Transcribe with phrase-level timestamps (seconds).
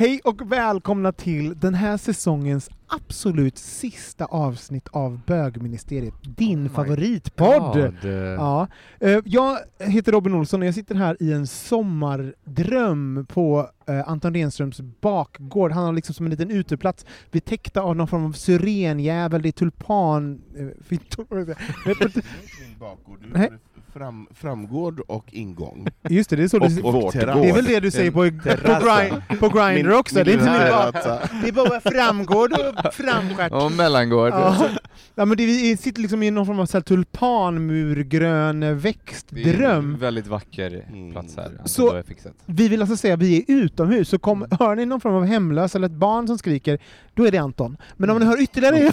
[0.00, 7.74] Hej och välkomna till den här säsongens absolut sista avsnitt av Bögministeriet, din my favoritpodd!
[7.74, 8.12] God.
[8.38, 8.68] Ja.
[9.00, 14.34] Eh, Jag heter Robin Olsson och jag sitter här i en sommardröm på eh, Anton
[14.34, 15.72] Renströms bakgård.
[15.72, 19.48] Han har liksom som en liten uteplats, vi täckta av någon form av syrenjävel, det
[19.48, 20.42] är tulpan...
[23.20, 23.50] Du Nej.
[23.98, 25.88] Fram, framgård och ingång.
[26.08, 27.42] Just det, det är så Och det, vårt terrass.
[27.42, 30.14] det är väl det du säger på, på, grind, på Grindr också?
[30.24, 30.44] det är inte
[31.32, 31.42] min.
[31.42, 33.52] Det är bara framgård och framstjärt.
[33.52, 34.32] Och mellangård.
[34.32, 34.68] Ja.
[35.14, 38.74] ja, men det, vi sitter liksom i någon form av så här tulpanmurgrön Det är
[38.74, 39.92] växtdröm.
[39.94, 41.12] en väldigt vacker Mm.
[41.12, 41.50] plats här.
[41.64, 42.32] Så- Så, har fixat.
[42.46, 45.24] Vi vill alltså säga att vi är utomhus, så kom, hör ni någon form av
[45.24, 46.78] hemlös eller ett barn som skriker,
[47.14, 47.76] då är det Anton.
[47.96, 48.76] Men om ni hör ytterligare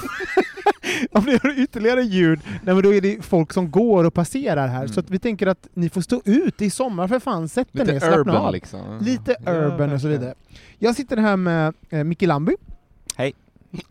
[1.11, 4.67] om ni hör ytterligare ljud, nej, men då är det folk som går och passerar
[4.67, 4.77] här.
[4.79, 4.87] Mm.
[4.87, 7.77] Så att vi tänker att ni får stå ut i sommar för fan, sätt er
[7.79, 8.53] ner, Lite slappna urban av.
[8.53, 8.99] liksom.
[9.01, 10.33] Lite Ja, urban och så vidare.
[10.79, 12.55] Jag sitter här med eh, Micke Lamby.
[13.15, 13.33] Hej.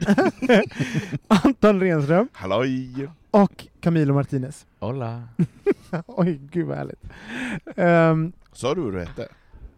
[1.29, 3.09] Anton Renström Halloj!
[3.31, 4.67] och Camilo Martinez.
[4.81, 5.23] Hola.
[6.07, 7.03] Oj, gud vad härligt.
[7.77, 9.29] Ehm, Sa du vad du hette?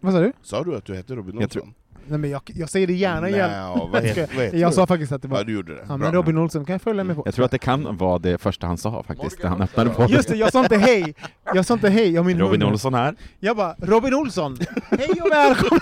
[0.01, 0.33] vad sa du?
[0.43, 1.75] Sa du att du hette Robin Olsson?
[2.09, 3.50] Nej, men jag, jag säger det gärna igen.
[3.50, 4.75] Nja, vad heter, vad heter Jag du?
[4.75, 5.39] sa faktiskt att det var...
[5.39, 5.81] Ja, du gjorde det.
[5.81, 5.97] Ja, Bra.
[5.97, 7.22] men Robin Olsson kan jag följa med på.
[7.25, 10.06] Jag tror att det kan vara det första han sa faktiskt, när han öppnade på
[10.09, 11.15] Just det, jag sa inte hej!
[11.55, 12.72] Jag sa inte hej, jag min Robin hund.
[12.72, 13.15] Olsson här.
[13.41, 14.59] Jag bara, Robin Olsson!
[14.91, 15.81] Hej och välkommen!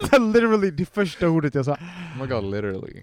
[0.10, 1.72] det är literally det första ordet jag sa.
[1.72, 1.78] Oh
[2.20, 3.02] my god, literally.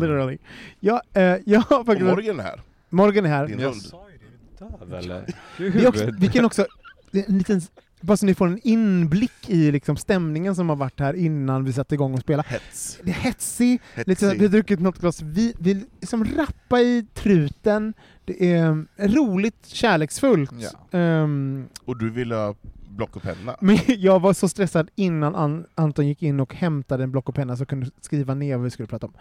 [0.00, 0.38] literally.
[0.80, 2.10] Jag, eh, jag har Och faktiskt...
[2.10, 3.46] Morgan är här, Morgan är här.
[3.46, 5.24] din Jag sa ju det, döv eller?
[5.58, 6.66] Vi, också, vi kan också,
[7.12, 7.60] en liten,
[8.00, 11.72] bara så ni får en inblick i liksom stämningen som har varit här innan vi
[11.72, 12.42] satte igång och spela.
[12.48, 12.98] Hets.
[13.04, 14.38] Det är hetsig, lite, Hetsig.
[14.40, 17.94] vi har druckit något glas, vi vill liksom rappa i truten,
[18.24, 20.50] det är um, roligt, kärleksfullt.
[20.58, 20.98] Ja.
[20.98, 22.54] Ehm, Och du ville ha
[22.88, 23.56] block och penna?
[23.60, 27.34] men jag var så stressad innan An- Anton gick in och hämtade en block och
[27.34, 29.12] penna så jag kunde skriva ner vad vi skulle prata om.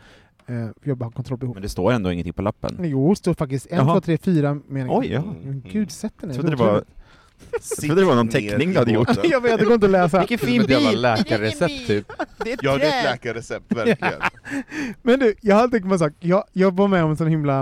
[0.56, 1.56] Uh, jag bara har kontrollbehov.
[1.56, 2.78] Men det står ändå ingenting på lappen.
[2.84, 3.94] Jo, det står faktiskt en, Jaha.
[3.94, 5.00] två, tre, fyra meningar.
[5.00, 5.36] Oj, ja.
[5.72, 6.42] Gud, sätt den Jag ner.
[6.42, 6.84] trodde det var,
[7.52, 9.10] jag trodde det var någon teckning du hade gjort.
[9.24, 10.20] Jag vet, det går inte att läsa.
[10.20, 11.02] Vilken fin jävla bil!
[11.02, 12.12] läkarrecept typ.
[12.44, 14.22] Det är ett Ja, det är ett läkarrecept, verkligen.
[15.02, 16.14] Men du, jag har tänkt på en sak.
[16.20, 17.60] Jag, jag var med om en sån himla...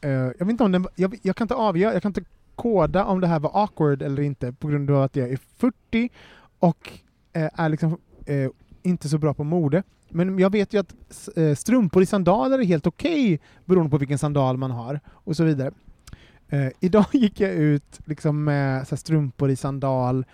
[0.00, 3.04] eh, jag vet inte om den, jag, jag kan inte avgöra, jag kan inte koda
[3.04, 6.10] om det här var awkward eller inte på grund av att jag är 40
[6.58, 6.90] och
[7.32, 8.50] eh, är liksom eh,
[8.82, 9.82] inte så bra på mode.
[10.08, 10.94] Men jag vet ju att
[11.58, 15.70] strumpor i sandaler är helt okej beroende på vilken sandal man har och så vidare.
[16.50, 20.24] Eh, idag gick jag ut liksom med så här, strumpor i sandal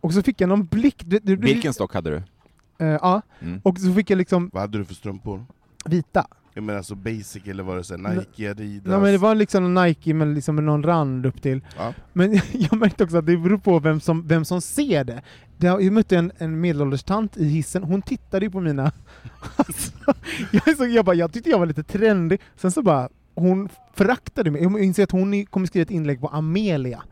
[0.00, 1.02] och så fick jag någon blick.
[1.06, 2.16] Det, det, Vilken stock hade du?
[2.86, 3.60] Eh, ja, Mm.
[3.64, 5.44] och så fick jag liksom Vad hade du för strumpor?
[5.84, 6.26] vita.
[6.54, 8.86] Jag menar alltså basic, eller var det så Nike, Adidas?
[8.86, 11.60] Nej, men det var liksom en Nike med, liksom med någon rand upp till.
[11.78, 11.94] Ja.
[12.12, 15.22] Men jag märkte också att det beror på vem som, vem som ser det.
[15.58, 18.92] jag mötte en, en medelålders tant i hissen, hon tittade ju på mina...
[19.56, 19.92] Alltså,
[20.52, 23.68] jag, är så, jag, bara, jag tyckte jag var lite trendig, sen så bara hon
[23.94, 24.62] föraktade mig.
[24.62, 27.02] Jag inser att hon kommer skriva ett inlägg på Amelia.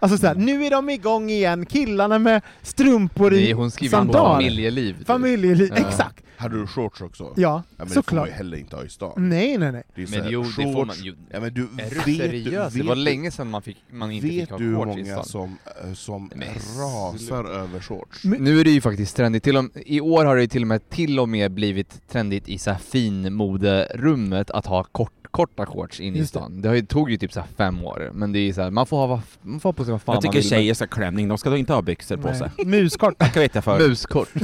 [0.00, 4.04] Alltså såhär, nu är de igång igen, killarna med strumpor i Nej, hon skriver om
[4.04, 4.34] sandaler.
[4.34, 4.98] familjeliv.
[4.98, 5.06] typ.
[5.06, 5.88] Familjeliv, Ja.
[5.88, 6.24] exakt.
[6.36, 7.24] Hade du shorts också?
[7.24, 8.28] Ja, Ja, men det får man såklart.
[8.28, 9.12] ju heller inte ha i stan.
[9.28, 9.82] Nej, nej, nej.
[9.94, 11.14] Det är Men här, jo, det får man shorts- ju.
[11.30, 12.74] Ja, men du, Är du vet, seriös?
[12.74, 14.74] Vet, Det var du- länge sedan man, fick, man inte fick Vet ha du hur
[14.76, 15.24] shorts i många stan.
[15.24, 15.58] som,
[15.88, 16.48] eh, som Men
[16.78, 18.24] rasar över shorts?
[18.24, 20.62] Men- Nu är det ju faktiskt trendigt, till och, i år har det ju till
[20.62, 25.66] och med till och med blivit trendigt i så här finmoderummet att ha kort, korta
[25.66, 26.26] shorts in i det.
[26.26, 26.60] stan.
[26.62, 28.70] Det har ju, tog ju typ så här fem år, men det är så här,
[28.70, 30.48] man får ha, man får ha på sig vad fan Jag tycker man vill.
[30.50, 32.50] tjejer ska klänning, de ska då inte ha byxor på sig.
[32.58, 32.66] nej.
[32.82, 33.18] Muskort.
[33.18, 33.88] Tackar vet jag för.
[33.88, 34.28] Muskort.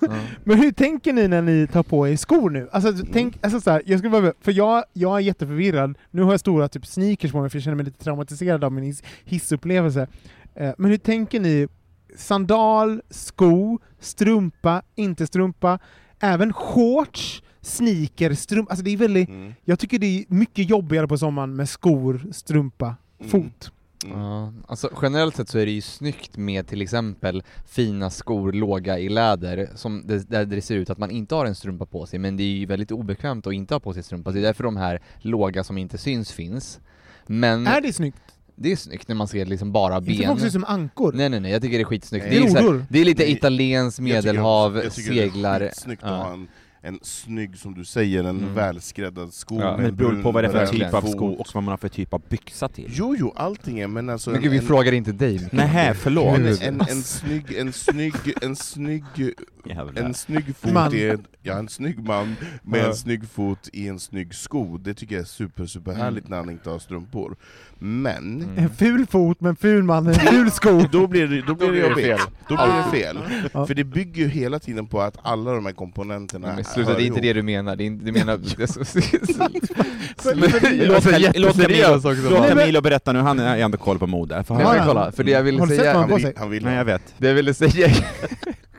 [0.00, 0.08] ja.
[0.44, 2.68] Men hur tänker ni när ni tar på er skor nu?
[2.72, 5.98] Alltså, tänk, alltså så här, jag skulle bara, för jag, jag är jätteförvirrad.
[6.10, 8.72] Nu har jag stora typ sneakers på mig för jag känner mig lite traumatiserad av
[8.72, 10.06] min hiss- hissupplevelse.
[10.54, 11.68] Eh, men hur tänker ni?
[12.16, 15.78] Sandal, sko, strumpa, inte strumpa,
[16.20, 18.70] även shorts, sneaker, strumpa.
[18.70, 19.54] Alltså det är väldigt, Mm.
[19.64, 23.30] jag tycker det är mycket jobbigare på sommaren med skor, strumpa, Mm.
[23.30, 23.70] fot.
[24.04, 24.18] Mm.
[24.18, 28.98] Ja, alltså generellt sett så är det ju snyggt med till exempel fina skor, låga
[28.98, 32.06] i läder, som det, där det ser ut att man inte har en strumpa på
[32.06, 34.42] sig, men det är ju väldigt obekvämt att inte ha på sig strumpa, det är
[34.42, 36.80] därför de här låga som inte syns finns.
[37.26, 38.18] Men Är det snyggt?
[38.54, 40.26] det är snyggt när man ser liksom bara Inte ben.
[40.28, 41.12] folk ser ut som ankor?
[41.12, 42.26] Nej nej nej, jag tycker det är skitsnyggt.
[42.26, 42.38] Nej.
[42.40, 42.86] Det är, så här, Grodor?
[42.90, 45.60] det är lite Nej, italienskt Jag tycker medelhav, jag tycker Det seglar.
[45.60, 46.08] är skitsnyggt Ja.
[46.08, 46.48] att ha en,
[46.86, 48.54] en snygg, som du säger, en Mm.
[48.54, 51.26] välskräddad sko Ja, med men det beror på vad det är för typ av sko
[51.26, 52.86] och vad man har för typ av byxa till.
[52.88, 54.30] Jo, jo, allting är, men alltså...
[54.30, 55.48] Men gud vi en, frågar inte dig.
[55.52, 56.38] Nähä, förlåt.
[56.38, 59.04] en, en, en snygg, en snygg, en snygg,
[59.68, 60.02] Jävlar.
[60.02, 60.94] en snygg fot Man.
[60.94, 62.86] i en, ja, en snygg man med Ja.
[62.86, 66.36] en snygg fot i en snygg sko, det tycker jag är super, super härligt när
[66.36, 67.36] han inte har strumpor.
[67.78, 68.58] Men, Mm.
[68.58, 70.80] En ful fot med en ful man, en ful sko.
[70.92, 72.04] då blir det, då blir det jobbigt.
[72.04, 72.18] fel.
[72.48, 73.18] Då blir det fel.
[73.52, 73.66] Ja.
[73.66, 77.02] För det bygger ju hela tiden på att alla de här komponenterna Men sluta, det
[77.02, 77.22] är inte ihop.
[77.22, 78.38] det du menar, det är inte, du menar...
[82.24, 84.44] Låt- Camilo berätta nu, han har ändå koll på mode.
[84.44, 85.98] För Nej, han, kolla, för det jag ville Har du sett vad säga...
[85.98, 86.30] han på Han sig?
[86.30, 87.14] vill, han vill Nej jag vet.
[87.18, 87.88] Det jag ville säga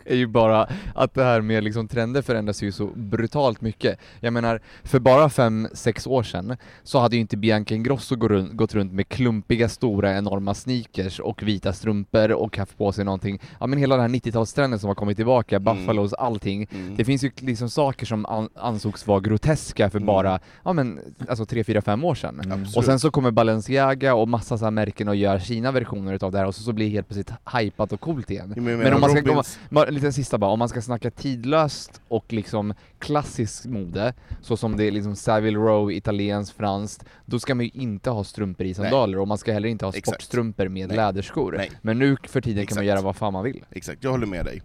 [0.08, 4.00] är ju bara att det här med liksom trender förändras ju så brutalt mycket.
[4.20, 8.16] Jag menar, för bara fem sex år sedan så hade ju inte Bianca Ingrosso
[8.52, 13.40] gått runt med klumpiga, stora, enorma sneakers och vita strumpor och haft på sig någonting.
[13.60, 15.64] Ja men hela den här 90-talstrenden som har kommit tillbaka, Mm.
[15.78, 16.68] Buffalos, allting.
[16.72, 16.96] Mm.
[16.96, 20.06] Det finns ju liksom saker som an ansågs vara groteska för Mm.
[20.08, 21.00] bara, ja men,
[21.30, 22.40] alltså 3, 4, 5 år sedan.
[22.40, 22.78] Absolut.
[22.78, 26.32] Och sen så kommer Balenciaga och massa så här märken och gör sina versioner utav
[26.32, 28.54] det här och så, så blir det helt plötsligt hypat och coolt igen.
[28.56, 32.02] Men Men om man ska Robins- komma, liten sista bara, om man ska snacka tidlöst
[32.08, 37.56] och liksom klassisk mode, så som det är liksom Savile Row, italienskt, franskt, då ska
[37.56, 40.88] man ju inte ha strumpor i sandaler och man ska heller inte ha sportstrumpor med
[40.88, 40.98] Nej.
[40.98, 41.54] läderskor.
[41.58, 41.72] Nej.
[41.82, 42.76] Men nu för tiden kan Exakt.
[42.76, 43.66] man göra vad fan man vill.
[43.72, 44.62] Exakt, jag håller med dig.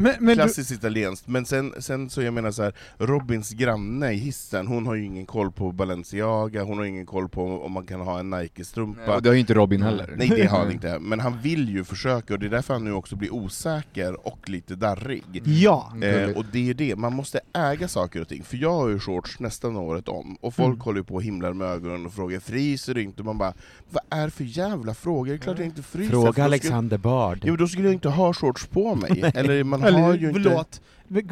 [0.00, 4.12] Men, men du, Klassiskt italienskt, men sen, sen så jag menar så här, Robins granne
[4.12, 7.72] i hissen, hon har ju ingen koll på Balenciaga, hon har ingen koll på om
[7.72, 9.14] man kan ha en Nike-strumpa.
[9.16, 10.14] Och det har ju inte Robin heller.
[10.16, 12.84] Nej det har han inte, men han vill ju försöka, och det är därför han
[12.84, 15.22] nu också blir osäker och lite darrig.
[15.44, 15.92] ja.
[16.02, 18.98] Eh, och det är det, man måste äga saker och ting, för jag har ju
[18.98, 20.80] shorts nästan året om, och folk Mm.
[20.80, 23.52] håller ju på och himlar med ögonen och frågar 'fryser du inte?' Och man bara
[23.90, 25.26] 'Vad är det för jävla frågor?
[25.30, 27.38] Det är klart jag inte fryser' Fråga skulle- Alexander Bard.
[27.44, 30.40] Jo, då skulle jag inte ha shorts på mig, eller man har Eller, ju inte...
[30.40, 30.80] förlåt.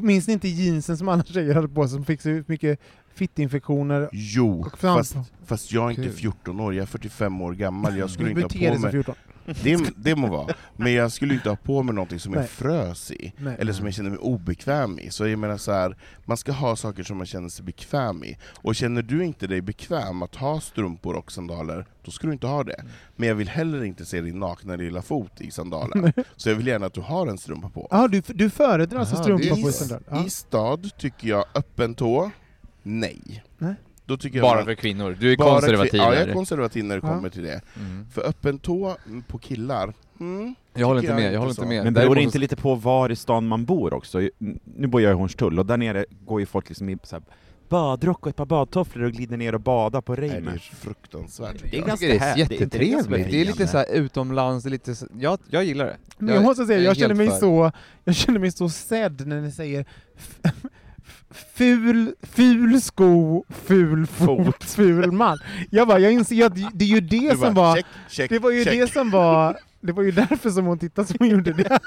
[0.03, 2.81] Minns ni inte jeansen som alla tjejer hade på sig som fick så mycket
[3.15, 4.09] fittinfektioner?
[4.13, 5.17] Jo, fast,
[5.47, 6.13] fast jag är inte Kul.
[6.13, 8.93] 14 år, jag är 45 år gammal, jag skulle inte ha på mig...
[8.93, 9.15] 14.
[9.63, 12.49] Det, det må vara, men jag skulle inte ha på mig någonting som jag Nej.
[12.49, 13.57] frös i, Nej.
[13.59, 15.11] eller som jag känner mig obekväm i.
[15.11, 18.39] Så jag menar så här, man ska ha saker som man känner sig bekväm i.
[18.55, 22.47] Och känner du inte dig bekväm att ha strumpor och sandaler, då ska du inte
[22.47, 22.85] ha det.
[23.17, 26.13] Men jag vill heller inte se din nakna lilla fot i sandalen.
[26.37, 27.89] Så jag vill gärna att du har en strumpa på.
[27.91, 30.27] Ja, du, du föredrar alltså strumpa på I, sandal?
[30.27, 32.31] I stad tycker jag öppen tå,
[32.83, 33.45] nej.
[33.59, 33.75] Nej.
[34.09, 37.07] Då tycker jag Bara för kvinnor, du är konservativ Ja, jag är konservativ när det
[37.07, 37.15] Ja.
[37.15, 37.61] kommer till det.
[37.77, 38.07] mm.
[38.13, 38.97] För öppen tå
[39.29, 41.85] på killar, mm, Jag håller inte med, jag jag håller inte med.
[41.85, 44.21] Men beror det inte lite på var i stan man bor också?
[44.65, 47.23] Nu bor jag i Hornstull och där nere går ju folk liksom i så här
[47.69, 51.57] badrock och ett par badtofflor och glider ner och badar på nej, det är fruktansvärt.
[51.63, 53.37] Det är Jag ganska det är här- det är inte det som är jättetrevligt, det
[53.41, 53.73] är lite befriande.
[53.73, 55.97] så här utomlands, det är lite så, jag, jag gillar det.
[56.19, 57.37] Men jag måste säga, är jag känner, mig för.
[57.37, 57.73] så,
[58.05, 59.85] jag känner mig så sedd när ni säger
[61.31, 65.39] ful, ful sko, ful fot, ful man.
[65.71, 68.31] Jag bara, jag inser att det är ju det Du som bara, var, check, check,
[68.31, 68.73] det var ju check.
[68.81, 71.79] det som var det var ju därför som hon tittade som hon gjorde det.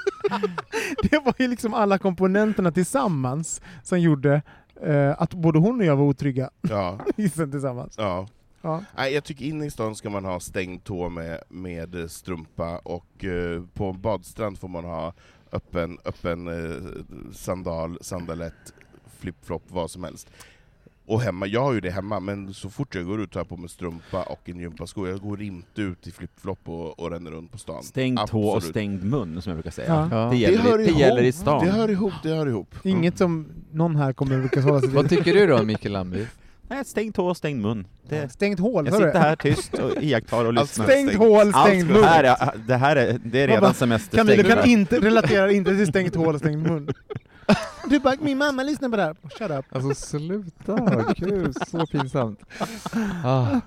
[1.10, 4.42] Det var ju liksom alla komponenterna tillsammans som gjorde
[4.82, 7.94] eh, att både hon och jag var otrygga Ja, tillsammans.
[7.98, 8.28] ja.
[8.64, 8.84] Ja.
[8.96, 13.24] Nej, jag tycker inne i stan ska man ha stängd tå med, med strumpa, och
[13.24, 15.12] eh, på en badstrand får man ha
[15.52, 16.76] öppen, öppen eh,
[17.32, 18.74] sandal, sandalett,
[19.22, 20.28] flip-flop, vad som helst.
[21.06, 23.48] Och hemma, jag har ju det hemma, men så fort jag går ut tar jag
[23.48, 25.06] på mig strumpa och en gympasko.
[25.06, 27.82] Jag går inte ut i flipflop och, och ränner runt på stan.
[27.82, 28.72] Stängd tå och Absolut.
[28.74, 30.08] stängd mun, som jag brukar säga.
[30.10, 30.16] Ja.
[30.30, 31.00] Det, gäller, hör det, ihop.
[31.00, 31.64] gäller i stan.
[31.66, 32.74] Det hör ihop, det hör ihop.
[32.82, 35.18] Inget som någon här kommer lyckas hålla sig Vad till.
[35.18, 36.26] tycker du då Mikael Lamby?
[36.68, 37.86] Nej, stängd tå och stängd mun.
[38.08, 40.84] Det, Stängt hål, jag sitter här tyst och iakttar och Alltså, lyssnar.
[40.86, 42.04] Stängt hål, stängd det mun.
[42.04, 42.36] här, är,
[42.66, 45.86] det här är, det är redan bara, semester Camilla, du kan inte relatera inte till
[45.86, 46.88] stängt hål och stängd mun.
[47.90, 49.16] Du bara, min mamma lyssnar på det här.
[49.38, 49.64] Shut up.
[49.76, 52.40] Alltså sluta, gud så pinsamt.
[53.24, 53.60] Ah.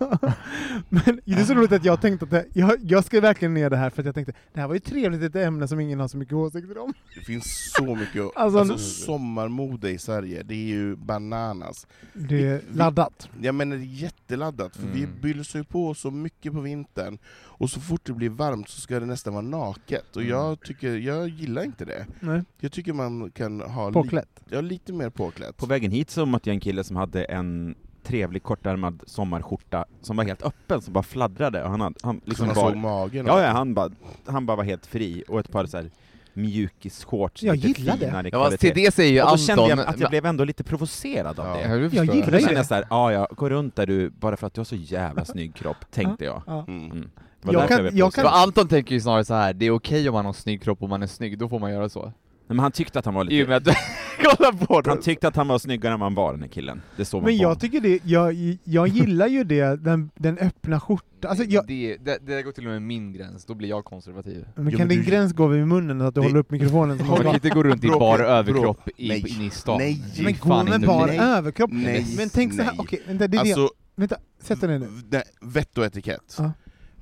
[0.89, 3.69] Men det är så roligt att jag tänkte att det, jag, jag skrev verkligen ner
[3.69, 5.99] det här för att jag tänkte det här var ju trevligt ett ämne som ingen
[5.99, 6.93] har så mycket åsikter om.
[7.15, 11.87] Det finns så mycket, Alltså, alltså, sommarmode i Sverige, det är ju bananas.
[12.13, 13.29] Det är laddat.
[13.41, 15.21] Jag menar det är jätteladdat, för vi Mm.
[15.21, 18.99] bylsar ju på så mycket på vintern, och så fort det blir varmt så ska
[18.99, 20.29] det nästan vara naket, och Mm.
[20.33, 22.05] jag, tycker, jag gillar inte det.
[22.19, 24.41] Nej, Jag tycker man kan ha li, påklätt.
[24.49, 25.57] ja, lite mer påklätt.
[25.57, 30.17] På vägen hit så mötte jag en kille som hade en trevlig kortärmad sommarskjorta som
[30.17, 31.63] var helt öppen, som bara fladdrade.
[31.63, 33.25] Och han, hade, han liksom bara, såg magen.
[33.25, 33.89] ja, ja, han, bara,
[34.25, 35.89] han bara var helt fri, och ett par så här
[36.33, 38.05] mjukisshorts, Jag lite gillar det.
[38.05, 39.77] finare Ja, fast till det säger ju och då kände Anton...
[39.77, 41.53] jag att jag blev ändå lite provocerad av Ja.
[41.67, 41.73] det.
[41.77, 42.15] Du Jag förstår.
[42.15, 42.57] gillar Då ju kände det.
[42.59, 45.25] jag såhär, ja ja, gå runt där du, bara för att du har så jävla
[45.25, 46.41] snygg kropp, tänkte jag.
[46.47, 46.65] Ja.
[46.67, 46.91] Mm.
[46.91, 47.09] Mm.
[47.41, 48.43] Det var Jag därför kan- blev jag kan- provocerad.
[48.47, 49.53] Anton tänker ju snarare så här.
[49.53, 51.71] det är okej om man har snygg kropp och man är snygg, då får man
[51.71, 52.13] göra så.
[52.47, 53.47] Nej, men han tyckte att han var I och lite...
[53.47, 53.71] med att du
[54.23, 54.89] kollar på det.
[54.89, 56.81] Han tyckte att han var snyggare än han var, den här killen.
[56.97, 60.37] Det såg man Men på jag tycker det, jag, jag gillar ju det, den, den
[60.37, 61.29] öppna skjortan.
[61.29, 64.45] Alltså jag, det, det, det går till och med min gräns, då blir jag konservativ.
[64.55, 66.51] men kan men din du- gräns gå vid munnen så att du Det- håller upp
[66.51, 66.97] mikrofonen?
[66.99, 69.77] Som Man kan man inte gå runt i bar överkropp i, nej, inne i stan.
[69.77, 70.01] nej.
[70.15, 71.17] Det men gå med bar okej.
[71.19, 71.69] överkropp.
[71.73, 72.79] Nej, men tänk så här, nej.
[72.79, 73.49] okej, vänta, det är det.
[73.51, 74.87] Alltså, Vänta, sätt dig ner nu.
[75.09, 76.35] nej, vett och etikett.
[76.37, 76.51] Ja.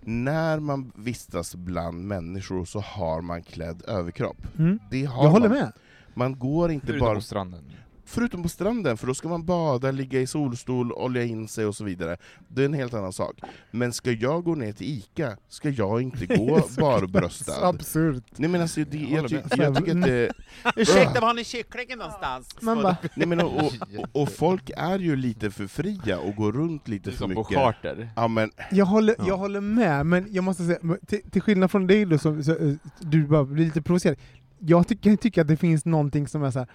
[0.05, 4.37] När man vistas bland människor så har man klädd överkropp.
[4.59, 4.79] Mm.
[4.91, 5.57] Det har Jag håller man.
[5.57, 5.71] med.
[6.13, 7.15] Man går inte Förutom bara...
[7.15, 7.71] på stranden.
[8.05, 11.75] Förutom på stranden, för då ska man bada, ligga i solstol, olja in sig och
[11.75, 12.17] så vidare.
[12.47, 13.39] Det är en helt annan sak.
[13.71, 17.67] Men ska jag gå ner till ICA, ska jag inte gå barbröstad.
[17.67, 18.23] absurt.
[18.35, 20.31] Nej men alltså, det, jag, ty jag tycker att det...
[20.75, 22.55] Ursäkta, var har ni kycklingen någonstans?
[22.61, 23.73] Man bara, Nej, men, och, och,
[24.21, 27.57] och folk är ju lite för fria och går runt lite för Som på mycket.
[27.57, 28.09] charter.
[28.15, 29.25] Ja, men, jag håller, Ja.
[29.27, 32.75] jag håller med, men jag måste säga, till, till skillnad från dig då, som, så,
[32.99, 34.17] du bara blir lite provocerad.
[34.59, 36.67] Jag tycker, jag tycker att det finns någonting som är så här,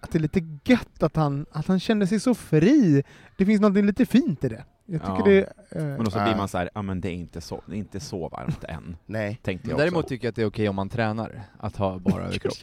[0.00, 3.02] att det är lite gött att han, att han kände sig så fri.
[3.36, 4.64] Det finns någonting lite fint i det.
[4.86, 5.24] Jag tycker Ja.
[5.24, 5.38] det...
[5.78, 6.24] eh, Men då så Äh.
[6.24, 8.64] blir man så här, ja men det är inte så, det är inte så varmt
[8.64, 9.38] än, nej.
[9.42, 10.08] tänkte Men jag däremot också.
[10.08, 12.54] tycker jag att det är okej om man tränar, att ha bara överkropp.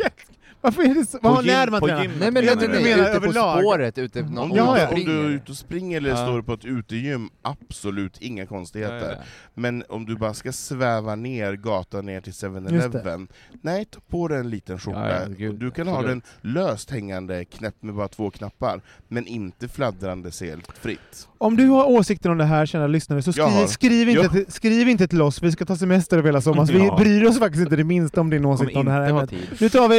[0.68, 1.18] Varför är det så?
[1.22, 2.02] Vad gym- när man på tränar?
[2.04, 3.60] gym- Nej men menar, du menar ute på överlag.
[3.60, 4.32] spåret, ute Mm.
[4.34, 4.88] någon Om, om du, Ja, du ja.
[4.88, 5.30] om du är springer.
[5.30, 6.16] ute och springer eller Ja.
[6.16, 8.98] står på ett utegym, absolut inga konstigheter.
[8.98, 9.24] Ja, ja.
[9.54, 12.48] Men om du bara ska sväva ner gatan ner till Just det.
[12.50, 13.28] 7-Eleven,
[13.62, 15.10] nej ta på dig en liten skjorta.
[15.10, 16.24] Ja, ja, gud, du kan ha absolut.
[16.42, 21.28] den löst hängande, knäppt med bara två knappar, men inte fladdrande helt fritt.
[21.38, 24.46] Om du har åsikter om det här, kära lyssnare, så Jag skriv, inte Jag- till,
[24.54, 26.98] skriv inte till oss, vi ska ta semester över hela sommaren, så vi Ja.
[26.98, 29.30] bryr oss faktiskt inte det minsta om din åsikt om det här ämnet.
[29.30, 29.48] tid.
[29.60, 29.96] Nu tar vi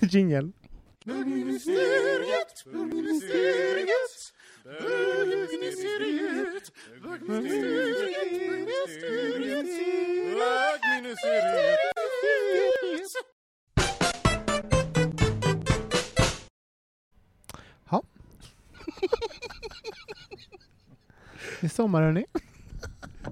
[0.00, 0.52] en, jingle.
[17.90, 18.02] Ja.
[21.60, 22.24] Det är sommar hörni.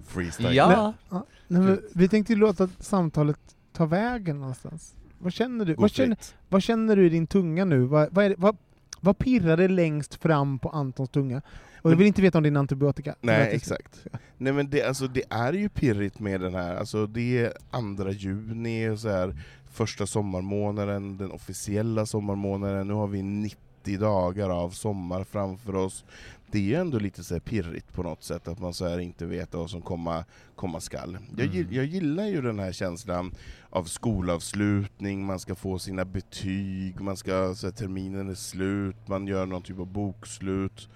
[0.07, 0.55] Freestyle.
[0.55, 0.95] Ja.
[1.09, 3.39] Nej, men vi tänkte ju låta samtalet
[3.73, 4.95] ta vägen någonstans.
[5.23, 5.75] Vad känner du?
[5.75, 6.17] Vad känner,
[6.49, 7.79] vad känner du i din tunga nu?
[7.79, 8.57] Vad, vad, det, vad,
[9.01, 11.43] vad pirrar det längst fram på Antons tunga?
[11.83, 13.15] Och jag vill inte veta om din antibiotika.
[13.21, 14.07] Nej, exakt.
[14.39, 18.11] Nej men det, alltså, det är ju pirrigt med den här, alltså, det är andra
[18.11, 19.37] juni, och så här,
[19.73, 26.05] första sommarmånaden, den officiella sommarmånaden, nu har vi 90 dagar av sommar framför oss.
[26.53, 28.99] Det är ju ändå lite så här pirrigt på något sätt, att man så här
[28.99, 30.25] inte vet vad som komma,
[30.57, 31.19] komma skall.
[31.37, 31.67] Jag, Mm.
[31.71, 33.33] jag gillar ju den här känslan
[33.71, 39.27] av skolavslutning, man ska få sina betyg, man ska, så här, terminen är slut, man
[39.27, 40.89] gör någon typ av bokslut,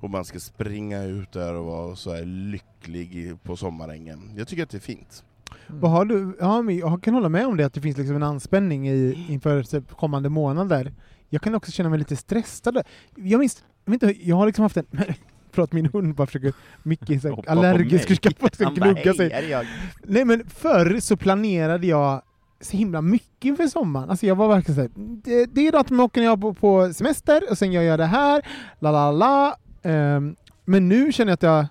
[0.00, 4.30] och man ska springa ut där och vara så här lycklig på sommarängen.
[4.36, 5.24] Jag tycker att det är fint.
[5.66, 8.16] Vad har du, ja, men jag kan hålla med om det, att det finns liksom
[8.16, 10.92] en anspänning i, inför kommande månader.
[11.34, 12.82] Jag kan också känna mig lite stressad.
[13.16, 14.86] Jag minns, jag, vet inte, jag har liksom haft en...
[15.52, 18.24] Förlåt, min hund bara försöker, Micke är så allergisk
[18.64, 19.30] Han bara, gnugga "Hej, sig.
[19.30, 19.66] här är jag."
[20.02, 22.22] Nej men förr så planerade jag
[22.60, 24.10] så himla mycket inför sommaren.
[24.10, 24.90] Alltså jag var verkligen såhär,
[25.24, 28.42] det, det är datum åker jag på, på semester och sen gör jag det här,
[28.78, 29.56] la la la.
[29.82, 31.66] Ehm, men nu känner jag att jag,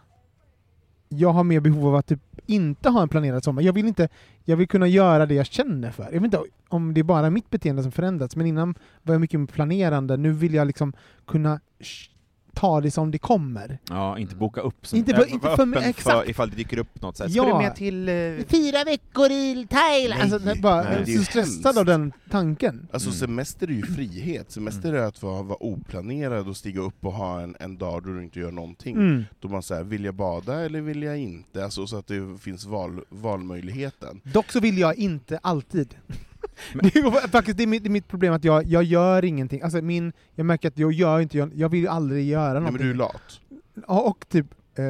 [1.17, 3.62] jag har mer behov av att typ inte ha en planerad sommar.
[3.62, 4.10] Jag vill, inte,
[4.46, 6.03] jag vill kunna göra det jag känner för.
[6.03, 9.22] Jag vet inte om det är bara mitt beteende som förändrats, men innan var jag
[9.22, 10.17] mycket mer planerande.
[10.17, 10.93] Nu vill jag liksom
[11.27, 11.60] kunna
[12.54, 13.80] ta det som det kommer.
[13.90, 14.88] Ja, inte boka upp.
[14.88, 16.30] Som, Inte för- äh, inte för- öppen exakt.
[16.30, 17.18] ifall det dyker upp något.
[17.18, 17.44] Så här, Ja.
[17.44, 18.10] Ska du med till...
[18.10, 20.22] eh, Fyra veckor i Thailand!
[20.22, 22.88] Nej, Alltså, det är bara, nej, det är så stressad av den tanken.
[22.94, 23.20] Alltså Mm.
[23.20, 27.42] semester är ju frihet, semester är att vara, vara oplanerad och stiga upp och ha
[27.42, 28.96] en, en dag då du inte gör någonting.
[28.96, 29.24] Mm.
[29.40, 31.64] Då man säger, vill jag bada eller vill jag inte?
[31.64, 34.22] Alltså, så att det finns val, valmöjligheten.
[34.24, 35.96] Dock så vill jag inte alltid.
[36.74, 39.62] Det, är, faktiskt, det, är mitt, det är mitt problem att jag, jag gör ingenting.
[39.62, 42.64] Alltså min, jag märker att jag gör inte, jag, jag vill aldrig göra Nej, men
[42.64, 42.88] någonting.
[42.88, 43.40] du är lat.
[43.88, 44.46] Ja, och typ
[44.76, 44.84] eh,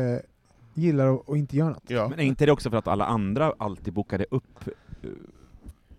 [0.74, 1.84] gillar att, att inte göra något.
[1.88, 2.08] Ja.
[2.10, 4.68] Men är inte det också för att alla andra alltid bokade upp
[5.04, 5.10] eh,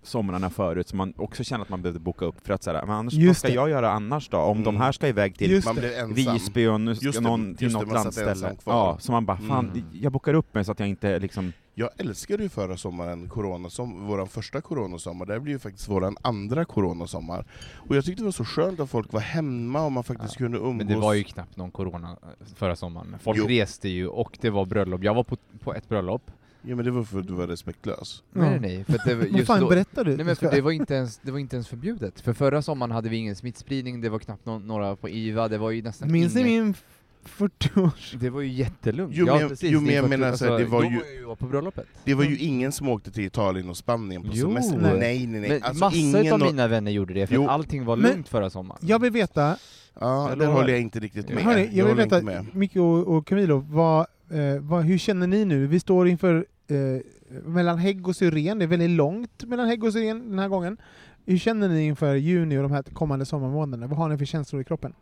[0.02, 2.90] somrarna förut, så man också känner att man behövde boka upp för att såhär, men
[2.96, 3.54] annars, vad Just ska det.
[3.54, 4.38] jag göra annars då?
[4.38, 4.80] Om de Mm.
[4.82, 5.68] här ska iväg till Just.
[6.08, 8.56] Visby och nu ska någon till något landställe.
[8.64, 9.84] Ja, så man bara, fan, Mm.
[9.92, 11.52] jag bokar upp mig så att jag inte liksom...
[11.76, 16.14] Jag älskade ju förra sommaren, coronasom vår första coronasommar, det här blir ju faktiskt vår
[16.22, 17.46] andra coronasommar.
[17.88, 20.38] Och jag tyckte det var så skönt att folk var hemma och man faktiskt ja,
[20.38, 20.76] kunde umgås.
[20.76, 23.16] Men det var ju knappt någon corona eh, förra sommaren.
[23.22, 23.46] Folk jo.
[23.46, 25.04] reste ju och det var bröllop.
[25.04, 26.30] Jag var på, på ett bröllop.
[26.66, 28.22] Ja men det var för att du var respektlös.
[28.32, 28.40] Ja.
[28.40, 30.16] Nej nej, för det, just fan, då, berättar du?
[30.16, 32.20] Nej, men för det, var inte ens, det var inte ens förbjudet.
[32.20, 35.58] För förra sommaren hade vi ingen smittspridning, det var knappt no några på IVA, det
[35.58, 36.46] var ju nästan Minns ingen...
[36.48, 36.74] ni min
[37.28, 39.12] 40 år Det var ju jättelugnt.
[39.16, 40.96] Jo, men, ja, precis, jo, men jag menar alltså, det var ju...
[40.96, 41.86] Var jag på bröllopet.
[42.04, 42.48] Det var ju mm.
[42.48, 44.46] ingen som åkte till Italien och Spanien på jo.
[44.46, 44.78] semester.
[44.78, 45.50] Nej, nej, nej.
[45.50, 47.48] Men alltså, massa av mina vänner gjorde det, för jo.
[47.48, 48.80] allting var lugnt men, förra sommaren.
[48.82, 49.56] Jag vill veta...
[50.00, 51.44] Ja, jag håller jag inte riktigt med.
[51.44, 52.46] Hörni, jag, jag vill veta, med.
[52.52, 54.00] Micke och, och Camilo, vad,
[54.30, 55.66] eh, vad, hur känner ni nu?
[55.66, 56.76] Vi står inför eh,
[57.44, 60.76] mellan hägg och syren, det är väldigt långt mellan hägg och syren den här gången.
[61.26, 63.86] Hur känner ni inför juni och de här kommande sommarmånaderna?
[63.86, 64.94] Vad har ni för känslor i kroppen?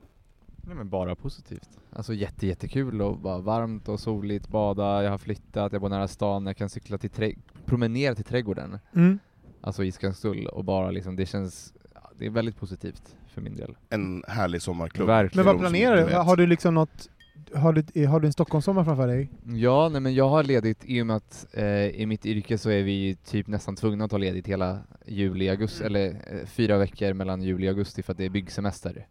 [0.64, 1.68] Nej men bara positivt.
[1.92, 6.08] Alltså jätte, jättekul och bara varmt och soligt, bada, jag har flyttat, jag bor nära
[6.08, 8.78] stan, jag kan cykla till trä- promenera till trädgården.
[8.94, 9.18] Mm.
[9.60, 11.74] Alltså i Skanstull och bara liksom, det känns,
[12.18, 13.76] det är väldigt positivt för min del.
[13.90, 15.06] En härlig sommarklubb.
[15.06, 15.46] Verkligen.
[15.46, 16.14] Men vad planerar du?
[16.14, 17.08] Har du liksom något,
[17.54, 19.30] har du, har du en Stockholmssommar framför dig?
[19.46, 22.70] Ja, nej men jag har ledigt i och med att eh, i mitt yrke så
[22.70, 27.12] är vi typ nästan tvungna att ta ledigt hela juli, augusti, eller eh, fyra veckor
[27.12, 29.06] mellan juli och augusti för att det är byggsemester.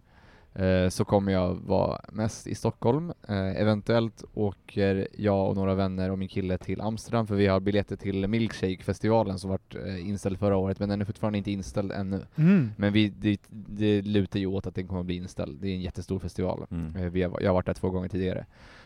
[0.53, 3.13] Eh, så kommer jag vara mest i Stockholm.
[3.27, 7.59] Eh, eventuellt åker jag och några vänner och min kille till Amsterdam för vi har
[7.59, 11.91] biljetter till Milkshake-festivalen som vart eh, inställd förra året men den är fortfarande inte inställd
[11.91, 12.25] ännu.
[12.35, 12.71] Mm.
[12.77, 15.61] Men vi, det, det lutar ju åt att den kommer att bli inställd.
[15.61, 16.65] Det är en jättestor festival.
[16.71, 16.95] Mm.
[16.95, 18.45] Eh, Vi har, jag har varit där två gånger tidigare.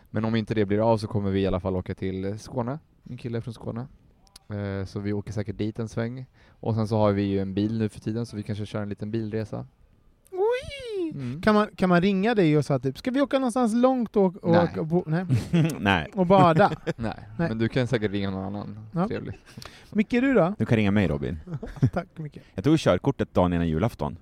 [0.09, 2.79] Men om inte det blir av så kommer vi i alla fall åka till Skåne.
[3.03, 3.87] Min kille är från Skåne.
[4.49, 6.25] Eh, Så vi åker säkert dit en sväng.
[6.49, 8.81] Och sen så har vi ju en bil nu för tiden så vi kanske kör
[8.81, 9.65] en liten bilresa.
[11.13, 11.41] Mm.
[11.41, 14.35] Kan, man, kan man ringa dig och säga typ, ska vi åka någonstans långt och,
[14.35, 14.69] och, Nej.
[14.79, 15.25] och, bo, nej.
[15.79, 16.71] Nej, och bada?
[16.85, 17.13] Nej.
[17.37, 17.49] Nej.
[17.49, 19.07] men du kan säkert ringa någon annan Ja.
[19.07, 19.39] trevlig.
[19.91, 20.55] Micke, du då?
[20.57, 21.39] du kan ringa mig Robin.
[21.93, 22.37] Tack Micke.
[22.55, 24.17] Jag tog körkortet dagen innan julafton.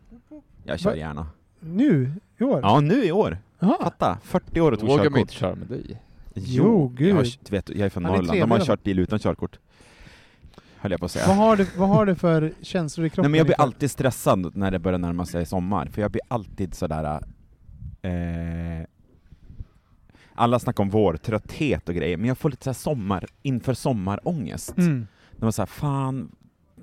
[0.63, 0.95] Jag kör Va?
[0.97, 1.27] gärna.
[1.59, 2.11] Nu?
[2.37, 2.59] I år?
[2.63, 3.37] Ja, nu i år.
[3.59, 3.77] Jaha.
[3.81, 5.19] Fatta, 40 år och tog Vågar körkort.
[5.19, 6.01] inte köra med dig?
[6.33, 7.15] Jo, gud.
[7.15, 9.59] Jag, vet, jag är från Han Norrland, de har kört bil utan körkort.
[10.83, 11.27] Höll jag på att säga.
[11.27, 13.23] Vad har, du, vad har du för känslor i kroppen?
[13.23, 16.11] Nej men jag blir inför- alltid stressad när det börjar närma sig sommar, för jag
[16.11, 17.21] blir alltid sådär...
[18.01, 18.85] Eh,
[20.35, 24.77] alla snackar om vårtrötthet och grejer, men jag får lite såhär sommar, inför sommarångest.
[24.77, 25.07] Mm.
[25.31, 26.35] Det var såhär, fan,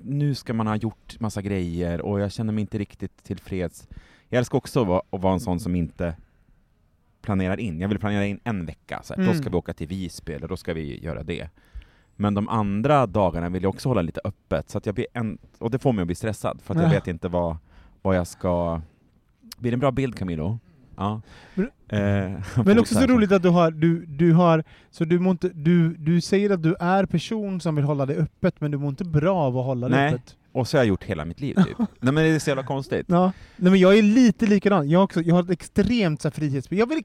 [0.03, 3.87] nu ska man ha gjort massa grejer och jag känner mig inte riktigt tillfreds.
[4.29, 6.15] Jag älskar också att vara, att vara en sån som inte
[7.21, 7.79] planerar in.
[7.79, 9.41] Jag vill planera in en vecka, så här, då Mm.
[9.41, 11.49] ska vi åka till Visby eller då ska vi göra det.
[12.21, 15.37] Men de andra dagarna vill jag också hålla lite öppet, så att jag blir en,
[15.59, 16.93] och det får mig att bli stressad, för att jag Ja.
[16.93, 17.57] vet inte vad,
[18.01, 18.81] vad jag ska...
[19.57, 20.59] Blir det en bra bild Camilo?
[20.97, 21.21] Ja.
[21.53, 22.31] Men- Eh,
[22.65, 26.21] Men också så roligt att du har, du, du har, så du, inte, du, du
[26.21, 29.35] säger att du är person som vill hålla det öppet, men du mår inte bra
[29.37, 30.13] av att hålla det Nej.
[30.13, 30.35] öppet.
[30.51, 31.77] Och så har jag gjort hela mitt liv typ.
[31.99, 33.05] Nej men det är så jävla konstigt.
[33.09, 33.31] Ja.
[33.57, 36.73] Nej men jag är lite likadan, jag, också, jag har ett extremt så här.
[36.73, 37.03] Jag vill.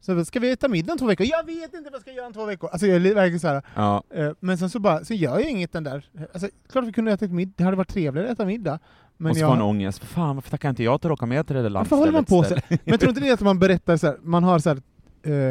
[0.00, 1.26] Så ska vi äta middag om två veckor?
[1.26, 2.70] Jag vet inte vad jag ska göra om två veckor.
[2.72, 3.62] Alltså jag är li- verkligen så här.
[3.74, 4.02] Ja.
[4.14, 6.04] eh, Men sen så bara, så gör jag inget den där.
[6.32, 8.78] Alltså, klart vi kunde äta middag, det hade varit trevligare att äta middag.
[9.16, 11.14] Men och så jag, får man ångest, för fan varför tackar inte jag till att
[11.14, 12.56] åka med till det där Varför håller man på så?
[12.68, 14.80] Men jag tror inte det är att man berättar så här, man har så här,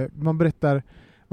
[0.04, 0.84] eh, man berättar,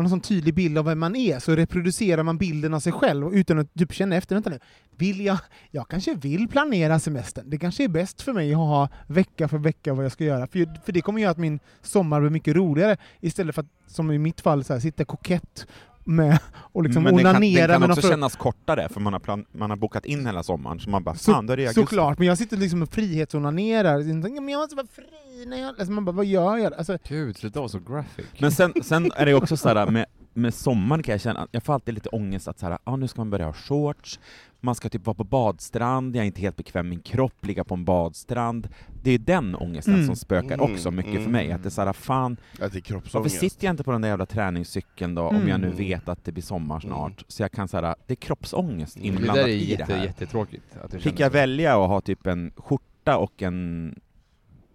[0.01, 2.81] man har en sån tydlig bild av vem man är, så reproducerar man bilden av
[2.81, 4.59] sig själv utan att typ känna efter, vänta nu,
[4.97, 5.39] vill jag,
[5.71, 9.59] jag kanske vill planera semestern, det kanske är bäst för mig att ha vecka för
[9.59, 12.57] vecka vad jag ska göra, för, för det kommer göra att min sommar blir mycket
[12.57, 15.67] roligare, istället för att, som i mitt fall, så här, sitta kokett
[16.05, 19.13] med och liksom men den kan, den onanera kan också för- kännas kortare, för man
[19.13, 21.57] har, plan, man har bokat in hela sommaren, så man bara Så- fan, då är
[21.57, 21.81] det augusti.
[21.81, 23.99] Såklart, men jag sitter liksom och frihetsonanerar,
[24.41, 25.69] men jag måste vara fri när jag...
[25.69, 26.75] Alltså man bara, vad gör jag?
[26.75, 28.27] Alltså, Gud, sluta vara så graphic.
[28.39, 31.75] Men sen, sen är det också sådär med, med sommaren kan jag känna, jag får
[31.75, 34.21] alltid lite ångest att så här, ah, nu ska man börja ha shorts,
[34.61, 37.64] man ska typ vara på badstrand, jag är inte helt bekväm med min kropp, ligga
[37.64, 38.68] på en badstrand.
[39.03, 40.07] Det är den ångesten Mm.
[40.07, 41.33] som spökar Mm, också mycket för mm.
[41.33, 44.01] mig, att det är såhär, fan, Att det är varför sitter jag inte på den
[44.01, 45.79] där jävla träningscykeln då, om jag nu Mm.
[45.79, 47.12] vet att det blir sommar snart?
[47.12, 47.25] Mm.
[47.29, 49.03] Så jag kan säga, det är kroppsångest Mm.
[49.09, 50.05] Det inblandat där är i jätte, det här.
[50.05, 50.77] jättetråkigt.
[50.85, 51.38] Att det Fick känns jag så.
[51.38, 53.94] välja att ha typ en skjorta och en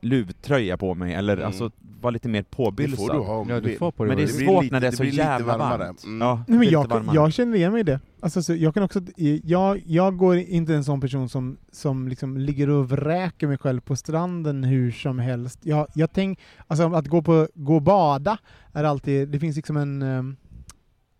[0.06, 1.46] luvtröja på mig, eller Mm.
[1.48, 2.98] alltså vara lite mer Det påbylsad?
[3.08, 4.74] får du ha om Ja, du får på Men det är Det blir svårt lite-
[4.76, 5.78] när det är det så lite jävla varmare.
[5.78, 6.04] varmt.
[6.04, 6.22] Mm.
[6.22, 7.16] Ja, Nej, men jag, varmare.
[7.16, 8.00] jag känner igen mig i det.
[8.20, 9.02] Alltså, så jag, kan också,
[9.44, 13.82] jag, jag går inte en sån person som, som liksom ligger och vräker mig själv
[13.82, 15.60] på stranden hur som helst.
[15.64, 18.38] Jag, jag tänk, alltså, att gå, på, gå och bada
[18.74, 20.38] är alltid, det finns liksom en...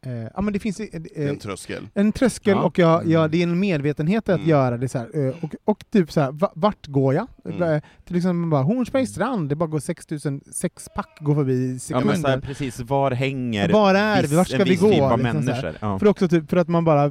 [0.06, 1.88] eh, ja, men det finns eh, en tröskel.
[1.94, 2.64] en tröskel Ja.
[2.64, 3.32] och jag, jag, Mm.
[3.32, 4.50] det är en medvetenhet att Mm.
[4.50, 5.28] göra det så här.
[5.28, 7.28] eh, Och, och typ så här, va- vart går jag?
[7.46, 7.62] Mm.
[7.62, 11.74] Eh, Till exempel bara Hornsbergs strand, det bara går 6000, sex pack går förbi i
[11.74, 12.08] Ja, sekunder.
[12.08, 14.28] men så här, precis, var hänger Var är vi?
[14.28, 14.90] viss- Vart ska en vi gå?
[14.92, 15.74] typ av liksom människor?
[15.80, 16.00] Ja.
[16.00, 17.06] För också typ för att man bara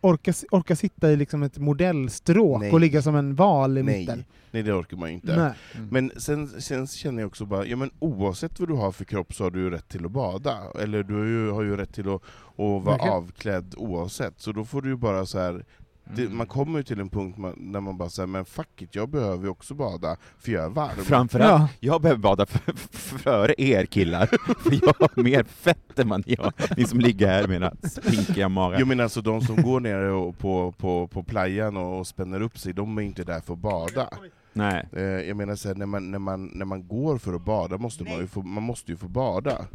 [0.00, 2.70] orkar, orkar sitta i liksom ett modellstråk Nej.
[2.72, 3.98] och ligga som en val i Nej.
[3.98, 4.24] mitten.
[4.50, 5.36] Nej, det orkar man ju inte.
[5.36, 5.52] Nej.
[5.74, 5.88] Mm.
[5.90, 9.34] Men sen, sen känner jag också bara, ja men oavsett vad du har för kropp
[9.34, 10.58] så har du ju rätt till att bada.
[10.80, 12.22] Eller du har ju, har ju rätt till att, att
[12.58, 13.12] vara Verkligen.
[13.14, 14.40] avklädd oavsett.
[14.40, 15.64] Så då får du ju bara så här.
[16.16, 16.36] Det, Mm.
[16.36, 19.08] man kommer ju till en punkt man, när man bara säger men fuck it, jag
[19.08, 20.90] behöver ju också bada, för jag är varm.
[21.04, 21.88] Framförallt, Ja.
[21.92, 22.46] jag behöver bada
[22.92, 24.26] före er killar,
[24.62, 28.48] för jag har mer fett än ni har, ni som ligger här med era spinkiga
[28.48, 28.80] magar.
[28.80, 32.58] Jo men alltså de som går och på, på, på playan och, och spänner upp
[32.58, 34.08] sig, de är inte där för att bada.
[34.58, 34.88] Nej.
[34.92, 37.78] Eh, jag menar så här, när, man, när, man, när man går för att bada
[37.78, 39.66] måste man ju få, man måste ju få bada.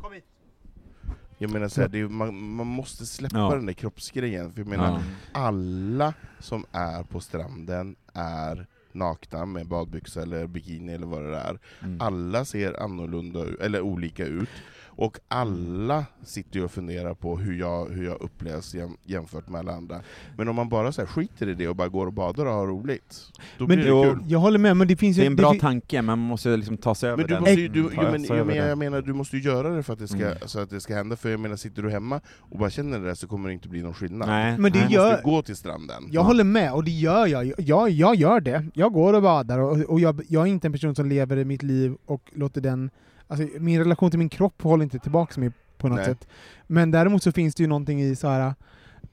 [1.38, 3.56] Jag menar så här, det är, man, man måste släppa Ja.
[3.56, 4.92] den där kroppsgrejen, för jag menar
[5.34, 5.40] Ja.
[5.42, 11.60] alla som är på stranden är nakna med badbyxa eller bikini eller vad det är.
[11.84, 12.02] Mm.
[12.02, 14.50] Alla ser annorlunda eller olika ut,
[14.96, 19.60] och alla sitter ju och funderar på hur jag, hur jag upplevs jäm, jämfört med
[19.60, 20.02] alla andra.
[20.38, 22.54] Men om man bara så här skiter i det och bara går och badar och
[22.54, 23.16] har roligt,
[23.58, 24.20] då Men blir det jo, kul.
[24.28, 25.22] Jag håller med, men det finns ju...
[25.22, 27.42] Det är en bra tanke, men man måste liksom ta sig över Men du den.
[27.42, 28.70] måste ju, du, jo, men, jag, över menar, den.
[28.70, 30.38] jag menar, du måste ju göra det för att det ska, Mm.
[30.46, 33.06] så att det ska hända, för jag menar, sitter du hemma och bara känner det
[33.06, 34.28] där så kommer det inte bli någon skillnad.
[34.30, 34.86] Nej, Men det.
[34.88, 36.04] Du gör- måste gå till stranden.
[36.12, 37.54] Jag håller med, och det gör jag.
[37.58, 37.90] jag.
[37.90, 38.66] Jag gör det.
[38.74, 41.46] Jag går och badar, och, och jag, jag är inte en person som lever i
[41.46, 42.90] mitt liv och låter den...
[43.28, 46.06] Alltså, min relation till min kropp håller inte tillbaka mig på något Nej.
[46.06, 46.28] sätt.
[46.68, 48.54] Men däremot så finns det ju någonting i så här...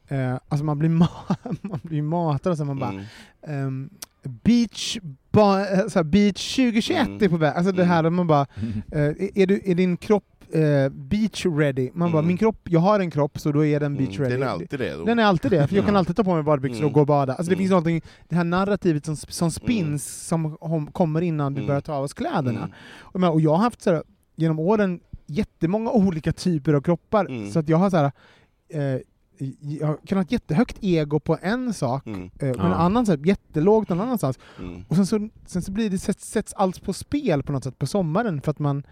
[0.09, 2.91] Eh, alltså man blir, ma- man blir matad och så man bara...
[2.91, 3.05] Mm.
[3.43, 3.91] ehm,
[4.23, 4.99] beach,
[5.31, 7.19] ba, eh, så här, beach 2021 Mm.
[7.25, 7.53] är på väg.
[7.57, 8.47] Alltså det här där man bara...
[8.57, 8.73] Mm.
[8.93, 11.91] Eh, är, är, du, är din kropp eh, beach ready?
[11.95, 12.27] Man bara, Mm.
[12.29, 14.35] min kropp, jag har en kropp så då är den beach Mm, ready.
[14.35, 14.95] Den är alltid det.
[14.97, 15.05] Då.
[15.05, 15.99] Den är alltid det, för jag kan Ja.
[15.99, 16.93] alltid ta på mig badbyxor och Mm.
[16.93, 17.33] gå och bada.
[17.35, 17.59] Alltså det Mm.
[17.59, 21.67] finns någonting, det här narrativet som, som spins som hom- kommer innan du Mm.
[21.67, 22.59] börjar ta av oss kläderna.
[22.59, 22.71] Mm.
[23.01, 24.03] Och, jag menar, och jag har haft så här,
[24.37, 27.51] genom åren jättemånga olika typer av kroppar, Mm.
[27.51, 28.13] så att jag har så här,
[28.69, 29.01] eh,
[29.61, 32.23] jag kan ha ett jättehögt ego på en sak, Mm.
[32.25, 32.67] eh, men Ja.
[32.67, 34.39] en annan så här, jättelågt någon annanstans.
[34.59, 34.85] Mm.
[34.89, 37.79] Och sen så, sen så blir det, sätts, sätts allt på spel på något sätt
[37.79, 38.83] på sommaren för att man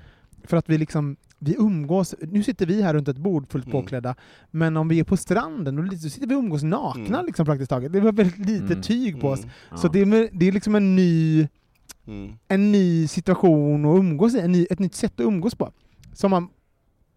[0.44, 3.72] för att vi liksom vi umgås, nu sitter vi här runt ett bord fullt Mm.
[3.72, 4.14] påklädda,
[4.51, 7.27] men om vi är på stranden då sitter vi och umgås nakna Mm.
[7.27, 7.92] liksom praktiskt taget.
[7.92, 8.83] Det var väldigt lite Mm.
[8.83, 9.38] tyg på oss.
[9.40, 9.51] Mm.
[9.70, 9.77] Ja.
[9.77, 11.48] Så det är, det är liksom en ny,
[12.07, 12.33] Mm.
[12.48, 15.72] en ny situation att umgås i, en ny, ett nytt sätt att umgås på.
[16.12, 16.48] Som man,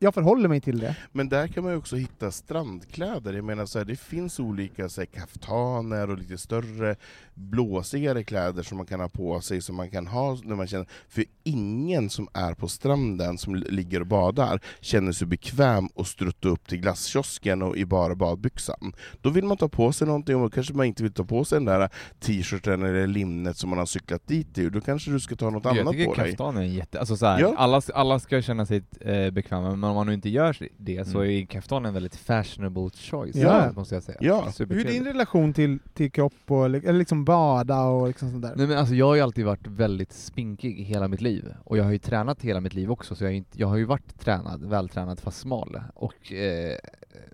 [0.04, 0.96] jag förhåller mig till det.
[1.12, 3.34] Men där kan man ju också hitta strandkläder.
[3.34, 6.96] Jag menar så här, det finns olika så här, kaftaner och lite större,
[7.34, 10.88] blåsigare kläder som man kan ha på sig, som man kan ha när man känner...
[11.10, 16.48] För ingen som är på stranden, som ligger och badar, känner sig bekväm och strutta
[16.50, 18.94] upp till glasskiosken och i bara badbyxan.
[19.22, 21.56] Då vill man ta på sig någonting, och kanske man inte vill ta på sig
[21.56, 25.36] den där t-shirten eller limnet som man har cyklat dit i, då kanske du ska
[25.36, 26.30] ta något Jag annat tycker på dig.
[26.32, 27.00] kaftan är jätte...
[27.00, 27.54] Alltså så här, Ja.
[27.58, 31.20] alla, alla ska känna sig eh, bekväma, men om man nu inte gör det så
[31.22, 31.32] Mm.
[31.42, 33.72] är kaftan en väldigt fashionable choice, Ja.
[33.76, 34.18] måste jag säga.
[34.22, 34.52] Ja.
[34.60, 38.54] Hur är din relation till, till kropp och eller liksom bada och liksom sånt där?
[38.56, 41.84] Nej men alltså jag har ju alltid varit väldigt spinkig hela mitt liv, och jag
[41.84, 44.66] har ju tränat hela mitt liv också, så jag, inte, jag har ju varit tränad,
[44.66, 45.82] vältränad fast smal.
[45.94, 46.78] Och eh,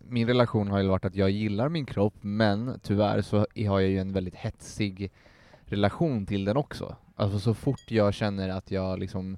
[0.10, 3.89] min relation har ju varit att jag gillar min kropp, men tyvärr så har jag
[3.89, 5.12] ju en väldigt hetsig
[5.65, 6.96] relation till den också.
[7.15, 9.38] Alltså så fort jag känner att jag liksom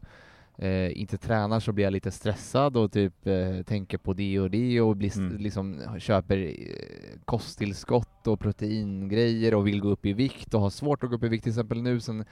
[0.62, 4.50] eh, inte tränar så blir jag lite stressad och typ eh, tänker på det och
[4.50, 5.38] det och blir, Mm.
[5.38, 11.04] liksom köper eh, kosttillskott och proteingrejer och vill gå upp i vikt och har svårt
[11.04, 12.26] att gå upp i vikt till exempel nu sen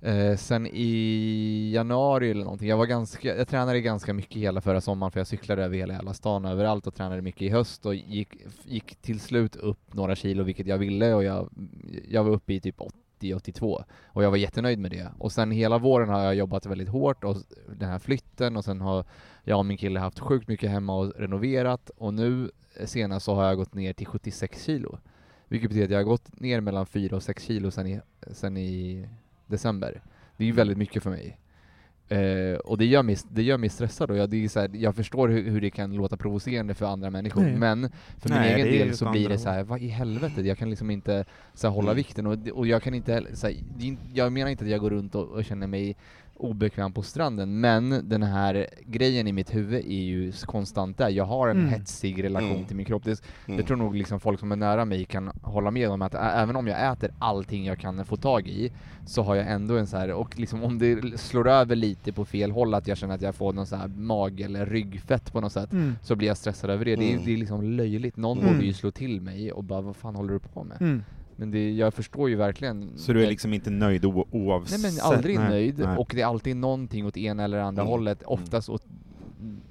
[0.00, 4.80] Eh, sen i januari eller någonting, jag var ganska, jag tränade ganska mycket hela förra
[4.80, 7.94] sommaren för jag cyklade över hela jävla stan överallt och tränade mycket i höst och
[7.94, 8.28] gick,
[8.64, 11.48] gick till slut upp några kilo vilket jag ville och jag,
[12.08, 12.80] jag var uppe i typ
[13.20, 15.12] 80-82 och jag var jättenöjd med det.
[15.18, 17.36] Och sen hela våren har jag jobbat väldigt hårt och
[17.76, 19.04] den här flytten och sen har
[19.44, 23.34] jag och min kille haft sjukt mycket hemma och renoverat och nu eh, senast så
[23.34, 24.98] har jag gått ner till 76 kilo.
[25.48, 28.00] Vilket betyder att jag har gått ner mellan 4 och 6 kilo sen i,
[28.32, 29.08] sen i
[29.46, 30.02] december.
[30.36, 31.38] Det är ju väldigt mycket för mig.
[32.08, 34.70] Eh, och det gör mig, det gör mig stressad och jag, det är så här,
[34.72, 37.56] jag förstår hur, hur det kan låta provocerande för andra människor, Nej.
[37.56, 39.88] men för min Nej, egen är ju del så blir det så här, vad i
[39.88, 41.96] helvete, jag kan liksom inte så här, hålla Mm.
[41.96, 43.56] vikten och, och jag kan inte heller, så här,
[44.14, 45.96] jag menar inte att jag går runt och, och känner mig
[46.38, 51.08] obekväm på stranden, men den här grejen i mitt huvud är ju konstant där.
[51.08, 51.68] Jag har en Mm.
[51.70, 52.64] hetsig relation Mm.
[52.64, 53.04] till min kropp.
[53.04, 53.64] Det, Mm.
[53.66, 56.66] tror nog liksom folk som är nära mig kan hålla med om att även om
[56.66, 58.72] jag äter allting jag kan få tag i,
[59.06, 62.24] så har jag ändå en så här, och liksom om det slår över lite på
[62.24, 65.40] fel håll, att jag känner att jag får någon så här mag eller ryggfett på
[65.40, 65.94] något sätt, Mm.
[66.02, 66.96] så blir jag stressad över det.
[66.96, 67.24] Det, är, Mm.
[67.24, 68.16] det är liksom löjligt.
[68.16, 68.52] Någon Mm.
[68.52, 70.76] borde ju slå till mig och bara, vad fan håller du på med?
[71.38, 71.50] Mm.
[71.50, 74.80] Men det, jag förstår ju verkligen Så du är liksom inte nöjd oavsett?
[74.82, 75.48] Nej men aldrig Nej.
[75.48, 75.96] nöjd, Nej.
[75.96, 77.90] och det är alltid någonting åt ena eller andra Mm.
[77.90, 78.82] hållet, oftast åt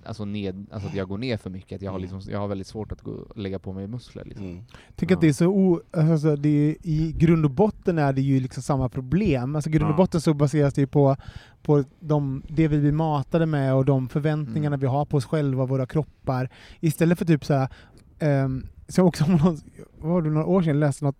[0.05, 2.09] Alltså, ned, alltså att jag går ner för mycket, att jag har, Mm.
[2.11, 4.45] liksom, jag har väldigt svårt att gå, lägga på mig muskler liksom.
[4.45, 4.63] Mm.
[4.95, 8.21] Tänk att det är så o, alltså det är, I grund och botten är det
[8.21, 9.55] ju liksom samma problem.
[9.55, 9.97] Alltså grund och Ja.
[9.97, 11.15] botten så baseras det ju på,
[11.61, 14.79] på de, det vi blir matade med och de förväntningarna Mm.
[14.79, 16.49] vi har på oss själva och våra kroppar.
[16.79, 17.67] Istället för typ så här,
[18.19, 19.57] ehm, så också någon,
[19.99, 21.17] var det, några år sedan jag läste något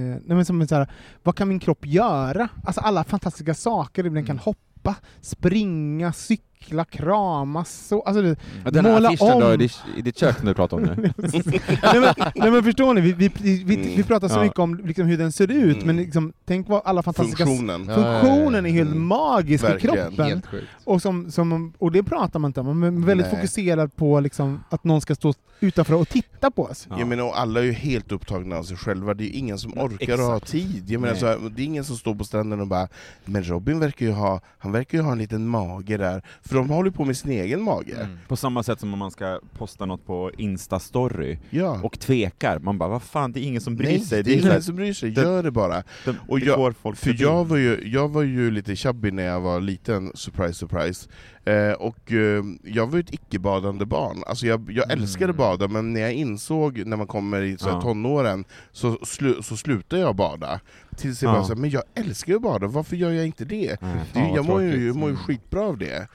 [0.00, 0.90] nej men som så här,
[1.22, 2.48] vad kan min kropp göra?
[2.64, 4.38] Alltså alla fantastiska saker, den kan Mm.
[4.44, 6.46] hoppa, springa, cykla,
[6.84, 9.52] kramas, så, alltså det, Ja, Den måla affischen då om.
[9.52, 10.96] i ditt, i ditt kök som du pratar om nu?
[11.16, 14.02] nej, men, nej men förstår ni, vi, vi, vi, vi, vi Mm.
[14.06, 14.42] pratar så Ja.
[14.42, 15.86] mycket om liksom, hur den ser ut, Mm.
[15.86, 17.86] men liksom, tänk vad alla fantastiska Funktionen.
[17.86, 19.06] Funktionen är helt Mm.
[19.06, 19.96] magisk i Verkligen.
[19.96, 20.26] kroppen.
[20.26, 20.66] Helt sjukt.
[20.84, 23.36] Och, som, som, och det pratar man inte om, man är väldigt Nej.
[23.36, 26.86] fokuserad på liksom, att någon ska stå utanför och titta på oss.
[26.90, 26.98] Ja.
[26.98, 29.58] Jag menar, och alla är ju helt upptagna av sig själva, det är ju ingen
[29.58, 30.52] som orkar och har exakt.
[30.52, 30.84] tid.
[30.90, 32.88] Jag menar, så här, det är ingen som står på stranden och bara
[33.24, 36.70] ”men Robin verkar ju ha, han verkar ju ha en liten mage där”, för de
[36.70, 37.94] håller på med sin egen mage.
[38.00, 38.18] Mm.
[38.28, 41.80] På samma sätt som om man ska posta något på Insta-story Ja.
[41.82, 44.22] och tvekar, man bara vad fan, det är ingen som bryr Nej, sig.
[44.22, 45.82] det är ingen som bryr sig, det- gör det bara.
[46.04, 49.10] det, och det jag- går folk För jag var, ju, jag var ju lite chubby
[49.10, 51.08] när jag var liten, surprise surprise.
[51.44, 54.22] Eh, och eh, jag var ju ett icke-badande barn.
[54.26, 55.02] Alltså jag, jag Mm.
[55.02, 57.80] älskade bada, men när jag insåg när man kommer i så här, Ja.
[57.82, 60.60] tonåren, så, slu, så slutade jag bada.
[60.96, 61.34] Tills jag Ja.
[61.34, 63.76] bara så här, men jag älskar ju att bada, varför gör jag inte det?
[63.82, 63.96] Nej.
[64.12, 65.24] det jag mår ju, jag mår ju Mm.
[65.24, 66.08] skitbra av det.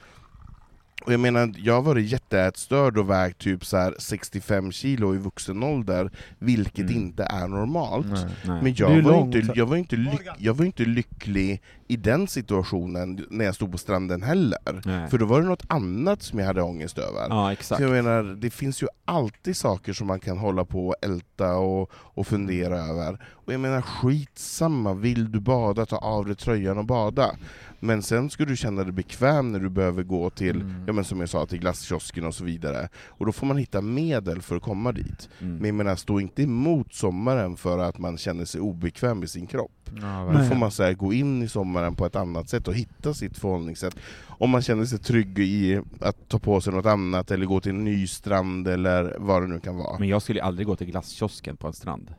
[1.06, 5.18] Och jag menar, jag har varit jätteätstörd och vägt typ så här 65 kilo i
[5.18, 6.96] vuxen ålder, vilket Mm.
[7.02, 8.06] inte är normalt.
[8.06, 8.24] Nej.
[8.46, 8.62] Nej.
[8.62, 12.28] Men jag var, långt, inte, jag, var inte lyck, jag var inte lycklig i den
[12.28, 14.82] situationen när jag stod på stranden heller.
[14.84, 15.10] Nej.
[15.10, 17.26] För då var det något annat som jag hade ångest över.
[17.28, 17.78] Ja, exakt.
[17.78, 21.56] Så jag menar, det finns ju alltid saker som man kan hålla på och älta
[21.56, 23.24] och, och fundera över.
[23.30, 27.36] Och jag menar, skitsamma, vill du bada, ta av dig tröjan och bada.
[27.80, 30.84] Men sen ska du känna dig bekväm när du behöver gå till, Mm.
[30.86, 32.88] ja men som jag sa, till glasskiosken och så vidare.
[33.08, 35.28] Och då får man hitta medel för att komma dit.
[35.40, 35.56] Mm.
[35.56, 39.46] Men jag menar, stå inte emot sommaren för att man känner sig obekväm i sin
[39.46, 39.81] kropp.
[40.00, 42.74] Ja, Då får man så här, gå in i sommaren på ett annat sätt och
[42.74, 43.96] hitta sitt förhållningssätt.
[44.28, 47.70] Om man känner sig trygg i att ta på sig något annat, eller gå till
[47.70, 49.98] en ny strand, eller vad det nu kan vara.
[49.98, 52.14] Men jag skulle aldrig gå till glasskiosken på en strand.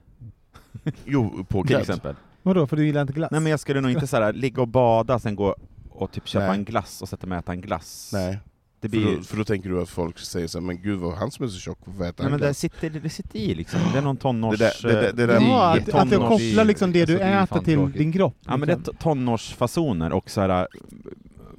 [1.05, 2.15] Jo, på Till exempel.
[2.43, 3.31] Vadå, för du gillar inte glass?
[3.31, 5.55] Nej men jag skulle nog inte så här, ligga och bada, sen gå
[5.89, 6.57] och typ köpa Nej.
[6.57, 8.09] en glass och sätta mig och äta en glass.
[8.13, 8.39] Nej,
[8.87, 10.99] Det för blir då, för då tänker du att folk säger så här, men gud
[10.99, 13.39] vad han som är så tjock, varför äter Nej han men det sitter, det sitter
[13.39, 14.57] i liksom, det är någon tonårs...
[14.59, 17.21] Det där- det där- det där- är att, att du tonårs- kopplar liksom det du
[17.21, 17.97] alltså, äter till tråkigt.
[17.97, 18.35] din kropp?
[18.45, 18.95] Ja men det är liksom.
[18.95, 20.65] tonårsfasoner och så här äh,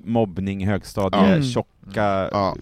[0.05, 1.43] mobbning, högstadie, Mm.
[1.43, 2.57] tjocka, Ja.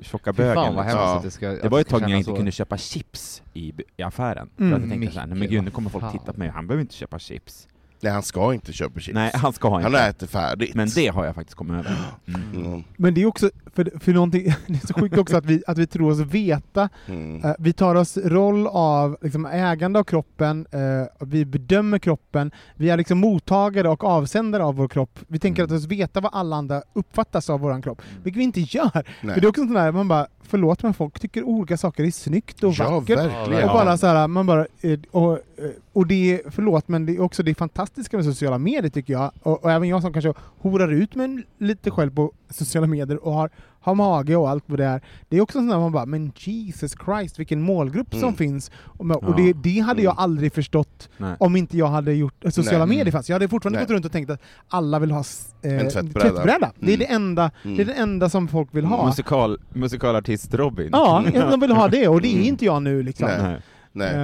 [0.00, 0.54] tjocka bögen.
[0.54, 1.00] fan vad liksom.
[1.00, 1.20] Ja.
[1.24, 2.36] det ska Det var ett tag när jag inte så.
[2.36, 4.48] kunde köpa chips i, i affären.
[4.58, 4.70] Mm.
[4.70, 6.48] För att jag tänkte såhär, nej men gud nu kommer folk vad titta på mig,
[6.48, 7.68] han behöver inte köpa chips.
[8.00, 9.14] Nej, han ska inte köpa chips.
[9.14, 10.00] Nej, han ska ha han inte.
[10.04, 10.74] äter färdigt.
[10.74, 11.96] Men det har jag faktiskt kommit över.
[12.28, 12.64] Mm.
[12.66, 12.84] Mm.
[12.96, 15.78] Men det är också, för, för någonting, det är så sjukt också att vi, att
[15.78, 17.44] vi tror oss veta Mm.
[17.44, 22.90] Eh, vi tar oss roll av liksom, ägande av kroppen, eh, vi bedömer kroppen, vi
[22.90, 25.18] är liksom mottagare och avsändare av vår kropp.
[25.28, 25.74] Vi tänker Mm.
[25.76, 28.90] att oss veta vad alla andra uppfattas av vår kropp, vilket vi inte gör.
[28.94, 29.34] Nej.
[29.34, 32.10] För det är också sånt där, man bara, förlåt men folk tycker olika saker är
[32.10, 33.18] snyggt och ja, vackert.
[33.18, 33.68] verkligen.
[33.68, 35.38] Och bara så här, man bara, eh, och, eh,
[35.92, 39.30] och det är, förlåt, men det är också det fantastiska med sociala medier tycker jag,
[39.42, 43.32] och, och även jag som kanske horar ut mig lite själv på sociala medier och
[43.32, 43.50] har,
[43.88, 45.00] har mage och allt vad det är.
[45.28, 48.34] Det är också sånt där man bara, men Jesus Christ vilken målgrupp som Mm.
[48.34, 48.70] finns.
[48.84, 49.34] Och, och Ja.
[49.36, 50.22] det, det hade jag Mm.
[50.22, 51.36] aldrig förstått Nej.
[51.40, 52.96] om inte jag hade gjort sociala Nej.
[52.96, 53.28] medier fanns.
[53.28, 53.86] Jag hade fortfarande Nej.
[53.86, 55.24] gått runt och tänkt att alla vill ha
[55.62, 56.72] eh, En tvättbräda.
[56.78, 56.98] Det, är Mm.
[56.98, 57.86] det, enda, det är Mm.
[57.86, 59.06] det enda som folk vill ha.
[59.06, 60.88] Musikal, musikalartist Robin.
[60.92, 62.44] Ja, de vill ha det och det är Mm.
[62.46, 63.28] inte jag nu liksom.
[63.38, 63.60] Nej.
[63.92, 64.14] Nej.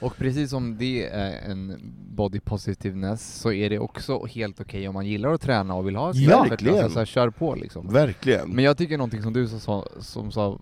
[0.00, 4.94] Och precis som det är en body positiveness så är det också helt okej om
[4.94, 6.74] man gillar att träna och vill ha ett Ja, verkligen.
[6.76, 7.92] alltså, så här, kör på liksom.
[7.92, 8.50] Verkligen.
[8.50, 10.58] Men jag tycker någonting som du sa, som, sa,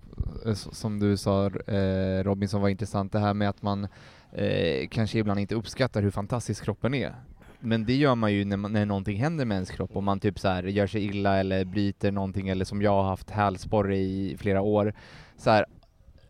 [0.47, 3.89] eh, som du sa eh, Robin, som var intressant, det här med att man
[4.33, 7.15] eh, kanske ibland inte uppskattar hur fantastisk kroppen är.
[7.61, 10.21] Men det gör man ju när, man, när någonting händer med ens kropp, om man
[10.21, 13.97] typ så här gör sig illa eller bryter någonting, eller som jag har haft hälsporre
[13.97, 14.95] i flera år.
[15.37, 15.67] Så här,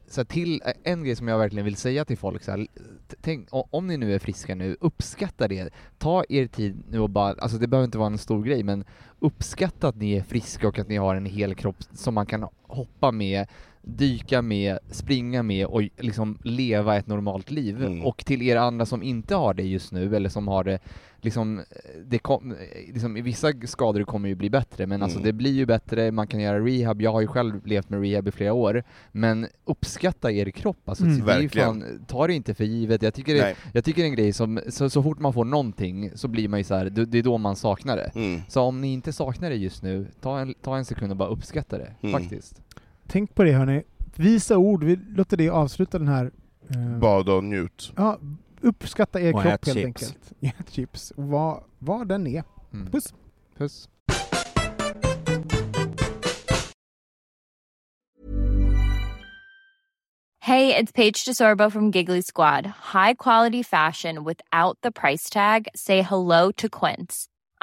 [0.06, 2.66] så här till, eh, en grej som jag verkligen vill säga till folk, så här,
[3.20, 5.70] tänk, om ni nu är friska nu, uppskatta det.
[5.98, 8.84] Ta er tid nu och bara, alltså det behöver inte vara en stor grej, men
[9.18, 12.48] uppskatta att ni är friska och att ni har en hel kropp som man kan
[12.62, 13.46] hoppa med,
[13.86, 17.84] dyka med, springa med och liksom leva ett normalt liv.
[17.84, 18.04] Mm.
[18.04, 20.78] Och till er andra som inte har det just nu, eller som har det
[21.20, 21.60] liksom,
[22.06, 22.54] det kom,
[22.92, 25.26] liksom, i vissa skador kommer ju bli bättre, men alltså Mm.
[25.26, 28.28] det blir ju bättre, man kan göra rehab, jag har ju själv levt med rehab
[28.28, 31.16] i flera år, men uppskatta er kropp, alltså Mm.
[31.26, 31.80] det är ju Verkligen.
[31.80, 33.02] fan, ta det inte för givet.
[33.02, 35.44] Jag tycker, det, jag tycker det är en grej som, så, så fort man får
[35.44, 38.10] någonting så blir man ju så här, det, det är då man saknar det.
[38.14, 38.40] Mm.
[38.48, 41.28] Så om ni inte saknar det just nu, ta en, ta en sekund och bara
[41.28, 42.20] uppskatta det, Mm.
[42.20, 42.60] faktiskt.
[43.06, 43.82] Tänk på det hörni.
[44.16, 46.30] Visa ord, vi låter det avsluta den här...
[46.70, 47.92] eh, Bada och njut.
[47.96, 48.18] ja,
[48.60, 49.84] uppskatta er Och kropp helt chips.
[49.84, 50.32] enkelt.
[50.60, 51.10] Ät chips.
[51.10, 52.44] Och Vad, vad den är.
[52.72, 52.86] Mm.
[52.90, 53.14] Puss!
[53.58, 53.88] Puss.
[60.40, 62.66] Hey, it's Paige DeSorbo from Giggly Squad.
[62.66, 65.68] High quality fashion without the price tag.
[65.74, 67.28] Say hello to Quince.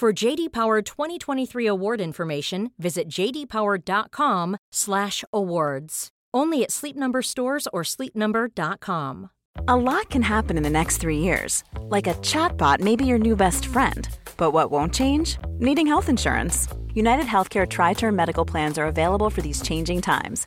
[0.00, 6.08] For JD Power 2023 award information, visit jdpower.com/awards.
[6.32, 9.28] Only at Sleep Number stores or sleepnumber.com.
[9.68, 11.64] A lot can happen in the next three years.
[11.90, 14.08] Like a chatbot may be your new best friend.
[14.38, 15.36] But what won't change?
[15.58, 16.66] Needing health insurance.
[16.94, 20.46] United Healthcare Tri Term Medical Plans are available for these changing times.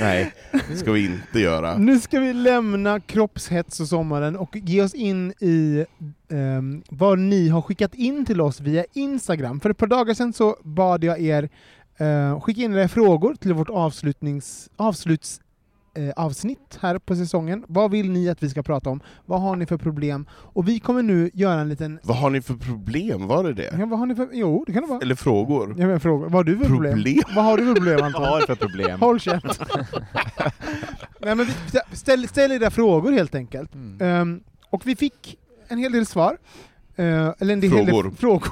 [0.00, 0.32] Nej,
[0.68, 1.78] det ska vi inte göra.
[1.78, 5.84] Nu ska vi lämna kroppshets och sommaren och ge oss in i
[6.28, 9.60] um, vad ni har skickat in till oss via Instagram.
[9.60, 11.48] För ett par dagar sedan så bad jag er
[12.00, 15.40] uh, skicka in era frågor till vårt avslutnings, avsluts,
[15.94, 17.64] eh, avsnitt här på säsongen.
[17.68, 19.00] Vad vill ni att vi ska prata om?
[19.26, 20.26] Vad har ni för problem?
[20.32, 21.98] Och vi kommer nu göra en liten...
[22.02, 23.26] Vad har ni för problem?
[23.26, 23.74] Var det det?
[23.78, 24.28] Ja, vad har ni för...
[24.32, 25.00] Jo, det kan det vara.
[25.02, 25.74] Eller frågor?
[25.78, 26.24] Jag men, fråga.
[26.24, 26.92] Vad har du för problem?
[26.92, 27.22] Problem?
[27.34, 28.40] Vad har du för problem Vad har Anton?
[28.40, 29.00] du för problem?
[29.00, 29.44] Håll käft!
[31.20, 31.52] Nej, men vi,
[31.96, 33.74] ställ, ställ era frågor helt enkelt.
[33.74, 34.00] Mm.
[34.00, 36.36] Ehm, och vi fick en hel del svar.
[36.96, 37.04] Eh,
[37.38, 38.02] eller en del Frågor.
[38.02, 38.48] Del frågor.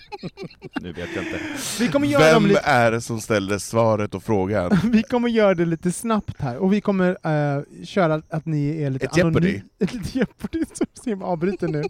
[0.80, 1.40] Nu vet jag inte.
[1.80, 4.78] Vi kommer, göra Vem lite, är det som ställde svaret och frågan?
[4.92, 7.08] vi kommer göra det lite snabbt här, och vi kommer
[7.56, 9.60] eh, köra att, ni är lite Ett Jeopardy.
[9.78, 11.82] Ett litet Jeopardy, som avbryter nu.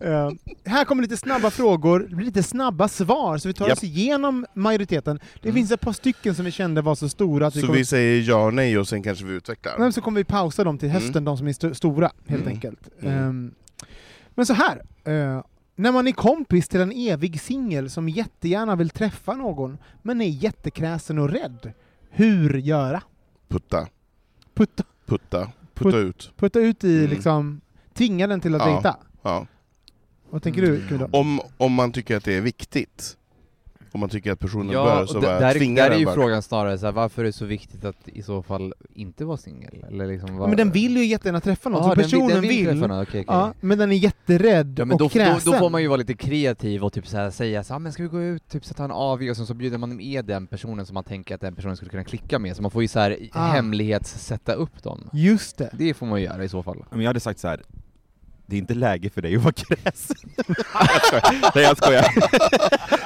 [0.00, 0.30] Eh,
[0.64, 3.78] här kommer lite snabba frågor, lite snabba svar, så vi tar Japp.
[3.78, 5.20] oss igenom majoriteten.
[5.42, 5.54] Det Mm.
[5.54, 7.84] finns ett par stycken som vi kände var så stora att vi Så kommer vi
[7.84, 9.78] säger ja och nej och sen kanske vi utvecklar?
[9.78, 11.24] Men så kommer vi pausa dem till hösten, Mm.
[11.24, 12.54] de som är st- stora, helt Mm.
[12.54, 12.80] enkelt.
[13.02, 13.18] Mm.
[13.28, 13.50] Ehm,
[14.34, 14.82] men så här.
[15.04, 15.42] eh,
[15.78, 20.28] när man är kompis till en evig singel som jättegärna vill träffa någon, men är
[20.28, 21.72] jättekräsen och rädd,
[22.10, 23.02] hur göra?
[23.48, 23.88] Putta,
[24.54, 26.32] Putta, putta, putta Put- ut.
[26.36, 27.10] putta ut i, Mm.
[27.10, 27.60] liksom,
[27.94, 28.72] tvinga den till att Ja.
[28.74, 28.96] dejta?
[29.22, 29.46] Ja.
[30.30, 31.08] Vad tänker du, Mm.
[31.12, 33.17] Om, om man tycker att det är viktigt.
[33.92, 36.04] Om man tycker att personen Ja, bör, så bara där, tvinga där är den ju
[36.04, 36.14] bara.
[36.14, 39.36] frågan snarare så här, varför är det så viktigt att i så fall inte vara
[39.36, 39.84] singel?
[39.88, 42.40] Eller liksom, vad- men den vill ju jättegärna träffa någon, Ja, så den personen den
[42.40, 43.24] vill, träffa någon, okej, okej.
[43.26, 45.52] ja, men den är jätterädd Ja, men och då, då, kräsen.
[45.52, 47.78] då får man ju vara lite kreativ och typ så här säga så här, "Ah,
[47.78, 49.96] men ska vi gå ut, typ så ta en AV och sen så bjuder man
[49.96, 52.70] med den personen som man tänker att den personen skulle kunna klicka med, så man
[52.70, 53.46] får ju så här Ah.
[53.46, 55.08] hemlighetssätta upp dem.
[55.12, 55.70] Just det.
[55.72, 56.84] Det får man ju göra i så fall.
[56.90, 57.62] Men jag hade sagt så här.
[58.50, 60.16] Det är inte läge för dig att vara kräsen.
[60.46, 60.56] Jag
[61.06, 61.52] skojar.
[61.54, 62.06] Nej jag skojar.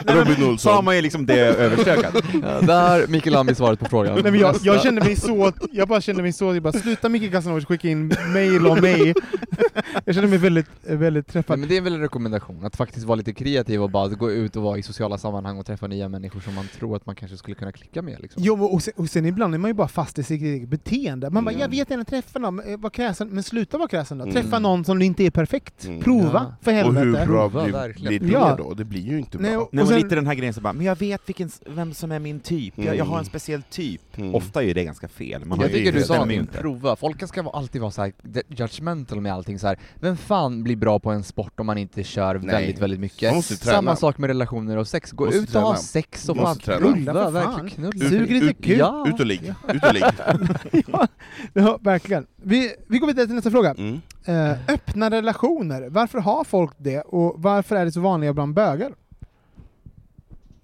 [0.14, 0.84] Robin Så har Olsson.
[0.84, 2.14] man ju liksom det överstökat.
[2.43, 4.14] Ja, där Mikael Lambi svaret på frågan.
[4.14, 7.09] Nej, men jag, jag kände mig så, jag bara kände mig så, jag bara sluta
[7.09, 9.14] Micke Casanovic skicka in mail om mig.
[10.05, 11.59] jag kände mig väldigt, väldigt Nej, träffad.
[11.59, 14.57] men det är väl en rekommendation, att faktiskt vara lite kreativ och bara gå ut
[14.57, 17.36] och vara i sociala sammanhang och träffa nya människor som man tror att man kanske
[17.36, 18.43] skulle kunna klicka med liksom.
[18.45, 21.30] Jo, och sen, och sen ibland är man ju bara fast i sitt eget beteende.
[21.30, 21.61] Man bara, Mm.
[21.61, 24.24] jag vet gärna träffa någon, men, eh, var kräsen, men sluta vara kräsen då.
[24.24, 24.34] Mm.
[24.34, 25.84] Träffa någon som inte är perfekt.
[25.84, 26.00] Mm.
[26.00, 26.54] Prova, Ja.
[26.62, 27.06] för Och helvete.
[27.06, 28.54] hur bra Prova, blir, blir det Ja.
[28.58, 28.74] då?
[28.74, 29.60] Det blir ju inte Nej, bra.
[29.62, 31.50] och- Nej, och men sen- lite den här grejen så bara, men jag vet vilken,
[31.66, 33.24] vem som är min typ, jag, jag har en Mm.
[33.24, 34.18] speciell typ.
[34.18, 34.34] Mm.
[34.34, 35.44] Ofta är det ganska fel.
[35.44, 36.58] Man har Jag ju- tycker du sa ju det, inte.
[36.58, 36.96] prova.
[36.96, 38.12] Folk ska alltid vara så här
[38.48, 39.78] judgmental med allting så här.
[40.00, 42.46] Vem fan blir bra på en sport om man inte kör Nej.
[42.46, 43.22] väldigt, väldigt mycket?
[43.30, 43.76] Man måste träna.
[43.76, 45.12] Samma sak med relationer och sex.
[45.12, 45.82] Gå Måste ut och ha träna.
[45.82, 48.08] sex och fan knulla, verkligen knulla.
[48.08, 48.80] Sug lite ut, kuk.
[49.08, 50.04] Ut och ligg, ut och ligg.
[51.54, 52.26] ja, verkligen.
[52.45, 53.74] Vi, vi går vidare till nästa fråga.
[53.78, 54.01] Mm.
[54.24, 58.95] Eh, öppna relationer, varför har folk det och varför är det så vanliga bland bögar?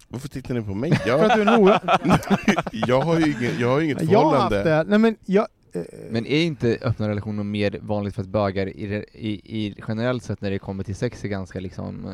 [0.07, 0.95] Varför tittar ni på mig?
[0.95, 1.81] För Jag, att du är en hora?
[2.71, 4.83] jag har ju inget, jag har ju inget jag har haft förhållande.
[4.83, 4.89] det.
[4.89, 8.87] Nej, men jag, eh, Men är inte öppna relationer mer vanligt för att bögar i,
[8.87, 9.29] re- i,
[9.65, 12.11] i generellt sett när det kommer till sex är ganska liksom eh,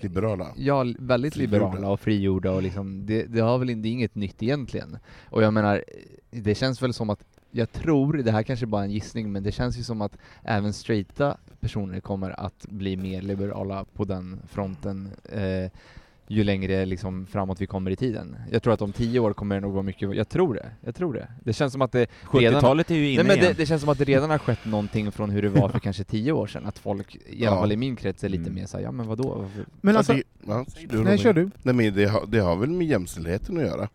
[0.00, 0.46] Liberala.
[0.56, 1.56] Ja, väldigt Frigjorda.
[1.56, 4.98] liberala och frigjorda och liksom, det, det har väl inte, det är inget nytt egentligen.
[5.30, 5.84] Och jag menar,
[6.30, 7.20] det känns väl som att,
[7.52, 10.16] jag tror, det här kanske bara är en gissning, men det känns ju som att
[10.42, 15.70] även straighta personer kommer att bli mer liberala på den fronten eh,
[16.28, 18.36] ju längre liksom framåt vi kommer i tiden.
[18.50, 20.94] Jag tror att om tio år kommer det nog vara mycket, jag tror det, jag
[20.94, 21.28] tror det.
[21.44, 23.80] Det känns som att det redan 70-talet är ju inne Nej, men det, det känns
[23.82, 26.46] som att det redan har skett någonting från hur det var för kanske tio år
[26.46, 27.60] sedan, att folk, i alla Ja.
[27.60, 28.54] fall i min krets, är lite Mm.
[28.54, 29.28] mer såhär, ja men vadå?
[29.28, 29.64] Varför?
[29.80, 31.50] men Ja, alltså, det, ja, du, nej kör du.
[31.62, 33.88] Nej, men det, har, det har väl med jämställdheten att göra.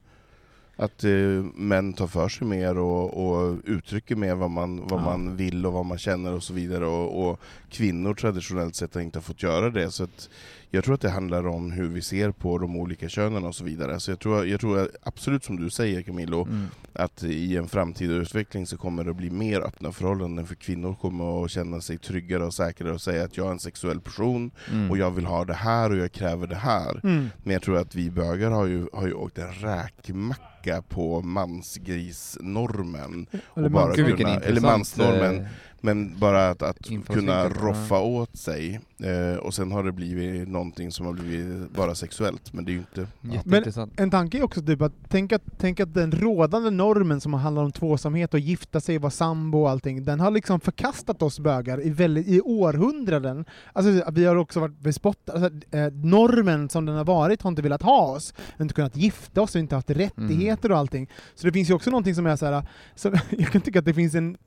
[0.80, 1.12] Att eh,
[1.56, 5.06] män tar för sig mer och, och uttrycker mer vad, man, vad Ja.
[5.06, 6.86] man vill och vad man känner och så vidare.
[6.86, 9.92] Och, och kvinnor traditionellt sett har inte fått göra det.
[9.92, 10.30] Så att
[10.70, 13.64] jag tror att det handlar om hur vi ser på de olika könen och så
[13.64, 14.00] vidare.
[14.00, 16.66] Så jag tror, jag tror absolut som du säger Camilo, Mm.
[16.94, 21.46] att i en framtida utveckling så kommer det bli mer öppna förhållanden för kvinnor kommer
[21.46, 24.92] att känna sig tryggare och säkrare och säga att jag är en sexuell person Mm.
[24.92, 27.00] och jag vill ha det här och jag kräver det här.
[27.04, 27.30] Mm.
[27.44, 30.42] Men jag tror att vi bögar har ju, har ju åkt en räkmacka
[30.89, 33.28] på mansgrisnormen.
[33.55, 35.45] Eller Och bara man- Gud, vilken kunna- eller mansnormen.
[35.88, 36.78] Men bara att, att
[37.08, 41.96] kunna roffa åt sig, eh, och sen har det blivit någonting som har blivit bara
[41.96, 43.08] sexuellt, men det är ju inte...
[43.22, 43.34] Ja.
[43.34, 44.00] Jätteintressant.
[44.00, 47.64] En tanke är också typ att, tänk att, tänk att den rådande normen som handlar
[47.64, 51.86] om tvåsamhet och gifta sig, vara sambo och allting, den har liksom förkastat oss bögar
[51.86, 53.46] i, väldigt, i århundraden.
[53.74, 55.46] Alltså, vi har också varit bespottade.
[55.46, 58.34] Alltså, eh, normen som den har varit har inte velat ha oss.
[58.38, 61.10] Vi har inte kunnat gifta oss, vi har inte haft rättigheter och allting.
[61.36, 62.64] Så det finns ju också någonting som är så här,
[62.96, 64.38] som, jag kan tycka att det finns en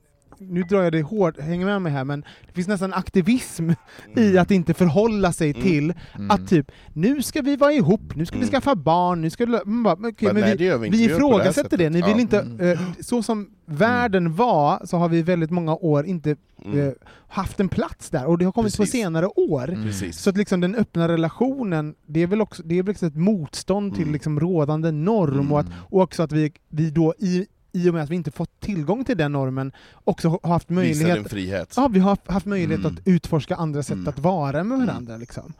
[0.49, 3.69] nu drar jag det hårt, häng med mig här, men det finns nästan aktivism
[4.15, 5.61] i att inte förhålla sig Mm.
[5.63, 6.31] till Mm.
[6.31, 8.51] att typ, nu ska vi vara ihop, nu ska vi Mm.
[8.51, 9.51] skaffa barn, nu ska vi...
[9.65, 12.11] Bara, men okej, Men men nej, vi, det vi vi på ifrågasätter det, ni vill
[12.11, 12.19] Ja.
[12.19, 12.39] inte...
[12.39, 12.59] Mm.
[12.71, 16.35] eh, så som världen var, så har vi väldigt många år inte
[16.65, 16.79] Mm.
[16.87, 16.93] eh,
[17.27, 19.01] haft en plats där, och det har kommit på Precis.
[19.01, 19.69] senare år.
[19.69, 19.91] Mm.
[20.13, 23.93] Så att liksom den öppna relationen, det är väl också, det är väl ett motstånd
[23.93, 24.13] till Mm.
[24.13, 28.03] liksom rådande norm, och, att, och också att vi, vi då i, i och med
[28.03, 29.71] att vi inte fått tillgång till den normen,
[30.03, 31.73] också har haft möjlighet.
[31.77, 32.93] Ja, vi har haft möjlighet Mm.
[32.97, 34.07] att utforska andra sätt Mm.
[34.07, 35.17] att vara med varandra.
[35.17, 35.53] Liksom.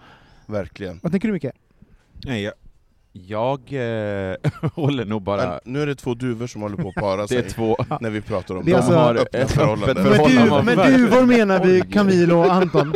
[0.46, 1.00] Verkligen.
[1.04, 1.46] Vad tänker du Micke?
[2.26, 2.54] Nej, jag,
[3.12, 4.36] jag eh,
[4.74, 5.46] håller nog bara...
[5.48, 7.78] Men nu är det två duvor som håller på att para Det sig är två...
[8.02, 9.98] när vi pratar om Det de alltså- har öppna förhållanden.
[9.98, 11.82] öppet Med, du, duvor menar vi.
[11.82, 12.94] Camilo och Anton.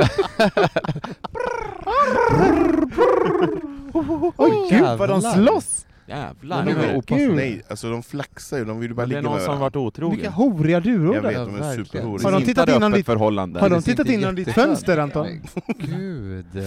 [4.38, 5.86] Oj gud vad de slåss!
[6.08, 6.66] Jävlar!
[6.66, 7.36] Men det det- opassande.
[7.36, 9.46] Nej, alltså de flaxar ju, de vill ju bara Men det ligga är med någon
[9.46, 10.16] som varit otrogen.
[10.16, 11.46] Vilka horiga duvor Jag det vet, är.
[11.46, 12.28] de är superhoriga.
[12.28, 13.08] Har de tittat innan ditt-.
[13.08, 15.28] Har de Det tittat inte in genom ditt fönster Anton?
[15.28, 15.42] Men
[15.78, 16.46] Gud.
[16.56, 16.64] eh,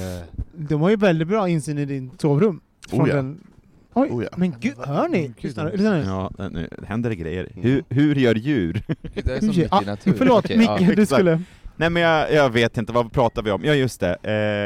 [0.55, 2.61] De har ju väldigt bra insyn i din sovrum.
[2.91, 3.15] Från Oh ja.
[3.15, 3.41] den...
[3.95, 4.31] Oj, Oh ja.
[4.37, 5.33] men gud, hör ni?
[5.39, 6.05] Lyssna nu, de- lyssna nu.
[6.39, 7.49] Ja, nu händer det grejer.
[7.53, 7.63] Mm.
[7.63, 8.83] Hur, hur gör djur?
[9.15, 10.19] Det är mycket ah, i naturen.
[10.19, 10.79] Förlåt Okej, Micke, ja.
[10.79, 11.09] du exakt.
[11.13, 11.43] skulle...
[11.77, 13.65] Nej men jag, jag vet inte, vad pratar vi om?
[13.65, 14.15] Ja just det.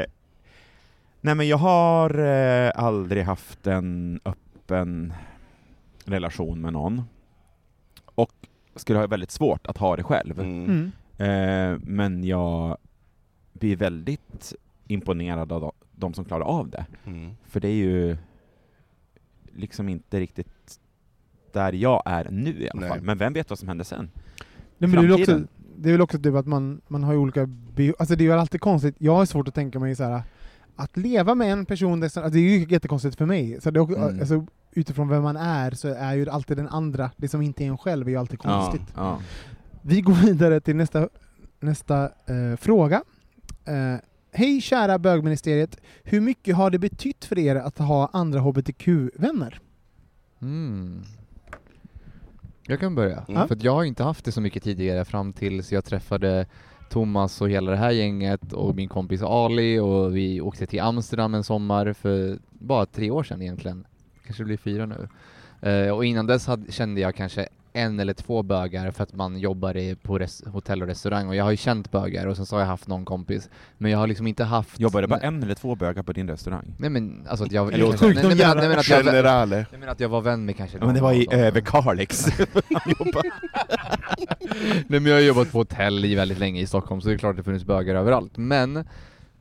[0.06, 0.12] Eh,
[1.20, 4.41] nej men jag har eh, aldrig haft en öppen
[6.04, 7.02] relation med någon.
[8.04, 8.32] Och
[8.76, 10.40] skulle ha väldigt svårt att ha det själv.
[10.40, 10.64] Mm.
[10.64, 10.92] Mm.
[11.72, 12.76] Eh, men jag
[13.52, 14.54] blir väldigt
[14.86, 16.86] imponerad av de, som klarar av det.
[17.04, 17.30] Mm.
[17.46, 18.16] För det är ju
[19.52, 20.80] liksom inte riktigt
[21.52, 22.88] där jag är nu i alla Nej.
[22.90, 23.00] fall.
[23.02, 24.10] Men vem vet vad som händer sen?
[24.78, 25.48] Nej, men det, är väl också, Framtiden.
[25.76, 28.26] det är väl också typ att man, man har ju olika bio, alltså det är
[28.26, 30.22] ju alltid konstigt, jag har svårt att tänka mig så här
[30.76, 33.78] att leva med en person, där, alltså det är ju jättekonstigt för mig, så det
[33.78, 34.20] är också, Mm.
[34.20, 37.68] alltså, utifrån vem man är så är ju alltid den andra, det som inte är
[37.68, 38.92] en själv är ju alltid konstigt.
[38.94, 39.20] Ja, ja.
[39.82, 41.08] Vi går vidare till nästa,
[41.60, 43.02] nästa eh, fråga.
[43.64, 43.96] Eh,
[44.34, 49.60] Hej kära bögministeriet, hur mycket har det betytt för er att ha andra hbtq-vänner?
[50.42, 51.02] Mm.
[52.66, 53.24] Jag kan börja.
[53.28, 53.48] Mm.
[53.48, 56.46] För att jag har inte haft det så mycket tidigare fram tills jag träffade
[56.90, 61.34] Thomas och hela det här gänget och min kompis Ali och vi åkte till Amsterdam
[61.34, 63.86] en sommar för bara tre år sedan egentligen.
[64.32, 65.08] Kanske det blir fyra nu.
[65.70, 69.38] Eh, och innan dess hade, kände jag kanske en eller två bögar för att man
[69.38, 72.46] jobbar i, på res- hotell och restaurang och jag har ju känt bögar och sen
[72.46, 73.50] så har jag haft någon kompis.
[73.78, 74.80] Men jag har liksom inte haft...
[74.80, 76.74] Jobbar det bara en eller två bögar på din restaurang?
[76.78, 77.72] Nej men alltså att jag...
[77.72, 79.04] Sjukt nej, nej, nej, men att jag,
[79.48, 81.26] nej, men att jag var vän med kanske Ja, men det var i.
[81.30, 82.26] Överkalix.
[84.86, 87.18] Nej men jag har jobbat på hotell i väldigt länge i Stockholm så det är
[87.18, 88.36] klart att det funnits bögar överallt.
[88.36, 88.84] Men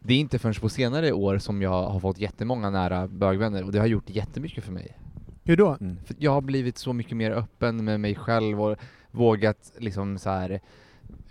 [0.04, 3.72] det är inte förrän på senare år som jag har fått jättemånga nära bögvänner och
[3.72, 4.97] det har gjort jättemycket för mig.
[5.43, 5.78] Hur då?
[5.82, 5.97] Mm.
[6.06, 8.78] För jag har blivit så mycket mer öppen med mig själv och
[9.12, 10.60] vågat liksom så här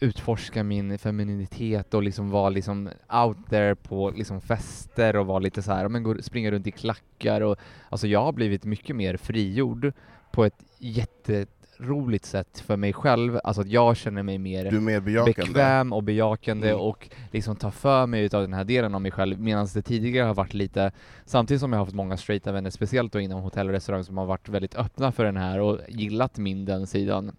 [0.00, 2.90] utforska min femininitet och liksom vara liksom
[3.24, 6.70] out there på liksom fester och vara lite så här, men gå, springa runt i
[6.70, 7.58] klackar och
[7.88, 9.92] alltså jag har blivit mycket mer frigjord
[10.32, 10.64] på ett
[11.80, 16.68] jätteroligt sätt för mig själv, alltså att jag känner mig mer mer bekväm och bejakande
[16.70, 16.80] Mm.
[16.80, 20.26] och liksom ta för mig utav den här delen av mig själv medan det tidigare
[20.26, 20.92] har varit lite
[21.24, 24.18] samtidigt som jag har haft många straighta vänner, speciellt då inom hotell och restaurang som
[24.18, 27.32] har varit väldigt öppna för den här och gillat min den sidan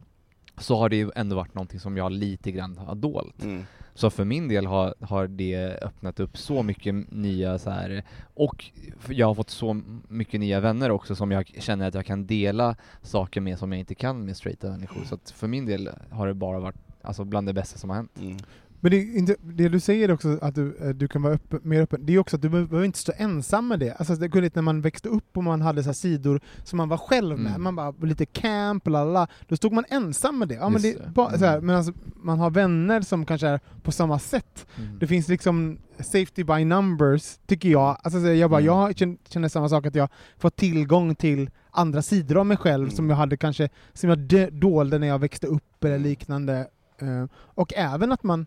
[0.58, 3.44] så har det ju ändå varit någonting som jag lite grann har dolt.
[3.44, 3.64] Mm.
[3.94, 8.66] Så för min del har, har det öppnat upp så mycket nya så här och
[9.10, 12.76] jag har fått så mycket nya vänner också som jag känner att jag kan dela
[13.02, 15.04] saker med som jag inte kan med straighta människor.
[15.06, 17.98] Så att för min del har det bara varit alltså bland det bästa som har
[17.98, 18.20] hänt.
[18.22, 18.38] Mm.
[18.84, 18.92] Men
[19.26, 22.14] det, det du säger också, att du, eh, du kan vara öppen, mer öppen, det
[22.14, 23.94] är också att du be- behöver inte stå ensam med det.
[23.94, 26.78] Alltså det är gulligt när man växte upp och man hade så här sidor som
[26.78, 27.64] man var själv med, Mm.
[27.64, 29.28] man bara lite camp, lalala.
[29.48, 30.56] då stod man ensam med det.
[30.56, 31.66] Ja, men det ba, här, Mm.
[31.66, 34.66] men alltså, man har vänner som kanske är på samma sätt.
[35.00, 37.98] Det finns liksom safety by numbers, tycker jag.
[38.04, 38.74] Alltså, så jag, bara, Mm.
[38.76, 38.98] jag
[39.30, 42.96] känner, samma sak, att jag får tillgång till andra sidor av mig själv Mm.
[42.96, 44.20] som jag hade kanske, som jag
[44.54, 46.68] dolde när jag växte upp eller liknande.
[47.02, 48.46] Eh, och även att man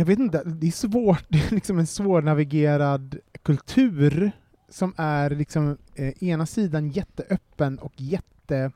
[0.00, 4.32] jag vet inte, det är svårt, det är liksom en svårnavigerad kultur
[4.68, 8.70] som är liksom eh, ena sidan jätteöppen och jätte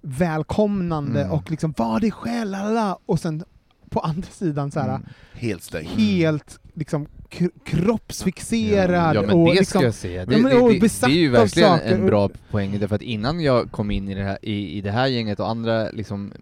[0.00, 1.32] välkomnande Mm.
[1.32, 2.98] och liksom var dig själv, lalala.
[3.06, 3.44] och sen
[3.90, 5.02] på andra sidan så här Mm.
[5.32, 5.88] Helt stängd.
[5.88, 11.10] helt liksom kr- kroppsfixerad Ja men och det liksom, det, Ja, det, det, det besatt
[11.10, 14.38] är ju verkligen en bra poäng, därför att innan jag kom in i det här,
[14.42, 16.32] i, i det här gänget och andra liksom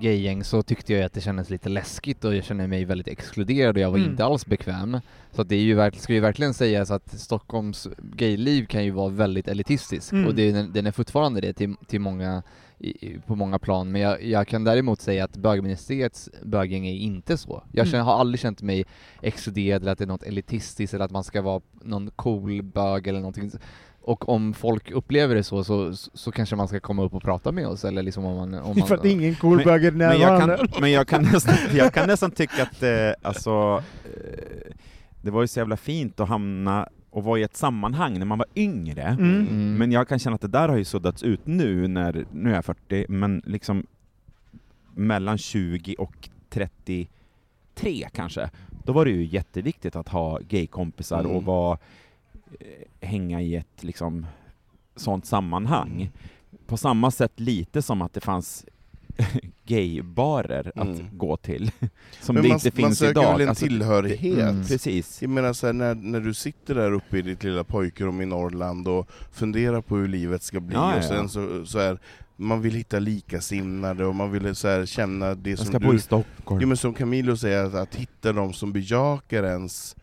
[0.00, 3.76] gaygäng så tyckte jag att det kändes lite läskigt och jag kände mig väldigt exkluderad
[3.76, 4.10] och jag var Mm.
[4.10, 5.00] inte alls bekväm.
[5.32, 8.90] Så att det är ju verkligen, ska ju verkligen sägas att Stockholms gayliv kan ju
[8.90, 10.26] vara väldigt elitistisk Mm.
[10.26, 12.42] och det, den är fortfarande det till, till många
[12.78, 17.36] i, på många plan, men jag, jag kan däremot säga att bögministeriets böggäng är inte
[17.36, 17.62] så.
[17.72, 17.90] Jag Mm.
[17.90, 18.84] känner, har aldrig känt mig
[19.22, 23.06] exkluderad eller att det är något elitistiskt eller att man ska vara någon cool bög
[23.06, 23.50] eller någonting.
[24.06, 27.52] Och om folk upplever det så, så, så kanske man ska komma upp och prata
[27.52, 28.54] med oss eller liksom om man...
[28.54, 30.56] Om man för att ingen cool Men- är Men jag, närvarande.
[30.56, 32.90] kan, men jag kan nästan, jag kan nästan tycka att eh,
[33.22, 34.72] alltså, eh,
[35.22, 38.38] det var ju så jävla fint att hamna och vara i ett sammanhang när man
[38.38, 39.02] var yngre.
[39.02, 39.40] Mm.
[39.40, 39.74] Mm.
[39.78, 42.54] Men jag kan känna att det där har ju suddats ut nu, när, nu är
[42.54, 43.86] jag 40, men liksom
[44.94, 48.50] mellan 20 och 33 kanske,
[48.84, 51.32] då var det ju jätteviktigt att ha gaykompisar Mm.
[51.32, 51.78] och vara,
[53.00, 54.26] hänga i ett liksom
[54.96, 56.10] sånt sammanhang.
[56.66, 58.64] På samma sätt lite som att det fanns
[59.64, 61.06] gaybarer att Mm.
[61.18, 61.70] gå till,
[62.20, 63.32] som Men det man, inte man finns söker idag.
[63.32, 64.38] väl en Alltså, tillhörighet?
[64.50, 64.64] Mm.
[64.66, 65.22] Precis.
[65.22, 68.26] Jag menar så här, när, när du sitter där uppe i ditt lilla pojkrum i
[68.26, 71.28] Norrland och funderar på hur livet ska bli, Ja, ja, och sen ja.
[71.28, 71.98] så, så här,
[72.36, 75.86] man vill hitta likasinnade och man vill så här, känna det Jag som ska du...
[75.86, 76.60] bo i Stockholm.
[76.60, 79.96] Jo, men som Camilo säger, att, att hitta de som bejakar ens,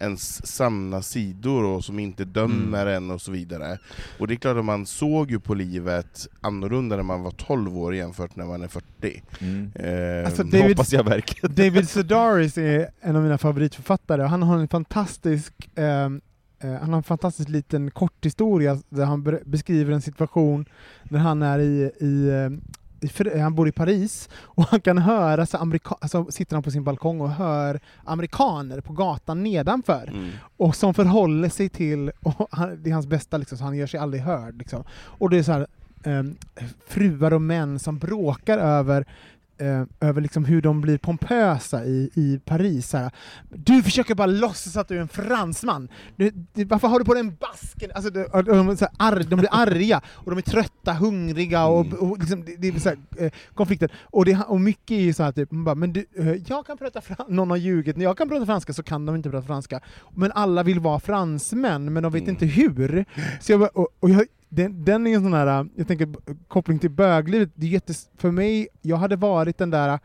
[0.00, 3.78] ens sanna sidor och som inte dömer en och så vidare.
[4.18, 7.78] Och det är klart att man såg ju på livet annorlunda när man var 12
[7.78, 9.22] år jämfört när man är 40.
[9.40, 9.72] Mm.
[9.74, 11.54] Eh, Alltså, Det David- hoppas jag verkligen.
[11.54, 16.20] David Sedaris är en av mina favoritförfattare, han har en fantastisk ehm,
[16.60, 20.66] eh, han har en fantastisk liten kort historia där han beskriver en situation
[21.02, 22.50] när han är i, i, för,
[23.40, 26.84] han bor i Paris, och han kan höra, så amerika, alltså, sitter han på sin
[26.84, 30.30] balkong och hör amerikaner på gatan nedanför, Mm.
[30.56, 32.12] och som förhåller sig till,
[32.50, 34.58] han, det är hans bästa, liksom, så han gör sig aldrig hörd.
[34.58, 34.84] Liksom.
[34.90, 35.66] Och det är så här,
[36.04, 36.36] ehm,
[36.86, 39.06] fruar och män som bråkar över
[39.58, 42.92] eh, över liksom hur de blir pompösa i, i Paris.
[42.92, 43.10] Här.
[43.50, 45.88] Du försöker bara låtsas att du är en fransman.
[46.16, 47.90] Du, du, varför har du på dig en basken?
[47.94, 48.26] Alltså, de,
[48.66, 51.98] de, så arg, de blir arga, och de är trötta, hungriga, och, Mm.
[51.98, 53.92] och liksom, det, det är så här, eh, konflikter.
[54.02, 56.78] Och, det, och mycket är ju så här, typ, bara, men du, eh, jag kan
[56.78, 59.46] prata franska, någon har ljugit, när jag kan prata franska så kan de inte prata
[59.46, 59.80] franska.
[60.14, 62.30] Men alla vill vara fransmän, men de vet Mm.
[62.34, 63.04] inte hur.
[63.40, 66.08] Så jag, och, och jag, den, den är en sån här, äh, jag tänker
[66.48, 69.98] koppling till böglivet, det är jättes, för mig, jag hade varit den där äh,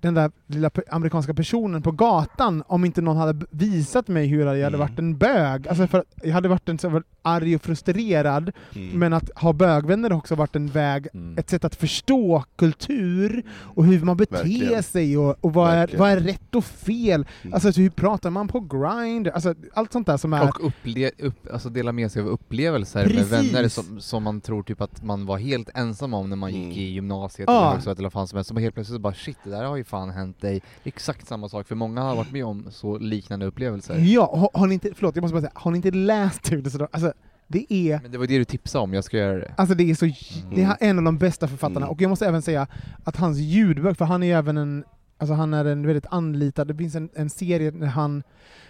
[0.00, 4.46] den där lilla amerikanska personen på gatan om inte någon hade visat mig hur jag
[4.48, 4.80] hade Mm.
[4.80, 5.68] varit en bög.
[5.68, 8.98] Alltså för jag hade varit en så arg och frustrerad, Mm.
[8.98, 11.38] men att ha bögvänner har också varit en väg, Mm.
[11.38, 14.82] ett sätt att förstå kultur och hur man beter Verkligen.
[14.82, 17.26] sig och, och vad, är, vad är rätt och fel.
[17.42, 17.54] Mm.
[17.54, 19.28] Alltså hur pratar man på grind?
[19.28, 20.42] Alltså allt sånt där som är...
[20.48, 23.30] Och upple- upp, alltså dela med sig av upplevelser Precis.
[23.30, 26.50] med vänner som, som man tror typ att man var helt ensam om när man
[26.52, 26.72] gick Mm.
[26.78, 27.60] i gymnasiet Ja.
[27.60, 28.48] eller högstadiet eller vad fan som helst.
[28.48, 30.62] Så helt plötsligt bara shit, det där har ju fan hänt dig.
[30.84, 33.98] Exakt samma sak, för många har varit med om så liknande upplevelser.
[33.98, 36.72] Ja, har, har ni inte, förlåt jag måste bara säga, har ni inte läst David
[36.72, 36.88] Sedor?
[36.92, 37.12] Alltså
[37.48, 39.54] det är Men det var det du tipsade om, jag ska göra det.
[39.56, 40.54] Alltså det är så, Mm.
[40.54, 41.90] det är en av de bästa författarna, Mm.
[41.90, 42.66] och jag måste även säga
[43.04, 44.84] att hans ljudböcker, för han är ju även en,
[45.18, 48.22] alltså han är en väldigt anlitad, det finns en, en serie när han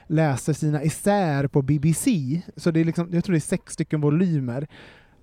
[0.07, 4.01] läser sina essäer på BBC, så det är liksom, jag tror det är sex stycken
[4.01, 4.67] volymer.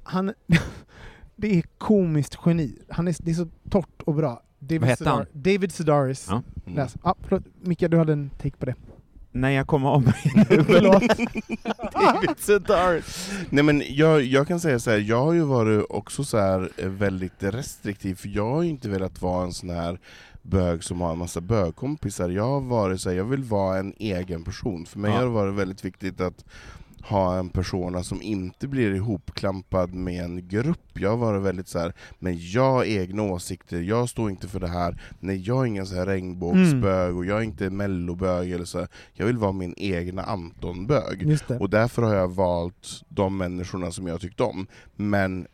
[0.04, 0.34] Han,
[1.36, 4.42] det är komiskt geni, han är, det är så torrt och bra.
[4.60, 5.26] David Vad hette han?
[5.34, 6.26] David Sedaris.
[6.30, 6.42] Ja.
[6.66, 6.76] Mm.
[6.78, 6.96] Läs.
[7.02, 8.76] Ah, förlåt, Micke, du hade en take på det.
[9.32, 10.14] Nej, jag kommer av mig
[10.50, 10.56] nu.
[11.94, 13.32] David Sedaris.
[13.50, 16.70] Nej men jag, jag kan säga så här, jag har ju varit också så här
[16.78, 20.00] eh, väldigt restriktiv, för jag har ju inte velat vara en sån här
[20.42, 22.30] bög som har en massa bögkompisar.
[22.30, 24.86] Jag har varit så här, jag vill vara en egen person.
[24.86, 25.18] För mig Ja.
[25.18, 26.46] har det varit väldigt viktigt att
[27.02, 30.80] ha en persona som inte blir ihopklampad med en grupp.
[30.94, 34.60] Jag har varit väldigt så här, men jag har egna åsikter, jag står inte för
[34.60, 35.02] det här.
[35.20, 38.88] Nej, jag är ingen så här regnbågsbög och jag är inte mellobög eller så.
[39.14, 41.38] Jag vill vara min egna Anton-bög.
[41.60, 44.68] Och därför har jag valt de människorna som jag tyckt om.
[44.96, 45.48] Men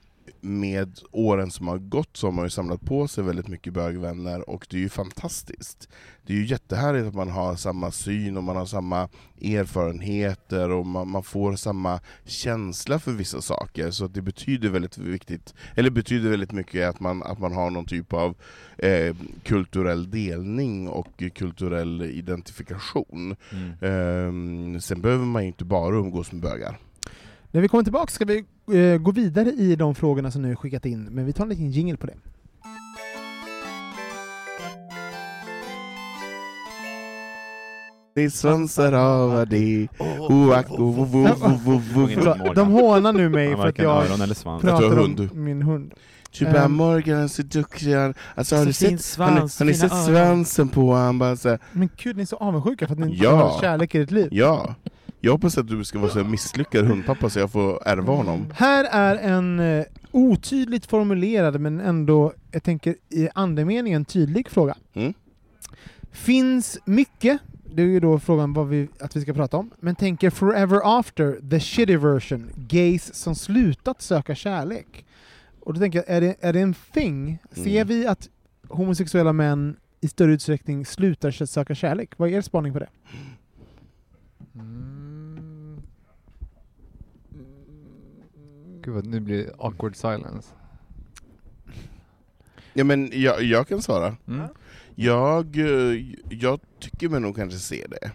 [0.45, 4.49] med åren som har gått så har man ju samlat på sig väldigt mycket bögvänner
[4.49, 5.89] och det är ju fantastiskt.
[6.25, 9.09] Det är ju jättehärligt att man har samma syn och man har samma
[9.41, 13.91] erfarenheter och man, man får samma känsla för vissa saker.
[13.91, 17.85] Så det betyder väldigt viktigt, eller betyder väldigt mycket att man, att man har någon
[17.85, 18.35] typ av
[18.77, 23.35] eh, kulturell delning och kulturell identifikation.
[23.51, 23.73] Mm.
[23.81, 26.79] Ehm, sen behöver man ju inte bara umgås med bögar.
[27.55, 30.85] När vi kommer tillbaka ska vi eh, gå vidare i de frågorna som ni skickat
[30.85, 32.07] in, men vi tar en liten jingle på
[38.15, 38.29] det.
[38.31, 39.47] Svansar av
[42.55, 44.07] de hånar nu mig för att jag
[44.61, 45.29] pratar hund.
[45.31, 45.93] om min hund.
[46.31, 46.47] Typ.
[46.69, 49.89] Morgan är så duktig, han- alltså har fin sett, har ni, svans, har ni fina
[49.89, 53.35] sett svansen på här, Men gud, ni är så avundsjuka för att ni inte Ja.
[53.35, 54.27] har kärlek i ert liv.
[54.31, 54.75] ja.
[55.25, 58.53] Jag hoppas att du ska vara så misslyckad hundpappa så jag får ärva honom.
[58.55, 64.77] Här är en eh, otydligt formulerad, men ändå, jag tänker i andemeningen tydlig fråga.
[64.93, 65.13] Mm.
[66.11, 67.39] Finns mycket,
[67.75, 70.99] det är ju då frågan vad vi, att vi ska prata om, men tänker Forever
[70.99, 75.05] After, the shitty version, gays som slutat söka kärlek.
[75.59, 77.37] Och då tänker jag, är det, är det en thing?
[77.51, 77.87] Ser Mm.
[77.87, 78.29] vi att
[78.67, 82.11] homosexuella män i större utsträckning slutar söka kärlek?
[82.17, 82.89] Vad är er spaning på det?
[84.55, 84.94] Mm.
[88.85, 90.49] Gud vad, nu blir det awkward silence.
[92.73, 94.15] Ja men jag, jag kan svara.
[94.27, 94.47] Mm.
[94.95, 98.11] Jag, eh, jag tycker mig nog kanske se det.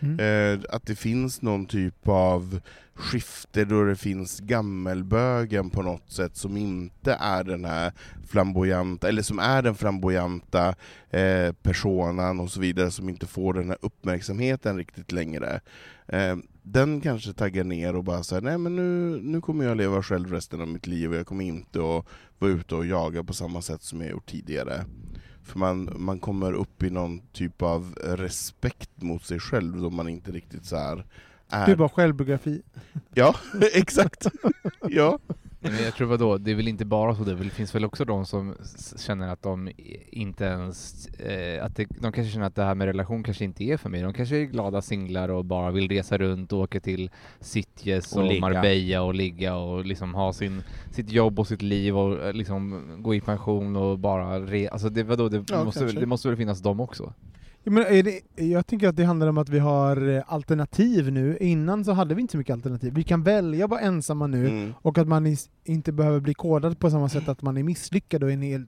[0.00, 0.20] Mm.
[0.20, 2.60] Eh, att det finns någon typ av
[2.94, 7.92] skifte då det finns gammelbögen på något sätt som inte är den här
[8.28, 10.74] flamboyanta, eller som är den flamboyanta
[11.10, 15.60] eh, personan och så vidare, som inte får den här uppmärksamheten riktigt längre.
[16.06, 16.36] Eh,
[16.72, 20.32] den kanske taggar ner och bara säger nej men nu, nu kommer jag leva själv
[20.32, 22.06] resten av mitt liv och jag kommer inte att
[22.38, 24.84] vara ute och jaga på samma sätt som jag gjort tidigare.
[25.42, 30.08] För man, man kommer upp i någon typ av respekt mot sig själv då man
[30.08, 31.04] inte riktigt så här
[31.48, 31.66] är...
[31.66, 32.62] Du bara självbiografi.
[33.14, 33.34] Ja,
[33.74, 34.26] exakt.
[34.88, 35.18] ja.
[35.62, 38.04] Men jag tror vadå, det är väl inte bara så, det väl- finns väl också
[38.04, 38.54] de som
[38.98, 39.70] känner att de
[40.10, 43.64] inte ens, eh, att det, de kanske känner att det här med relation kanske inte
[43.64, 44.02] är för mig.
[44.02, 48.24] De kanske är glada singlar och bara vill resa runt och åka till Sitges Och
[48.26, 48.40] och.
[48.40, 52.82] Marbella och ligga och liksom ha sin, sitt jobb och sitt liv och eh, liksom
[53.02, 56.00] gå i pension och bara re, alltså det, vadå, det, Ja, måste, kanske.
[56.00, 57.12] det måste väl finnas dem också?
[57.64, 61.36] Är det, jag tycker att det handlar om att vi har eh, alternativ nu.
[61.40, 62.92] Innan så hade vi inte så mycket alternativ.
[62.94, 64.74] Vi kan välja att vara ensamma nu, Mm.
[64.82, 68.22] och att man is, inte behöver bli kodad på samma sätt att man är misslyckad
[68.24, 68.66] och en hel,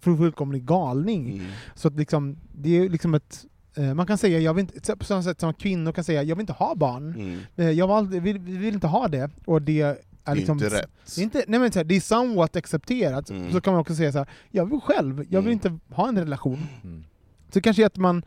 [0.00, 1.28] fullkomlig galning.
[1.32, 1.46] Mm.
[1.74, 3.44] Så att liksom, det är liksom ett...
[3.76, 6.36] eh, Man kan säga, jag vill inte, på samma sätt som kvinnor kan säga, jag
[6.36, 7.14] vill inte ha barn.
[7.14, 7.38] Mm.
[7.56, 10.58] Eh, Jag valde, vill, vill inte ha det, och det är Det är liksom...
[10.58, 11.18] inte rätt.
[11.18, 13.52] Är, inte, nej men så här, det är somewhat accepterat, Mm.
[13.52, 15.52] så kan man också säga så här, jag vill själv, jag vill Mm.
[15.52, 16.66] inte ha en relation.
[16.84, 17.04] Mm.
[17.50, 18.22] Så kanske att man,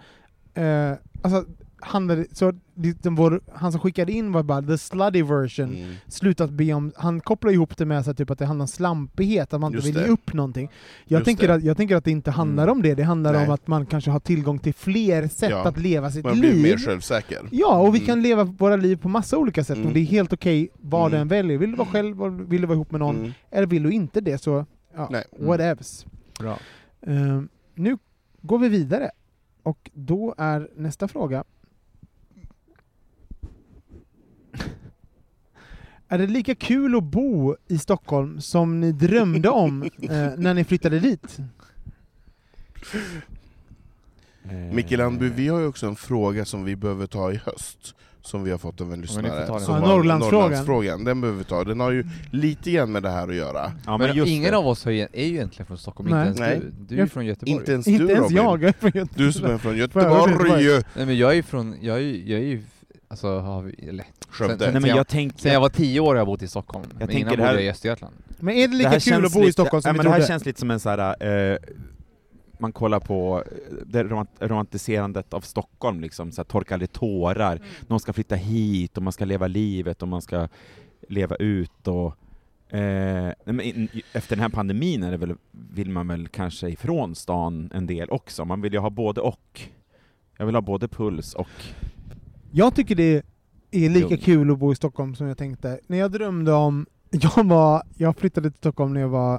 [0.53, 0.91] eh,
[1.21, 1.45] alltså,
[1.83, 5.93] handlade, så liksom vår, han som skickade in var bara the slutty version, Mm.
[6.07, 8.67] slutat be om, han kopplar ihop det med så här, typ att det handlar om
[8.67, 10.01] slampighet, att man inte Just vill det.
[10.01, 10.69] ge upp någonting.
[11.05, 11.53] Jag Just tänker, det.
[11.53, 12.75] att, jag tänker att det inte handlar Mm.
[12.77, 13.47] om det, det handlar Nej.
[13.47, 15.67] om att man kanske har tillgång till fler sätt Ja.
[15.67, 16.63] att leva sitt Man blir liv.
[16.63, 17.39] mer självsäker.
[17.51, 18.05] Ja, och vi Mm.
[18.07, 19.87] kan leva våra liv på massa olika sätt, Mm.
[19.87, 21.21] och det är helt okej vad du Mm.
[21.21, 21.57] än väljer.
[21.57, 22.17] Vill du vara själv,
[22.49, 23.31] vill du vara ihop med någon, Mm.
[23.51, 24.65] eller vill du inte det så,
[24.95, 25.23] ja, Nej.
[25.35, 25.47] Mm.
[25.47, 26.05] whatevs.
[26.39, 26.59] Bra.
[27.07, 27.41] Eh,
[27.75, 27.97] nu
[28.41, 29.11] går vi vidare,
[29.63, 31.43] och då är nästa fråga.
[36.07, 40.63] Är det lika kul att bo i Stockholm som ni drömde om eh, när ni
[40.63, 41.37] flyttade dit?
[44.71, 48.43] Micke Landby, vi har ju också en fråga som vi behöver ta i höst, som
[48.43, 49.45] vi har fått av en lyssnare.
[49.59, 50.41] som Ja, Norrlandsfrågan.
[50.49, 51.63] Norrlandsfrågan, den behöver vi ta.
[51.63, 53.71] Den har ju lite grann med det här att göra.
[53.85, 54.57] Ja, men men ingen det.
[54.57, 56.27] av oss är ju egentligen från Stockholm, Nej.
[56.27, 56.51] inte Nej.
[56.51, 56.71] ens du.
[56.85, 57.51] Du är ju Jag- från Göteborg.
[57.51, 59.15] Inte ens Inte du ens jag är från Göteborg.
[59.25, 60.83] Du som är från jag- jag Göteborg!
[60.95, 62.61] Nej men jag är ju från, jag är jag är ju
[63.07, 64.57] alltså, har vi, eller, Skövde.
[64.65, 65.39] Sen- Nej, men jag tänker...
[65.39, 67.49] sen jag var tio år har jag bott i Stockholm, men tänker innan det här-
[67.51, 68.13] bodde jag i Östergötland.
[68.39, 70.11] Men är det Det lika här kul att bo i Stockholm som vi men Det
[70.11, 70.27] här trodde?
[70.27, 70.99] känns lite som en så här,
[71.51, 71.57] eh,
[72.61, 77.59] man kollar på eh, det romant- romantiserandet av Stockholm, liksom, så här, torka lite tårar,
[77.87, 80.47] någon ska flytta hit och man ska leva livet och man ska
[81.09, 82.17] leva ut och
[82.73, 87.71] Eh, in, efter den här pandemin är det väl, vill man väl kanske ifrån stan
[87.73, 88.45] en del också.
[88.45, 89.61] Man vill ju ha både och.
[90.37, 91.47] Jag vill ha både puls och...
[92.51, 93.23] Jag tycker det
[93.71, 95.79] är lika kul att bo i Stockholm som jag tänkte.
[95.87, 96.85] När jag drömde om...
[97.13, 99.33] Jag, var, jag flyttade till Stockholm när jag var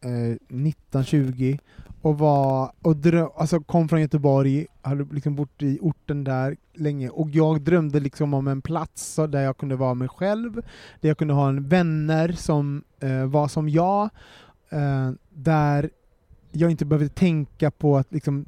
[0.00, 1.58] eh, 19-20
[2.04, 7.08] och, var, och dröm, alltså kom från Göteborg, hade liksom bott i orten där länge,
[7.08, 10.54] och jag drömde liksom om en plats där jag kunde vara mig själv,
[11.00, 14.02] där jag kunde ha en vänner som eh, var som jag,
[14.70, 15.90] eh, där
[16.52, 18.44] jag inte behövde tänka på att liksom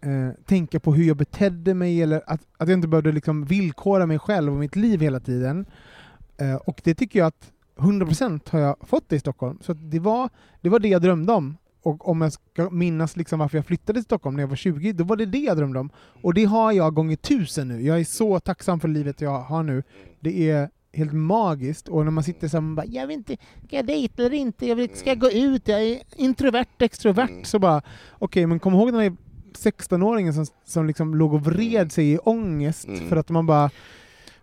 [0.00, 4.06] eh, tänka på hur jag betedde mig eller att, att jag inte behövde liksom villkora
[4.06, 5.66] mig själv och mitt liv hela tiden.
[6.36, 9.58] Eh, och det tycker jag att 100% har jag fått det i Stockholm.
[9.60, 10.28] Så att det, var,
[10.60, 11.56] det var det jag drömde om.
[11.86, 14.92] Och om jag ska minnas liksom varför jag flyttade till Stockholm när jag var 20,
[14.92, 15.90] då var det det jag drömde om.
[16.22, 17.82] Och det har jag gånger tusen nu.
[17.82, 19.82] Jag är så tacksam för livet jag har nu.
[20.20, 21.88] Det är helt magiskt.
[21.88, 24.36] Och när man sitter så här, man bara, jag vet inte, ska jag dejta eller
[24.36, 24.66] inte?
[24.66, 25.68] Jag vill, ska jag gå ut?
[25.68, 27.30] Jag är introvert, extrovert.
[27.30, 27.44] Mm.
[27.44, 27.82] Så bara,
[28.18, 29.16] okej, men kom ihåg den här
[29.52, 33.08] 16-åringen som, som liksom låg och vred sig i ångest Mm.
[33.08, 33.70] för att man bara,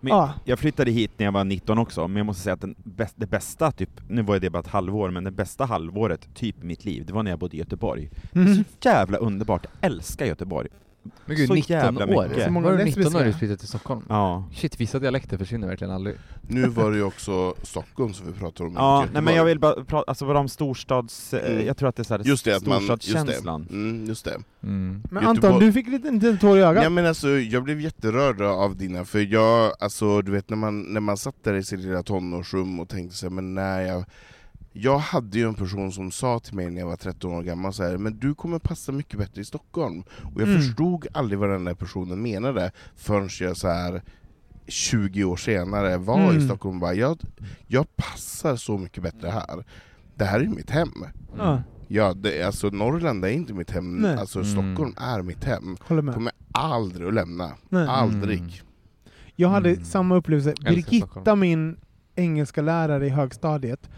[0.03, 2.61] Men ah, Jag flyttade hit när jag var 19 också, men jag måste säga att
[2.61, 6.35] den bäst, det bästa, typ, nu var det bara ett halvår, men det bästa halvåret,
[6.35, 8.09] typ i mitt liv, det var när jag bodde i Göteborg.
[8.35, 8.55] mm.
[8.55, 10.69] Så jävla underbart, jag älskar Göteborg.
[11.25, 12.27] Men gud, Så 19 jävla år?
[12.27, 12.43] mycket.
[12.45, 13.19] Så många Var du 19 lesbiska.
[13.19, 14.01] när du flyttade till Stockholm?
[14.09, 14.43] Ja.
[14.53, 16.15] Shit, vissa dialekter försvinner verkligen aldrig.
[16.41, 18.75] Nu var det ju också Stockholm som vi pratade om.
[18.75, 21.33] Ja, inte nej men jag vill bara prata, alltså vad om storstads...
[21.33, 21.65] eh, Mm.
[21.67, 22.97] Jag tror att det är så här Just det, man, just det.
[23.03, 23.67] storstadskänslan.
[23.71, 24.31] Mm, just det.
[24.63, 25.03] Mm.
[25.11, 26.83] Men Göteborg- Anton, du fick lite, en liten tår i ögat.
[26.83, 30.81] Ja, men alltså, jag blev jätterörd av dina, för jag, alltså, du vet när man,
[30.81, 34.05] när man satt där i sitt lilla tonårsrum och tänkte sig, men nej, jag,
[34.74, 37.74] jag hade ju en person som sa till mig när jag var 13 år gammal
[37.74, 40.03] så här, men du kommer passa mycket bättre i Stockholm.
[40.36, 40.61] Och jag Mm.
[40.61, 44.01] förstod aldrig vad den där personen menade förrän jag så här
[44.67, 46.38] 20 år senare var Mm.
[46.38, 47.21] i Stockholm och bara, jag,
[47.67, 49.65] jag passar så mycket bättre här.
[50.15, 50.91] Det här är mitt hem.
[51.38, 54.15] Ja, Ja, det, alltså Norrland är inte mitt hem, Nej.
[54.17, 54.51] alltså Mm.
[54.51, 55.78] Stockholm är mitt hem.
[55.89, 56.13] med.
[56.13, 57.51] Kommer aldrig att lämna.
[57.69, 57.88] Nej.
[57.88, 58.39] Aldrig.
[58.39, 58.51] Mm.
[59.36, 59.84] Jag hade Mm.
[59.86, 60.53] samma upplevelse.
[60.65, 61.78] Birgitta, min
[62.15, 63.89] engelska lärare i högstadiet,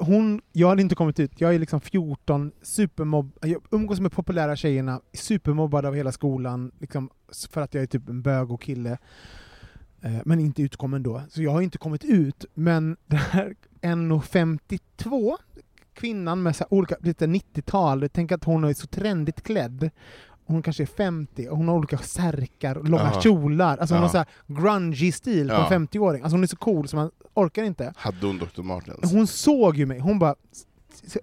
[0.00, 4.56] hon, jag hade inte kommit ut, jag är liksom 14, supermobb, jag umgås med populära
[4.56, 7.10] tjejerna, supermobbad av hela skolan, liksom,
[7.50, 8.98] för att jag är typ en bög och kille.
[10.02, 12.44] Eh, Men inte utkommen då, så jag har inte kommit ut.
[12.54, 15.36] Men det här 1,52,
[15.94, 19.90] kvinnan med så olika, lite 90-tal, tänk att hon är så trendigt klädd
[20.46, 23.20] hon kanske är 50 och hon har olika särkar och långa Ja.
[23.20, 23.76] kjolar.
[23.78, 24.08] Alltså hon Ja.
[24.08, 25.64] har så grungy stil på Ja.
[25.74, 26.22] en 50-åring.
[26.22, 27.92] Alltså hon är så cool så man orkar inte.
[27.96, 28.62] Hade hon Dr.
[28.62, 29.12] Martens?
[29.12, 30.34] Hon såg ju mig, hon bara...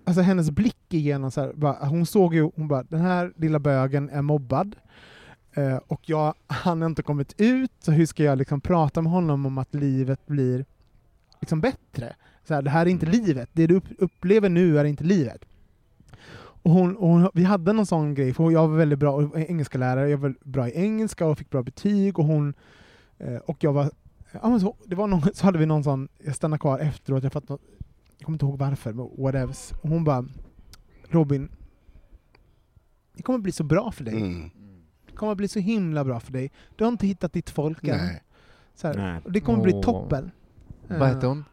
[0.05, 3.59] Alltså hennes blick igenom så här, bara, hon såg ju, hon bara den här lilla
[3.59, 4.75] bögen är mobbad.
[5.53, 9.11] Eh, och jag, han har inte kommit ut, så hur ska jag liksom prata med
[9.11, 10.65] honom om att livet blir
[11.41, 12.15] liksom bättre?
[12.47, 15.45] Så här, det här är inte livet, det du upp, upplever nu är inte livet.
[16.63, 19.77] Och hon, och hon, vi hade någon sån grej, för jag var väldigt bra engelska
[19.77, 22.53] lärare, jag var bra i engelska och fick bra betyg och hon
[23.17, 23.91] eh, och jag var
[24.31, 27.23] Ja, men så, det var någon, så hade vi någon sån, jag stannade kvar efteråt,
[27.23, 27.63] jag, fattade,
[28.17, 29.71] jag kommer inte ihåg varför, men whatevs.
[29.81, 30.25] Och hon bara
[31.09, 31.49] Robin,
[33.13, 34.17] det kommer bli så bra för dig.
[34.21, 34.49] Mm.
[35.05, 36.51] Det kommer bli så himla bra för dig.
[36.75, 37.97] Du har inte hittat ditt folk än.
[37.97, 38.23] Nej.
[38.75, 39.21] Så här, Nej.
[39.23, 40.31] och det kommer bli toppen.
[40.87, 41.45] Vad hette hon?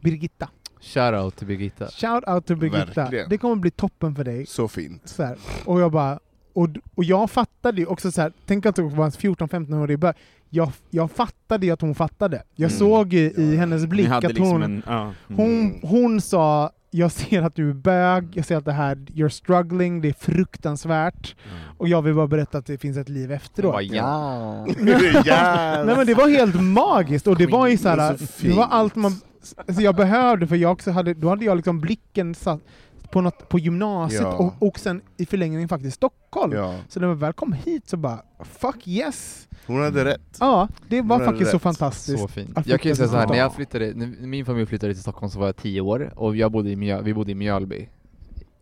[0.00, 0.50] Birgitta.
[0.86, 1.86] Shoutout till Birgitta.
[1.86, 2.84] Shout out till Birgitta.
[2.94, 3.28] Verkligen.
[3.28, 4.46] Det kommer bli toppen för dig.
[4.46, 5.02] Så fint.
[5.04, 5.36] Så här.
[5.64, 6.18] Och jag bara,
[6.52, 9.96] och, och jag fattade ju också så här, tänk att det var 14-15 år i
[9.96, 10.14] början.
[10.50, 12.42] Jag, jag fattade ju att hon fattade.
[12.54, 12.78] Jag Mm.
[12.78, 14.82] såg ju i hennes blick hade att liksom hon, en...
[14.86, 15.12] Ja.
[15.28, 15.78] hon, Mm.
[15.82, 20.00] hon sa jag ser att du är bög, jag ser att det här, you're struggling,
[20.00, 21.34] det är fruktansvärt.
[21.78, 23.72] Och jag vill bara berätta att det finns ett liv efteråt.
[23.72, 24.66] Bara, ja.
[24.68, 25.26] yes.
[25.86, 28.52] Nej men det var helt magiskt och det var ju Det är såhär, så det
[28.52, 29.12] var allt man
[29.56, 32.60] alltså jag behövde för jag också hade, då hade jag liksom blicken satt
[33.10, 34.36] på, något, på gymnasiet Ja.
[34.36, 36.52] och, och sen i förlängningen faktiskt Stockholm.
[36.52, 39.48] Ja, Så när jag väl kom hit så bara, fuck yes!
[39.66, 40.36] hon hade rätt.
[40.40, 42.18] Ja, det var är faktiskt så fantastiskt.
[42.20, 42.58] Så fint.
[42.64, 45.30] Jag kan ju säga så här, när jag flyttade, när min familj flyttade till Stockholm
[45.30, 47.88] så var jag 10 år, och jag bodde i Mjö, vi bodde i Mjölby.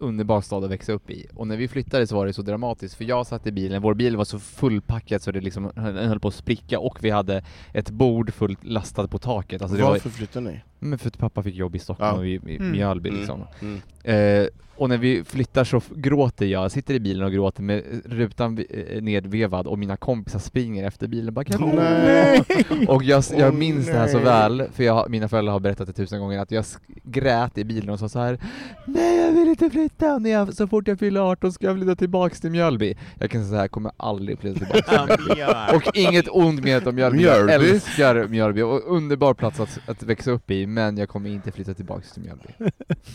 [0.04, 1.26] Underbar stad att växa upp i.
[1.34, 3.94] Och när vi flyttade så var det så dramatiskt, för jag satt i bilen, vår
[3.94, 7.90] bil var så fullpackad så det liksom höll på att spricka, och vi hade ett
[7.90, 9.62] bord fullt lastat på taket.
[9.62, 10.60] Alltså det var, Varför flyttade ni?
[10.78, 12.18] men för att pappa fick jobb i Stockholm Ja.
[12.18, 12.70] och i, i Mm.
[12.72, 13.20] Mjölby Mm.
[13.20, 13.40] liksom.
[13.60, 13.80] Mm.
[14.04, 14.46] Eh,
[14.76, 18.64] och när vi flyttar så gråter jag, jag sitter i bilen och gråter med rutan
[18.70, 22.42] eh, nedvevad och mina kompisar springer efter bilen bara kan Åh, du- nej.
[22.88, 24.24] Och jag, jag Åh, minns det här så nej.
[24.24, 26.64] väl, för jag, mina föräldrar har berättat det tusen gånger, att jag
[27.04, 28.38] grät i bilen och sa så här
[28.86, 31.96] Nej jag vill inte flytta, när jag, så fort jag fyller 18 ska jag flytta
[31.96, 32.96] tillbaks till Mjölby.
[33.18, 34.86] Jag kan säga så här, jag kommer aldrig flytta tillbaks
[35.16, 35.76] till Mjölby.
[35.76, 37.70] Och inget ont menat om Mjölby, jag Mjölby.
[37.70, 41.74] älskar Mjölby, och underbar plats att, att växa upp i, men jag kommer inte flytta
[41.74, 42.48] tillbaks till Mjölby.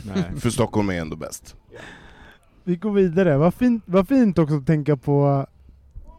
[0.04, 0.24] Nej.
[0.40, 1.56] För Stockholm är ändå bäst.
[2.64, 3.38] Vi går vidare.
[3.38, 5.46] Vad fint, vad fint också att tänka på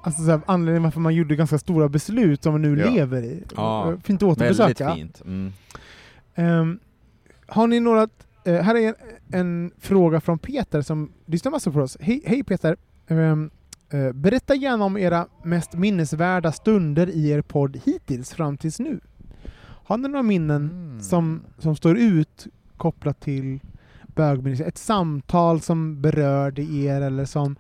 [0.03, 2.91] alltså, så här, anledningen varför man gjorde ganska stora beslut som man nu Ja.
[2.91, 3.43] lever i.
[3.57, 4.95] Ja, Fint att Väldigt återbesöka.
[4.95, 5.23] fint.
[5.25, 5.53] Mm.
[6.35, 6.79] Ehm,
[7.47, 8.09] har ni några...
[8.45, 8.95] eh, här är en,
[9.41, 11.97] en fråga från Peter som lyssnar massor på oss.
[12.01, 12.77] Hej, hej Peter!
[13.09, 13.51] Ehm,
[13.91, 19.01] eh, berätta gärna om era mest minnesvärda stunder i er podd hittills fram tills nu.
[19.63, 21.01] Har ni några minnen Mm.
[21.01, 22.47] som, som står ut
[22.77, 23.61] kopplat till
[24.21, 24.75] bögministeriet?
[24.75, 27.57] Ett samtal som berörde er eller som,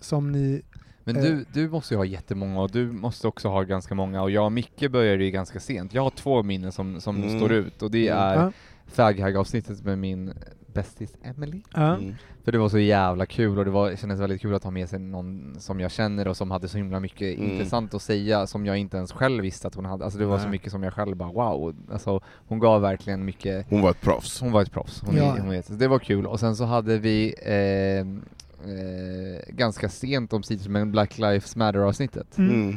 [0.00, 0.62] som ni...
[1.04, 4.30] Men du, du måste ju ha jättemånga och du måste också ha ganska många och
[4.30, 5.94] jag och Micke började ju ganska sent.
[5.94, 7.38] Jag har två minnen som, som Mm.
[7.38, 8.18] står ut och det Mm.
[8.22, 8.52] är Ja,
[8.86, 10.32] faghag-avsnittet med min
[10.74, 11.60] bästis Emily.
[11.76, 12.14] Mm.
[12.44, 14.88] För det var så jävla kul och det var, kändes väldigt kul att ha med
[14.88, 17.50] sig någon som jag känner och som hade så himla mycket Mm.
[17.52, 20.04] intressant att säga som jag inte ens själv visste att hon hade.
[20.04, 20.50] Alltså det var så Nej.
[20.50, 21.74] mycket som jag själv bara wow.
[21.92, 24.40] Alltså hon gav verkligen mycket Hon var ett proffs.
[24.40, 25.36] hon var ett proffs, hon, Ja.
[25.36, 25.66] är, hon vet.
[25.66, 26.26] Så det var kul.
[26.26, 28.06] Och sen så hade vi eh,
[28.70, 32.38] eh, ganska sent om sidor med Black Lives Matter avsnittet.
[32.38, 32.50] Mm.
[32.54, 32.76] Mm.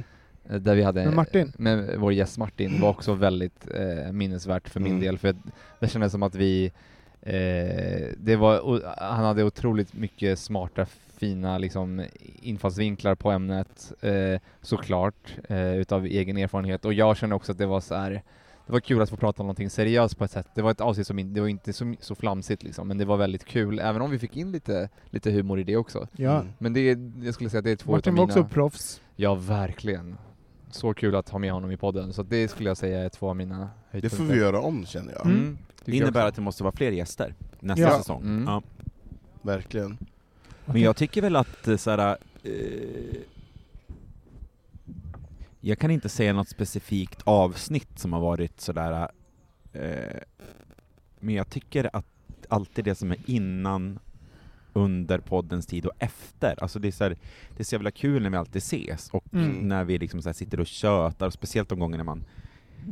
[0.49, 1.51] eh, Där vi hade Med Martin?
[1.57, 5.03] med vår gäst Martin, det var också väldigt eh, minnesvärt för min Mm.
[5.03, 5.35] del för
[5.79, 6.71] det kändes som att vi
[7.35, 10.85] eh, det var, o- han hade otroligt mycket smarta
[11.17, 12.05] fina liksom
[12.41, 17.65] infallsvinklar på ämnet eh, såklart eh, utav egen erfarenhet och jag kände också att det
[17.65, 18.11] var så här
[18.65, 20.47] det var kul att få prata om någonting seriöst på ett sätt.
[20.55, 23.05] Det var ett avsnitt som in, det var inte så, så flamsigt liksom, men det
[23.05, 26.07] var väldigt kul, även om vi fick in lite, lite humor i det också.
[26.15, 26.31] Ja.
[26.41, 26.53] Mm.
[26.57, 28.39] Men det är, jag skulle säga att det är två Martin utav var mina...
[28.41, 29.01] också proffs.
[29.15, 30.17] Ja, verkligen.
[30.71, 33.29] Så kul att ha med honom i podden, så det skulle jag säga är två
[33.29, 34.17] av mina Det höjdpunkter.
[34.17, 35.25] får vi göra om känner jag.
[35.25, 35.57] Mm.
[35.91, 37.97] Det innebär att det måste vara fler gäster nästa Ja.
[37.97, 38.21] säsong.
[38.21, 38.43] Mm.
[38.47, 38.61] Ja.
[39.41, 39.97] Verkligen.
[40.65, 42.51] Men jag tycker väl att eh, såhär, eh,
[45.61, 49.09] jag kan inte säga något specifikt avsnitt som har varit sådär,
[49.73, 50.19] eh,
[51.19, 52.05] men jag tycker att
[52.49, 53.99] alltid det som är innan,
[54.73, 57.17] under poddens tid och efter, alltså det är, så här,
[57.55, 59.67] det är så jävla kul när vi alltid ses och Mm.
[59.67, 62.23] när vi liksom så sitter och tjötar, speciellt de gånger när man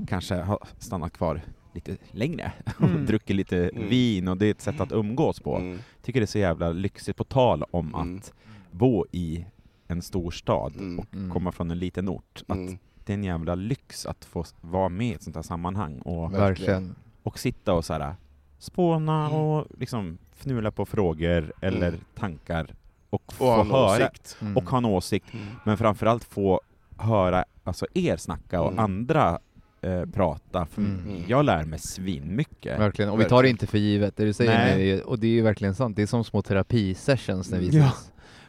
[0.07, 1.41] kanske har stannat kvar
[1.75, 3.05] lite längre och Mm.
[3.05, 3.89] druckit lite Mm.
[3.89, 5.79] vin och det är ett sätt att umgås på Mm.
[6.01, 8.17] tycker det är så jävla lyxigt, på tal om Mm.
[8.17, 8.33] att
[8.71, 9.45] bo i
[9.87, 10.99] en stor stad Mm.
[10.99, 11.31] och Mm.
[11.31, 12.43] komma från en liten ort.
[12.47, 12.77] Att Mm.
[13.05, 16.33] det är en jävla lyx att få vara med i ett sånt här sammanhang och,
[16.33, 16.95] Verkligen.
[17.23, 18.15] och sitta och så här
[18.59, 19.37] spåna Mm.
[19.37, 21.99] och liksom fnula på frågor eller Mm.
[22.15, 22.67] tankar
[23.09, 24.37] och Och få höra, åsikt.
[24.41, 24.57] Mm.
[24.57, 25.45] och ha en åsikt, Mm.
[25.65, 26.61] men framförallt få
[26.97, 28.83] höra alltså er snacka och Mm.
[28.83, 29.39] andra
[29.85, 30.65] eh, prata.
[30.65, 31.23] För Mm.
[31.27, 32.79] Jag lär mig svinmycket.
[32.79, 34.17] Verkligen, och vi tar det inte för givet.
[34.17, 35.95] Det du säger nu, är och det är ju verkligen sant.
[35.95, 37.93] Det är som små terapisessions när vi Ja.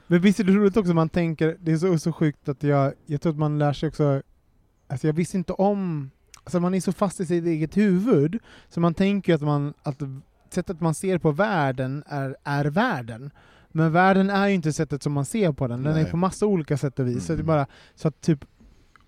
[0.06, 2.92] Men visst är det roligt också, man tänker, det är så, så sjukt att jag,
[3.06, 4.22] jag tror att man lär sig också,
[4.88, 6.10] alltså jag visste inte om,
[6.44, 9.74] alltså man är så fast i sitt eget huvud, så man tänker ju att man,
[9.82, 10.02] att
[10.50, 13.30] sättet man ser på världen är, är världen.
[13.68, 16.10] Men världen är ju inte sättet som man ser på den, den är Nej.
[16.10, 17.26] på massa olika sätt och vis.
[17.26, 17.46] Så, det är Mm.
[17.46, 18.44] bara, så att typ,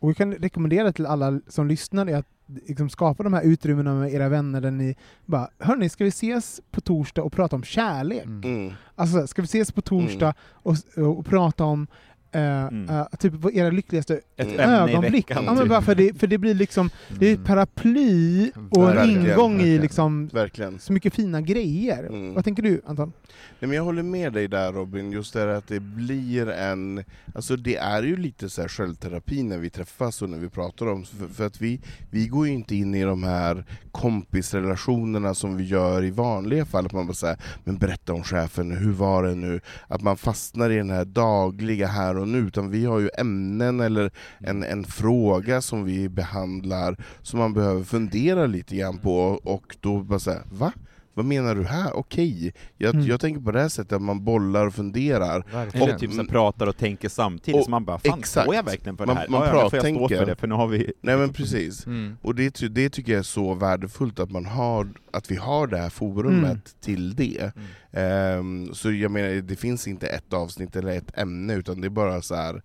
[0.01, 2.27] och jag kan rekommendera till alla som lyssnar att
[2.67, 4.97] liksom skapa de här utrymmena med era vänner där ni
[5.27, 8.25] bara, hörni, ska vi ses på torsdag och prata om kärlek?
[8.25, 8.45] Mm.
[8.45, 8.73] Mm.
[8.95, 11.87] Alltså, ska vi ses på torsdag och, och prata om
[12.33, 12.89] eh, Mm.
[12.91, 14.61] eh, typ vad era lyckligaste Ett Mm.
[14.61, 15.15] i ögonblick?
[15.31, 15.45] veckan.
[15.45, 15.69] Ja, men typ.
[15.69, 17.45] bara för, det, för det blir liksom, det är Mm.
[17.45, 19.83] paraply och en Verkligen, ingång i verkligen.
[19.83, 20.79] liksom Verkligen.
[20.79, 22.05] så mycket fina grejer.
[22.07, 22.35] Mm.
[22.35, 23.13] Vad tänker du Anton?
[23.61, 27.05] Nej, men jag håller med dig där Robin, just det att det blir en...
[27.35, 30.87] Alltså det är ju lite så här självterapi när vi träffas och när vi pratar
[30.87, 35.57] om, för, för att vi, vi går ju inte in i de här kompisrelationerna som
[35.57, 39.23] vi gör i vanliga fall, att man bara säger men berätta om chefen, hur var
[39.23, 39.61] det nu?
[39.89, 43.81] Att man fastnar i den här dagliga här och nu, utan vi har ju ämnen
[43.81, 49.77] eller en, en fråga som vi behandlar som man behöver fundera lite grann på, och
[49.81, 50.73] då bara säga va?
[51.19, 51.97] Vad menar du här?
[51.97, 53.07] Okej, jag, Mm.
[53.07, 55.45] jag tänker på det här sättet, att man bollar och funderar.
[55.53, 55.89] Verkligen.
[55.89, 58.43] Eller typ så pratar och tänker samtidigt, Och- så man bara fan, exakt.
[58.45, 59.29] står jag verkligen för Man- det här?
[59.29, 60.19] man ja, ja, då får jag stå prattänker.
[60.19, 60.93] för det, för nu har vi...
[61.01, 61.87] Nej men precis.
[61.87, 62.17] Mm.
[62.23, 65.77] Och det, det tycker jag är så värdefullt att, man har, att vi har det
[65.79, 66.61] här forumet Mm.
[66.81, 67.53] till det.
[67.93, 71.91] Ehm, så jag menar, det finns inte ett avsnitt eller ett ämne, utan det är
[71.91, 72.63] bara så här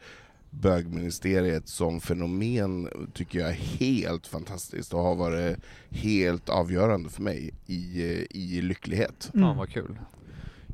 [0.62, 5.58] bögministeriet som fenomen tycker jag är helt fantastiskt och har varit
[5.90, 9.32] helt avgörande för mig i, eh, i lycklighet.
[9.34, 9.46] Mm.
[9.48, 10.00] Fan vad kul.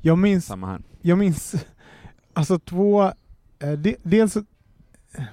[0.01, 0.81] Jag minns, Samma här.
[1.01, 1.55] jag minns
[2.33, 3.03] alltså två,
[3.59, 4.45] eh, de, dels så-
[5.15, 5.23] eh,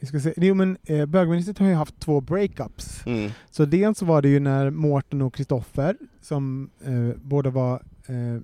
[0.00, 3.06] jag ska säga, jo, men, eh, bögministeriet har ju haft två breakups.
[3.06, 3.30] Mm.
[3.50, 7.82] Så dels så var det ju när Mårten och Kristoffer, som eh, båda var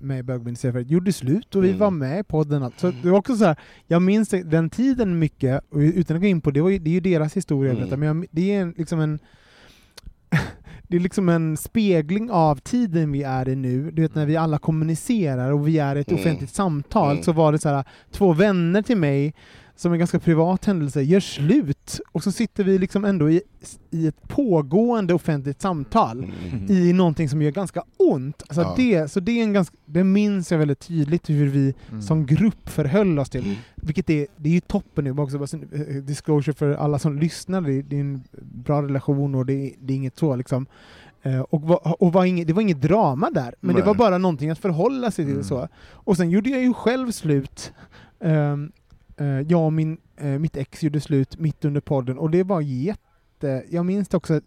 [0.01, 1.79] med i bögministeriet, gjorde slut och vi Mm.
[1.79, 2.63] var med i podden.
[2.63, 2.79] Allt.
[2.79, 3.55] Så det var också så här,
[3.87, 6.89] jag minns den tiden mycket, och utan att gå in på det, var ju, det
[6.89, 7.83] är ju deras historia, Mm.
[7.83, 9.19] detta, men jag, det är en, liksom en
[10.87, 13.91] det är liksom en spegling av tiden vi är i nu.
[13.91, 16.21] Du vet när vi alla kommunicerar och vi är i ett Mm.
[16.21, 17.23] offentligt samtal, Mm.
[17.23, 19.33] så var det så här, två vänner till mig
[19.79, 23.41] som en ganska privat händelse, gör slut och så sitter vi liksom ändå i,
[23.91, 26.23] i ett pågående offentligt samtal
[26.53, 26.71] Mm.
[26.71, 28.43] i någonting som gör ganska ont.
[28.47, 28.73] Alltså Ja.
[28.77, 32.01] det, så det, är en ganska, det minns jag väldigt tydligt hur vi Mm.
[32.01, 33.43] som grupp förhöll oss till.
[33.43, 33.55] Mm.
[33.75, 37.73] Vilket är, det är ju toppen nu, också eh, disclosure för alla som lyssnar, det
[37.73, 40.65] är, det är en bra relation och det är, det är inget så liksom.
[41.23, 43.87] Eh, och var, och var inget, det var inget drama där, men det Nej.
[43.87, 45.33] var bara någonting att förhålla sig till.
[45.33, 45.43] Mm.
[45.43, 45.67] så.
[45.91, 47.73] Och sen gjorde jag ju själv slut.
[48.23, 48.78] Ehm, eh,
[49.25, 53.63] jag och min, eh, mitt ex gjorde slut mitt under podden och det var jätte...
[53.69, 54.43] Jag minns också, att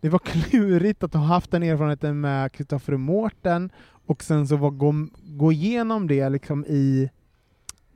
[0.00, 3.70] det var klurigt att ha haft den erfarenheten med Kristoffer och Mårten
[4.06, 7.10] och sen så var, gå, gå igenom det liksom i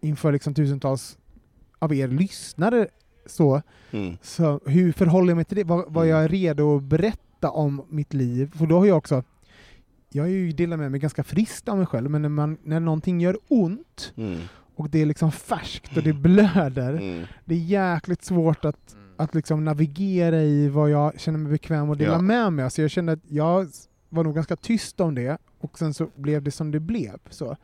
[0.00, 1.18] inför liksom tusentals
[1.78, 2.88] av er lyssnare.
[3.26, 4.16] Så, Mm.
[4.22, 5.64] så hur förhåller jag mig till det?
[5.64, 6.16] Var, var Mm.
[6.16, 8.52] jag redo att berätta om mitt liv?
[8.56, 9.22] För då har jag också
[10.10, 12.80] jag har ju delat med mig ganska friskt av mig själv, men när, man, när
[12.80, 14.38] någonting gör ont Mm.
[14.76, 17.24] Och det är liksom färskt och det blöder, Mm.
[17.44, 21.98] det är jäkligt svårt att, att liksom navigera i vad jag känner mig bekväm att
[21.98, 22.20] dela Ja.
[22.20, 22.70] med mig.
[22.70, 23.66] Så jag kände att jag
[24.08, 27.18] var nog ganska tyst om det, och sen så blev det som det blev.
[27.30, 27.56] Så,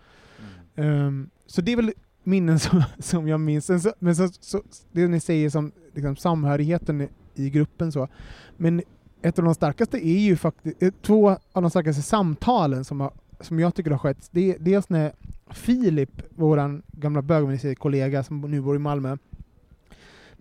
[0.76, 1.92] Ehm, så det är väl
[2.24, 3.66] minnen som, som jag minns.
[3.82, 8.08] Så, men så, så, det ni säger som liksom, samhörigheten i, i gruppen så.
[8.56, 8.82] Men
[9.22, 13.12] ett av de starkaste är ju faktiskt, eh, två av de starkaste samtalen som, har,
[13.40, 15.12] som jag tycker har skett, det är dels när
[15.54, 19.16] Filip, vår gamla bögministerkollega som nu bor i Malmö,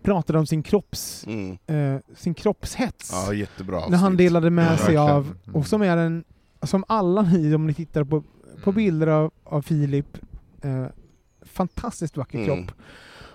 [0.02, 1.58] pratade om sin kropps, Mm.
[1.66, 3.10] eh, sin kroppshets.
[3.12, 5.02] Ja, jättebra när han delade med Ja, sig verkligen.
[5.02, 6.24] av, och som är en,
[6.62, 8.20] som alla ni, om ni tittar på,
[8.64, 8.74] på Mm.
[8.76, 10.18] bilder av, av Filip,
[10.62, 10.84] eh,
[11.42, 12.46] fantastiskt vacker Mm.
[12.66, 12.76] kropp.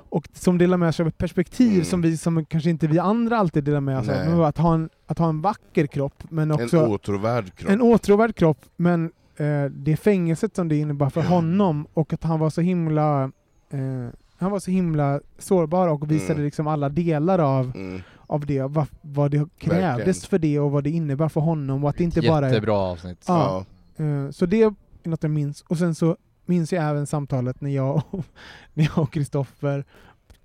[0.10, 1.86] Och som delar med sig av ett perspektiv Mm.
[1.86, 4.44] som, vi, som kanske inte vi andra alltid delar med oss av.
[4.44, 7.72] Att ha, en, att ha en vacker kropp, men också En åtråvärd kropp.
[7.72, 12.40] en åtråvärd kropp, men eh, det fängelset som det innebar för honom och att han
[12.40, 13.24] var så himla
[13.70, 14.08] eh,
[14.38, 16.46] han var så himla sårbar och visade Mm.
[16.46, 18.02] liksom alla delar av, Mm.
[18.28, 20.14] av det, vad, vad det krävdes Verkligen.
[20.30, 22.50] för det och vad det innebär för honom och att det inte bara är...
[22.50, 23.24] Jättebra avsnitt.
[23.28, 23.66] Ja.
[23.98, 24.04] Ja.
[24.06, 24.74] Eh, så det är
[25.04, 25.62] något jag minns.
[25.62, 28.26] Och sen så minns jag även samtalet när jag och
[28.74, 29.86] när jag och Kristoffer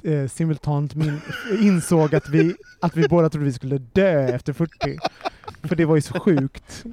[0.02, 1.20] eh, simultant min,
[1.60, 4.98] insåg att vi, att vi båda trodde vi skulle dö efter 40.
[5.62, 6.84] För det var ju så sjukt.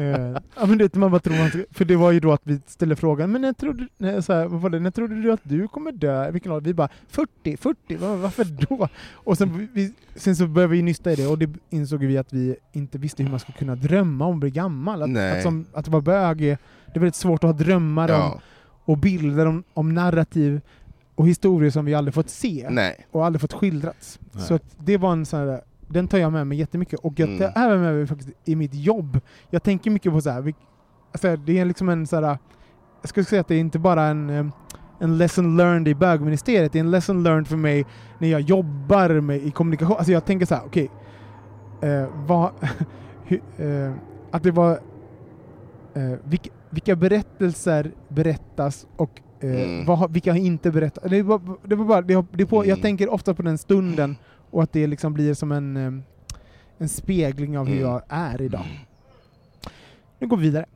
[0.00, 2.60] Eh, ja, men det, man bara tror man för det var ju då att vi
[2.66, 5.40] ställde frågan, men när trodde, nej, så här, vad var det, när trodde du att
[5.42, 6.30] du kommer dö?
[6.30, 6.66] Vilken ålder?
[6.70, 8.88] Vi bara 40, 40, var, varför då?
[9.12, 12.32] Och sen, vi, sen så började vi nysta i det och det insåg vi att
[12.32, 15.02] vi inte visste hur man skulle kunna drömma om att bli gammal.
[15.02, 18.40] Att, att, som, att vara bög det är väldigt svårt att ha drömmar om, Ja.
[18.84, 20.60] och bilder om, om narrativ
[21.14, 23.06] och historier som vi aldrig fått se Nej.
[23.10, 24.18] och aldrig fått skildrats.
[24.32, 24.44] Nej.
[24.44, 25.60] Så att det var en sån här,
[25.90, 27.38] den tar jag med mig jättemycket och jag Mm.
[27.38, 29.20] tar även med mig faktiskt i mitt jobb.
[29.50, 30.54] Jag tänker mycket på så här,
[31.12, 32.38] alltså det är liksom en så här,
[33.00, 34.46] jag skulle säga att det är inte bara en, eh,
[35.00, 37.84] en lesson learned i bögministeriet, det är en lesson learned för mig
[38.18, 39.96] när jag jobbar med, i kommunikation.
[39.96, 40.90] Alltså jag tänker så här, okej,
[41.82, 42.50] eh, vad,
[43.28, 43.94] hu- eh,
[44.30, 44.70] att det var,
[45.94, 49.10] eh, vilka, vilka berättelser berättas och
[49.40, 49.86] eh, Mm.
[49.86, 51.06] vad, vilka har inte berättats?
[51.10, 52.80] Det var, det var bara, det, det på, jag Mm.
[52.82, 54.16] tänker ofta på den stunden
[54.50, 55.92] och att det liksom blir som en, eh,
[56.78, 57.90] en spegling av hur Mm.
[57.90, 58.86] jag är idag.
[60.18, 60.66] Nu går vi vidare.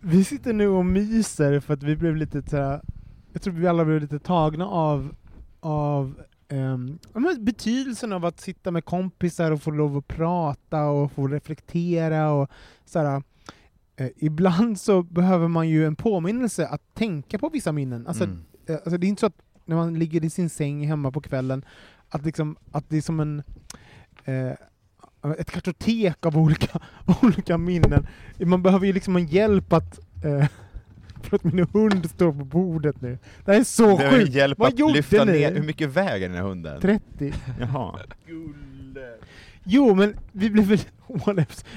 [0.00, 2.80] vi sitter nu och myser för att vi blev lite så här,
[3.32, 5.14] jag tror vi alla blev lite tagna av,
[5.60, 6.22] av
[7.14, 12.30] men betydelsen av att sitta med kompisar och få lov att prata och få reflektera
[12.32, 12.50] och
[12.84, 13.22] så här,
[14.00, 18.06] eh, ibland så behöver man ju en påminnelse att tänka på vissa minnen.
[18.06, 18.44] Alltså, Mm.
[18.68, 21.20] eh, alltså det är inte så att när man ligger i sin säng hemma på
[21.20, 21.64] kvällen
[22.08, 23.42] att, liksom, att det är som en
[24.24, 24.52] eh,
[25.38, 26.80] ett kartotek av olika,
[27.22, 28.06] olika minnen.
[28.38, 30.46] Man behöver ju liksom en hjälp att eh,
[31.22, 33.18] Förlåt, min hund står på bordet nu.
[33.44, 34.34] Det här är så sjukt!
[34.34, 35.32] hjälp Vad att gjorde lyfta ni?
[35.32, 36.80] ner, hur mycket väger den här hunden?
[36.80, 37.32] 30.
[37.60, 37.98] Jaha.
[39.64, 40.78] Jo, men vi blev väl...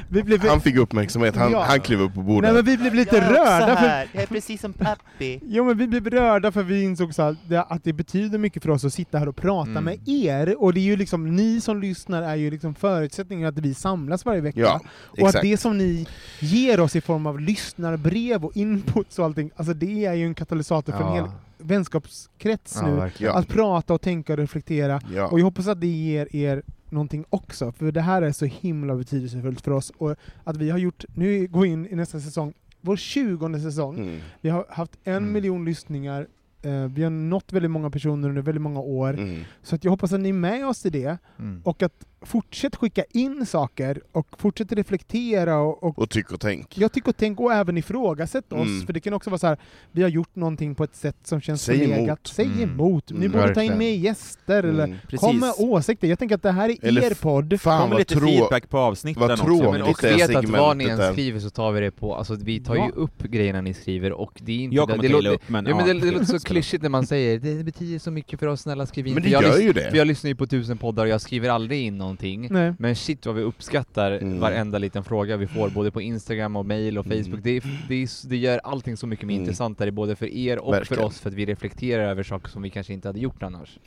[0.10, 0.48] Vi blev.
[0.48, 1.64] Han fick uppmärksamhet, han, Ja.
[1.64, 2.54] han klev upp på Nej bordet.
[2.54, 4.08] men vi blev lite rörda för...
[4.14, 5.40] jag är precis som pappi.
[5.44, 7.36] Jo men vi blev rörda för vi insåg så
[7.68, 9.84] att det betyder mycket för oss att sitta här och prata Mm.
[9.84, 13.58] med er, och det är ju liksom, ni som lyssnar är ju liksom förutsättningen att
[13.60, 14.60] vi samlas varje vecka.
[14.60, 14.82] Ja,
[15.22, 16.08] och att det som ni
[16.40, 20.36] ger oss i form av lyssnarbrev och inputs och allting, alltså det är ju en
[20.36, 21.26] katalysator för en hel
[21.58, 22.96] vänskapskrets ja, nu.
[22.96, 23.34] verkligen.
[23.34, 23.40] Ja.
[23.40, 25.02] Att prata och tänka och reflektera.
[25.16, 25.28] Ja.
[25.28, 26.64] Och jag hoppas att det ger er
[26.94, 29.89] någonting också, för det här är så himla betydelsefullt för oss.
[29.98, 34.00] Och att vi har gjort, nu går vi in i nästa säsong, vår tjugonde säsong.
[34.00, 34.20] Mm.
[34.41, 35.32] Vi har haft en Mm.
[35.34, 36.28] miljon lyssningar,
[36.62, 39.14] eh, vi har nått väldigt många personer under väldigt många år.
[39.14, 39.39] Mm.
[39.64, 41.62] Så att jag hoppas att ni är med oss i det, Mm.
[41.64, 46.78] och att fortsätt skicka in saker, och fortsätt reflektera, och, och Och tyck och tänk.
[46.78, 48.86] jag tycker och tänk och även ifrågasätt oss, Mm.
[48.86, 49.58] för det kan också vara så här,
[49.92, 52.08] vi har gjort någonting på ett sätt som känns Säg förlegat.
[52.08, 52.28] emot.
[52.28, 52.62] Säg Mm.
[52.64, 53.12] emot!
[53.12, 53.32] Ni Mm.
[53.32, 54.98] borde ta in mer gäster, eller Mm.
[55.20, 56.08] kom med åsikter.
[56.08, 57.62] Jag tänker att det här är Eller er podd.
[57.62, 59.46] Fan Kom med lite trå feedback på avsnitten också.
[59.46, 59.72] tråkigt.
[59.72, 62.60] Men och vet att vad ni än skriver så tar vi det på, alltså vi
[62.60, 62.86] tar Ja.
[62.86, 64.76] ju upp grejerna ni skriver och det är inte...
[64.76, 66.00] Jag det, kommer det, låter, upp, men ja, men det, ja.
[66.06, 69.08] det låter så klyschigt när man säger det betyder så mycket för oss, snälla skriv
[69.08, 69.14] in.
[69.14, 69.98] Men För det jag, gör ju för det.
[69.98, 72.47] jag lyssnar ju på tusen poddar och jag skriver aldrig in någonting.
[72.51, 72.74] Nej.
[72.80, 74.39] Men shit vad vi uppskattar Mm.
[74.39, 77.24] varenda liten fråga vi får, både på Instagram och mail och Mm.
[77.24, 77.39] Facebook.
[77.43, 79.43] Det, är, det, är, det gör allting så mycket mer Mm.
[79.43, 80.99] intressantare, både för er och Verkligen.
[81.01, 83.80] för oss, för att vi reflekterar över saker som vi kanske inte hade gjort annars.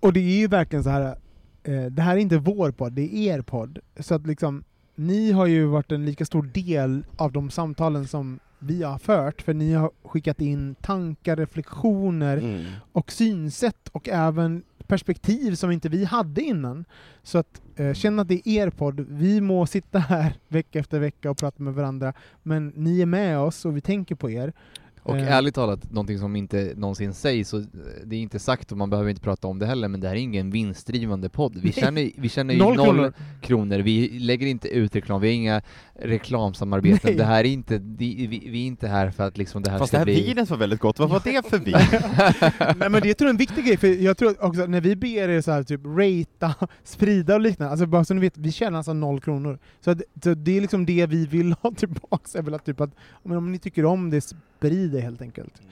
[0.00, 1.16] Och det är ju verkligen så här.
[1.64, 3.78] Eh, det här är inte vår podd, det är er podd.
[4.00, 4.64] Så att liksom,
[4.94, 9.42] ni har ju varit en lika stor del av de samtalen som vi har fört,
[9.42, 12.64] för ni har skickat in tankar, reflektioner Mm.
[12.92, 16.84] och synsätt och även perspektiv som inte vi hade innan.
[17.22, 19.00] Så att eh, känn att det är er podd.
[19.08, 22.12] Vi må sitta här vecka efter vecka och prata med varandra,
[22.42, 24.52] men ni är med oss och vi tänker på er.
[25.06, 25.32] Och Eh.
[25.36, 27.64] ärligt talat, någonting som inte någonsin sägs, så eh,
[28.04, 30.14] det är inte sagt och man behöver inte prata om det heller, men det här
[30.14, 31.56] är ingen vinstdrivande podd.
[31.56, 33.12] Vi känner, vi känner ju Noll noll, kronor.
[33.40, 33.78] kronor.
[33.78, 35.62] vi lägger inte ut reklam, vi har inga
[35.94, 37.00] reklamsamarbeten.
[37.04, 37.14] Nej.
[37.14, 39.78] Det här är inte, vi, vi, vi är inte här för att liksom det här
[39.78, 40.26] Fast ska det här bli...
[40.26, 41.76] vinet var väldigt gott, vad var det för vin?
[42.78, 44.96] Nej men det tror jag är en viktig grej, för jag tror också när vi
[44.96, 46.54] ber er så här, typ ratea,
[46.84, 49.58] sprida och liknande, alltså bara så ni vet, vi tjänar alltså noll kronor.
[49.80, 52.80] Så, att, så det är liksom det vi vill ha tillbaks, är väl att typ
[52.80, 52.90] att,
[53.22, 55.62] men om ni tycker om det, sprid det helt enkelt.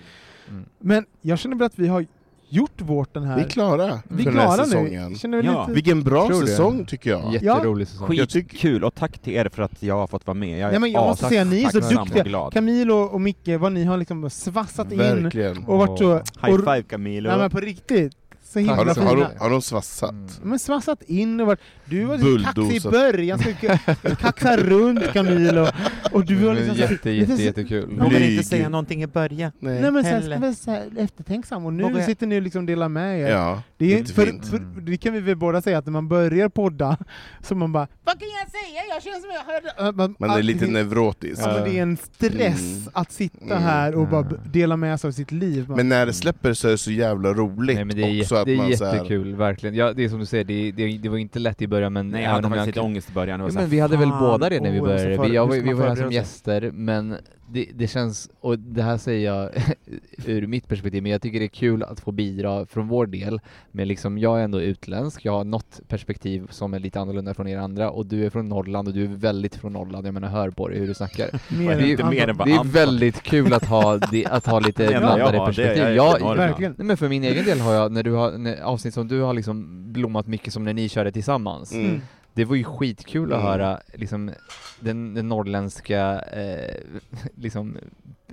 [0.49, 0.65] Mm.
[0.79, 2.07] Men jag känner väl att vi har
[2.49, 3.37] gjort vårt den här...
[3.37, 4.65] Vi är klara Vi för den här nu.
[4.65, 5.15] säsongen.
[5.33, 5.61] Väl Ja.
[5.61, 5.73] lite...
[5.75, 7.33] Vilken bra Tror säsong tycker jag.
[7.35, 8.15] Jätterolig säsong.
[8.15, 10.59] Jag tycker- Skitkul, och tack till er för att jag har fått vara med.
[10.59, 12.51] Jag är Nej, men jag måste säga, ni är så duktiga.
[12.53, 15.65] Camilo och Micke, vad ni har liksom svassat in Verkligen.
[15.65, 16.13] och varit så...
[16.15, 17.29] High och, five Camilo.
[17.31, 18.17] nej men på riktigt,
[18.55, 19.07] så himla Har de, fina.
[19.07, 20.11] har, de, har de svassat?
[20.11, 20.29] Mm.
[20.43, 21.61] Men svassat in och varit...
[21.85, 25.67] Du var lite kaxig i början, så ka- kaxa runt Camilo,
[26.13, 27.89] och du var liksom så, jätte, jätte, så- jättekul.
[27.91, 28.31] Vågar Blyg.
[28.31, 29.53] inte säga någonting i början.
[29.59, 29.81] Nej.
[29.81, 32.89] Nej men sen ska vi säga eftertänksam, och nu Vågar sitter ni och liksom delar
[32.89, 33.29] med er.
[33.31, 36.49] Ja, det, är, för, för, det kan vi väl båda säga, att när man börjar
[36.49, 36.97] podda,
[37.43, 38.81] så man bara Vad kan jag säga?
[38.95, 39.53] Jag känner som jag
[39.83, 39.97] hörde...
[39.97, 41.43] Man, Man är lite det, neurotisk.
[41.45, 42.89] ja, men det är en stress Mm.
[42.93, 43.63] att sitta Mm.
[43.63, 44.41] här och bara Mm.
[44.53, 45.67] dela med sig av sitt liv.
[45.69, 48.44] Men när det släpper så är det så jävla roligt Nej, men det är också.
[48.45, 49.75] Att Det är man här, jättekul, verkligen.
[49.75, 52.09] Ja, det är som du säger, det, det, det var inte lätt i början men
[52.09, 53.41] Nej, jag hade faktiskt lite ångest i början.
[53.41, 55.29] och Ja, här, men vi hade väl båda det när vi ska började.
[55.29, 57.17] Vi, jag, vi man var här som gäster, men
[57.55, 59.51] det, det känns, och det här säger jag
[60.27, 63.41] ur mitt perspektiv, men jag tycker det är kul att få bidra från vår del.
[63.71, 67.49] Men liksom, jag är ändå utländsk, jag har något perspektiv som är lite annorlunda från
[67.49, 70.29] er andra, och du är från Norrland och du är väldigt från Norrland, jag menar
[70.29, 71.31] hör på dig hur du snackar.
[71.59, 74.87] Mer Det är mer än Det är väldigt kul att ha, det, att ha lite
[74.99, 75.83] blandade är- perspektiv.
[75.83, 76.37] jag är Jag.
[76.37, 76.75] Verkligen.
[76.79, 79.21] Nej men för min egen del har jag, när du har, när, avsnitt som du
[79.21, 81.73] har liksom blommat mycket som när ni körde tillsammans.
[81.73, 82.01] mm.
[82.35, 83.47] Det var ju skitkul att Mm.
[83.53, 84.31] höra liksom
[84.81, 86.75] den, den norrländska eh,
[87.35, 87.77] liksom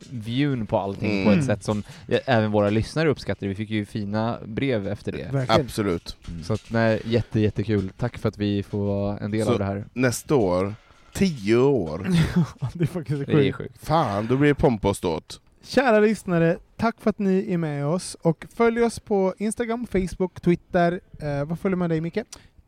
[0.10, 1.40] viewn på allting på Mm.
[1.40, 1.84] ett sätt som
[2.26, 3.48] även våra lyssnare uppskattade.
[3.48, 5.30] Vi fick ju fina brev efter det.
[5.32, 5.62] Verkligen.
[5.62, 6.18] absolut.
[6.44, 7.92] Så att nej, jätte jättekul.
[7.98, 9.86] Tack för att vi får vara en del Så- av det här.
[9.94, 10.76] Nästa år,
[11.14, 11.98] tio år,
[12.74, 13.58] det är faktiskt Det är sjukt.
[13.58, 13.86] sjukt.
[13.86, 15.42] fan då blir det ståt.
[15.64, 20.42] Kära lyssnare, tack för att ni är med oss och följ oss på Instagram, Facebook,
[20.42, 21.00] Twitter.
[21.20, 22.18] Eh, vad följer man dig Micke?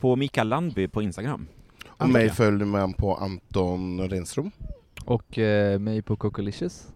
[0.04, 1.46] På Mikael Landby på Instagram.
[1.86, 4.50] Och mig följer man på Anton Renström.
[5.04, 6.86] Och eh, mig på Cocolicious.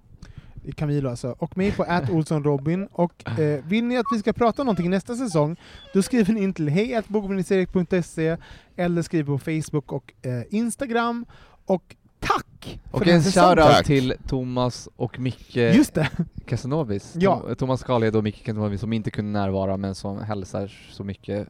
[0.76, 1.36] Camilo alltså.
[1.38, 2.88] Och mig på @olssonrobin.
[2.92, 5.56] Och eh, vill ni att vi ska prata om någonting nästa säsong,
[5.94, 8.36] då skriver ni in till hej.bogministeriet.se
[8.76, 11.26] eller skriver på Facebook och eh, Instagram.
[11.66, 12.80] Och tack!
[12.90, 16.10] för Och här en shoutout till Thomas och Micke Just det!
[16.46, 17.14] Casanovis.
[17.16, 17.54] Ja.
[17.58, 21.48] Thomas Karlhed och Micke Casanovis som inte kunde närvara men som hälsar så mycket.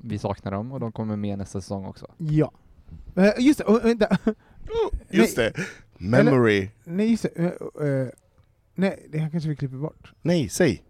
[0.00, 2.06] Vi saknar dem och de kommer med nästa säsong också.
[2.18, 2.52] Ja.
[3.16, 4.16] Eh, just det, och, vänta.
[5.10, 5.52] Just det,
[5.98, 6.68] memory.
[6.84, 7.44] Nej, just det.
[7.44, 8.08] eh,
[8.74, 10.12] nej, det här kanske vi klipper bort.
[10.22, 10.82] Nej, säg.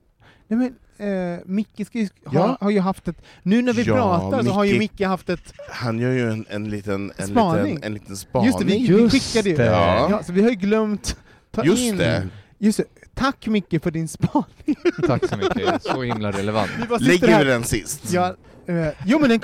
[0.49, 0.59] Nej
[0.99, 2.57] men, eh, Micke ska ju, Ja.
[2.61, 3.23] har ju haft ett...
[3.43, 5.53] Nu när vi Ja, pratar så har ju Micke- Micke haft ett...
[5.70, 7.65] Han gör ju en, en, liten, en, Spaning.
[7.74, 8.47] liten, en liten spaning.
[8.47, 9.57] Just det, vi, vi Just skickade ju.
[9.57, 9.65] det.
[9.65, 10.11] Ja.
[10.11, 11.16] Ja, så vi har ju glömt
[11.51, 11.97] ta Just in...
[11.97, 12.28] det.
[12.59, 12.85] Just det.
[13.15, 14.77] Tack Micke för din spaning.
[15.07, 16.70] Tack så mycket, så himla relevant.
[17.01, 18.12] Vi Lägger vi den sist?
[18.12, 18.35] Ja,
[18.66, 19.41] eh, jo men den...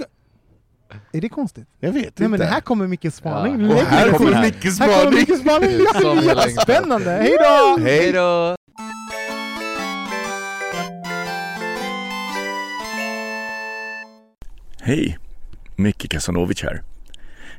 [1.12, 1.68] Är det konstigt?
[1.80, 2.28] Jag vet Nej inte.
[2.28, 3.60] men det här kommer Mickes spaning.
[3.60, 3.74] Ja.
[3.74, 4.54] Och här kommer sist.
[4.54, 5.18] Mickes Här kommer spaning.
[5.18, 5.70] Mickes spaning!
[5.94, 6.50] Ja, Som längtan.
[6.62, 7.10] Spännande!
[7.10, 7.82] Hej då!
[7.82, 8.12] Hej!
[8.12, 8.56] då!
[14.80, 15.18] Hej!
[15.76, 16.82] Micke Kasanovic här.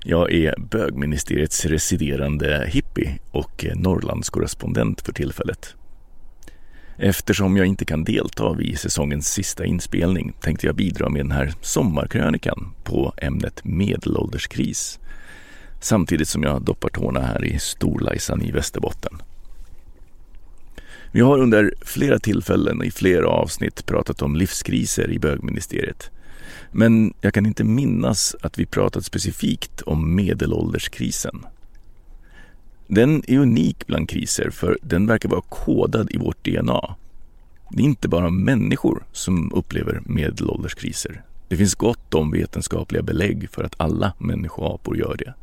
[0.04, 5.76] Jag är bögministeriets residerande hippie och Norrlandskorrespondent för tillfället.
[7.00, 11.54] Eftersom jag inte kan delta vid säsongens sista inspelning tänkte jag bidra med den här
[11.62, 15.00] sommarkrönikan på ämnet medelålderskris.
[15.82, 19.22] Samtidigt som jag doppar tårna här i Storlajsan i Västerbotten.
[21.12, 26.12] Vi har under flera tillfällen och i flera avsnitt pratat om livskriser i bögministeriet.
[26.72, 31.46] Men jag kan inte minnas att vi pratat specifikt om medelålderskrisen.
[32.88, 36.96] Den är unik bland kriser för den verkar vara kodad i vårt DNA.
[37.70, 41.22] Det är inte bara människor som upplever medelålderskriser.
[41.48, 45.34] Det finns gott om vetenskapliga belägg för att alla människoapor gör det.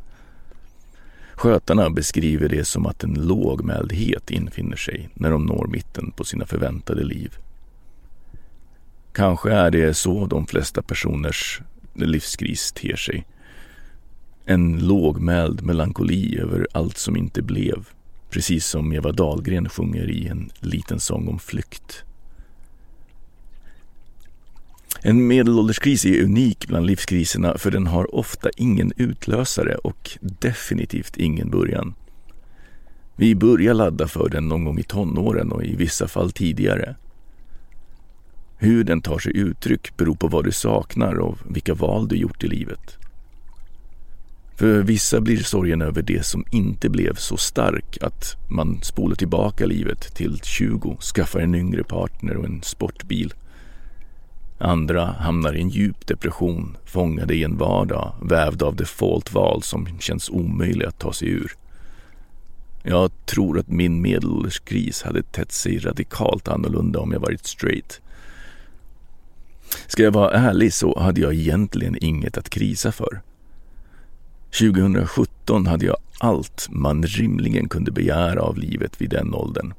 [1.34, 6.46] Skötarna beskriver det som att en lågmäldhet infinner sig när de når mitten på sina
[6.46, 7.34] förväntade liv.
[9.12, 11.60] Kanske är det så de flesta personers
[11.94, 13.26] livskris ter sig.
[14.46, 17.88] En lågmäld melankoli över allt som inte blev.
[18.30, 22.04] Precis som Eva Dahlgren sjunger i en liten sång om flykt.
[25.02, 31.50] En medelålderskris är unik bland livskriserna för den har ofta ingen utlösare och definitivt ingen
[31.50, 31.94] början.
[33.16, 36.96] Vi börjar ladda för den någon gång i tonåren och i vissa fall tidigare.
[38.56, 42.44] Hur den tar sig uttryck beror på vad du saknar och vilka val du gjort
[42.44, 43.03] i livet.
[44.56, 49.66] För vissa blir sorgen över det som inte blev så stark att man spolar tillbaka
[49.66, 53.34] livet till 20, skaffar en yngre partner och en sportbil.
[54.58, 60.30] Andra hamnar i en djup depression, fångade i en vardag vävd av defaultval som känns
[60.30, 61.52] omöjlig att ta sig ur.
[62.82, 68.00] Jag tror att min medelålderskris hade tett sig radikalt annorlunda om jag varit straight.
[69.86, 73.20] Ska jag vara ärlig så hade jag egentligen inget att krisa för.
[74.58, 79.74] 2017 hade jag allt man rimligen kunde begära av livet vid den åldern.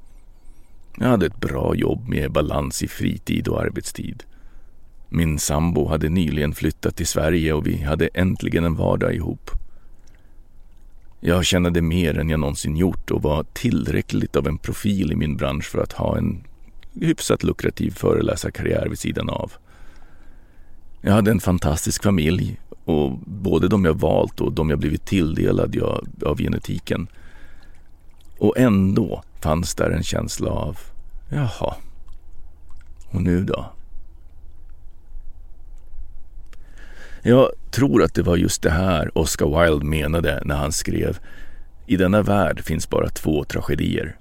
[0.97, 4.23] Jag hade ett bra jobb med balans i fritid och arbetstid.
[5.09, 9.51] Min sambo hade nyligen flyttat till Sverige och vi hade äntligen en vardag ihop.
[11.19, 15.37] Jag tjänade mer än jag någonsin gjort och var tillräckligt av en profil i min
[15.37, 16.43] bransch för att ha en
[17.01, 19.51] hyfsat lukrativ föreläsarkarriär vid sidan av.
[21.07, 25.75] Jag hade en fantastisk familj och både de jag valt och de jag blivit tilldelad
[25.75, 27.07] jag, av genetiken.
[28.37, 30.77] Och ändå fanns där en känsla av,
[31.29, 31.75] jaha,
[33.09, 33.65] och nu då?
[37.23, 41.19] Jag tror att det var just det här Oscar Wilde menade när han skrev
[41.85, 44.17] I denna värld finns bara två tragedier.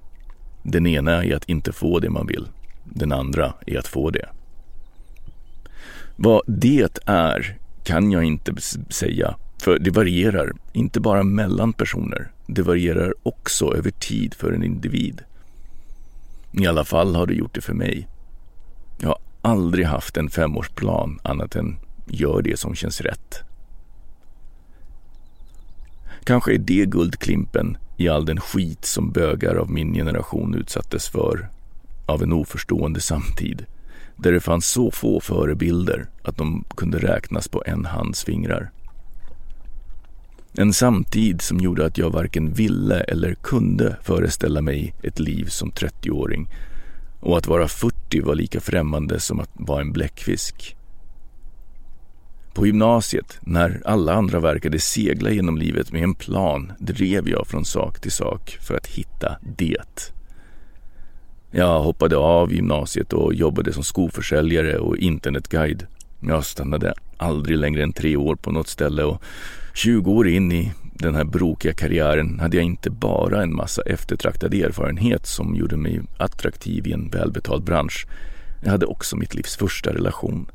[0.63, 2.49] Den ena är att inte få det man vill.
[2.85, 4.29] Den andra är att få det.
[6.17, 8.55] Vad det är kan jag inte
[8.89, 12.31] säga, för det varierar inte bara mellan personer.
[12.47, 15.23] Det varierar också över tid för en individ.
[16.53, 18.09] I alla fall har det gjort det för mig.
[18.99, 21.77] Jag har aldrig haft en femårsplan annat än
[22.07, 23.43] gör det som känns rätt.
[26.25, 31.49] Kanske är det guldklimpen i all den skit som bögar av min generation utsattes för
[32.07, 33.67] av en oförstående samtid
[34.17, 38.71] där det fanns så få förebilder att de kunde räknas på en hands fingrar.
[40.57, 45.71] En samtid som gjorde att jag varken ville eller kunde föreställa mig ett liv som
[45.71, 46.49] 30-åring
[47.21, 50.77] och att vara 40 var lika främmande som att vara en bläckfisk.
[52.55, 57.65] På gymnasiet, när alla andra verkade segla genom livet med en plan, drev jag från
[57.65, 60.13] sak till sak för att hitta det.
[61.57, 65.87] Jag hoppade av gymnasiet och jobbade som skoförsäljare och internetguide.
[66.21, 69.23] Jag stannade aldrig längre än tre år på något ställe och
[69.75, 74.55] 20 år in i den här brokiga karriären hade jag inte bara en massa eftertraktad
[74.55, 78.07] erfarenhet som gjorde mig attraktiv i en välbetald bransch.
[78.65, 80.47] Jag hade också mitt livs första relation.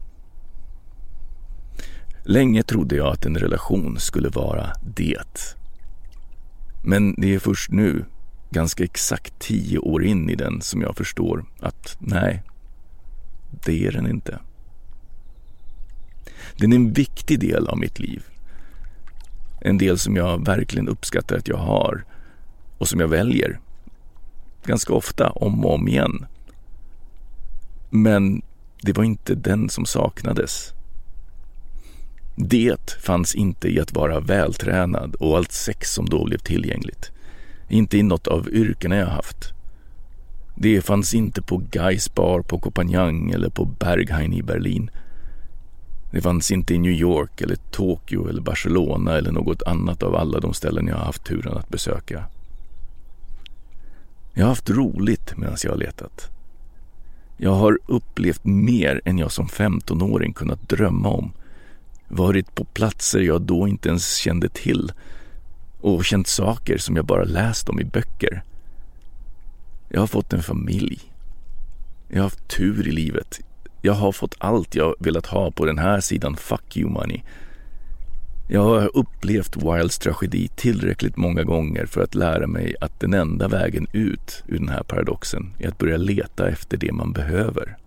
[2.24, 5.56] Länge trodde jag att en relation skulle vara det.
[6.84, 8.06] Men det är först nu,
[8.50, 12.44] ganska exakt tio år in i den, som jag förstår att nej,
[13.66, 14.40] det är den inte.
[16.58, 18.24] Den är en viktig del av mitt liv.
[19.62, 22.04] En del som jag verkligen uppskattar att jag har
[22.78, 23.60] och som jag väljer
[24.64, 26.26] ganska ofta om och om igen.
[27.90, 28.42] Men
[28.82, 30.74] det var inte den som saknades.
[32.36, 37.12] Det fanns inte i att vara vältränad och allt sex som då blev tillgängligt.
[37.70, 39.54] Inte i något av yrkena jag haft.
[40.56, 44.92] Det fanns inte på Gais bar på Copenhagen eller på Berghain i Berlin.
[46.12, 50.40] Det fanns inte i New York eller Tokyo eller Barcelona eller något annat av alla
[50.40, 52.26] de ställen jag har haft turen att besöka.
[54.34, 56.30] Jag har haft roligt medan jag har letat.
[57.38, 61.32] Jag har upplevt mer än jag som 15-åring kunnat drömma om.
[62.08, 64.92] Varit på platser jag då inte ens kände till
[65.82, 68.44] och känt saker som jag bara läst om i böcker.
[69.90, 71.00] Jag har fått en familj.
[72.08, 73.40] Jag har haft tur i livet.
[73.82, 77.22] Jag har fått allt jag velat ha på den här sidan fuck you money.
[78.52, 83.48] Jag har upplevt Wilds tragedi tillräckligt många gånger för att lära mig att den enda
[83.48, 87.78] vägen ut ur den här paradoxen är att börja leta efter det man behöver.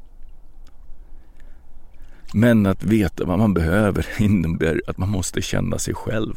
[2.35, 6.35] Men att veta vad man behöver innebär att man måste känna sig själv.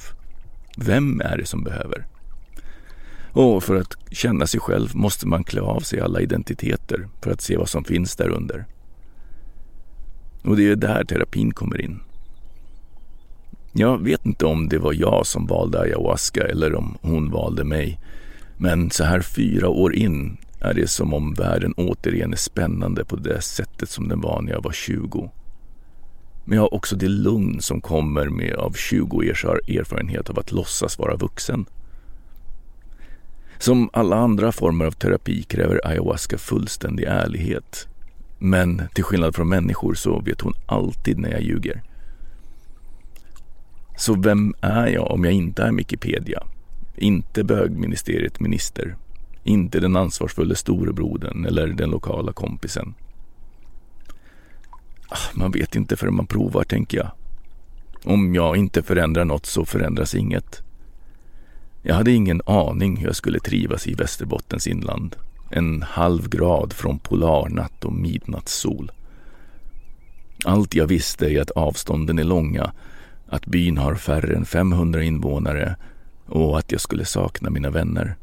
[0.77, 2.05] Vem är det som behöver?
[3.31, 7.41] Och för att känna sig själv måste man klä av sig alla identiteter för att
[7.41, 8.65] se vad som finns där under.
[10.43, 11.99] Och det är där terapin kommer in.
[13.73, 17.99] Jag vet inte om det var jag som valde ayahuasca eller om hon valde mig.
[18.57, 23.15] Men så här fyra år in är det som om världen återigen är spännande på
[23.15, 25.31] det sättet som den var när jag var 20.
[26.45, 30.51] Men jag har också det lugn som kommer med av 20 års erfarenhet av att
[30.51, 31.65] låtsas vara vuxen.
[33.57, 37.87] Som alla andra former av terapi kräver ayahuasca fullständig ärlighet.
[38.39, 41.81] Men till skillnad från människor så vet hon alltid när jag ljuger.
[43.97, 46.43] Så vem är jag om jag inte är Wikipedia?
[46.95, 48.95] Inte bögministeriet minister.
[49.43, 52.93] Inte den ansvarsfulla storebrodern eller den lokala kompisen.
[55.33, 57.11] Man vet inte förrän man provar, tänker jag.
[58.03, 60.61] Om jag inte förändrar något så förändras inget.
[61.81, 65.15] Jag hade ingen aning hur jag skulle trivas i Västerbottens inland.
[65.49, 68.91] En halv grad från polarnatt och midnattssol.
[70.45, 72.71] Allt jag visste är att avstånden är långa,
[73.27, 75.75] att byn har färre än 500 invånare
[76.25, 78.15] och att jag skulle sakna mina vänner.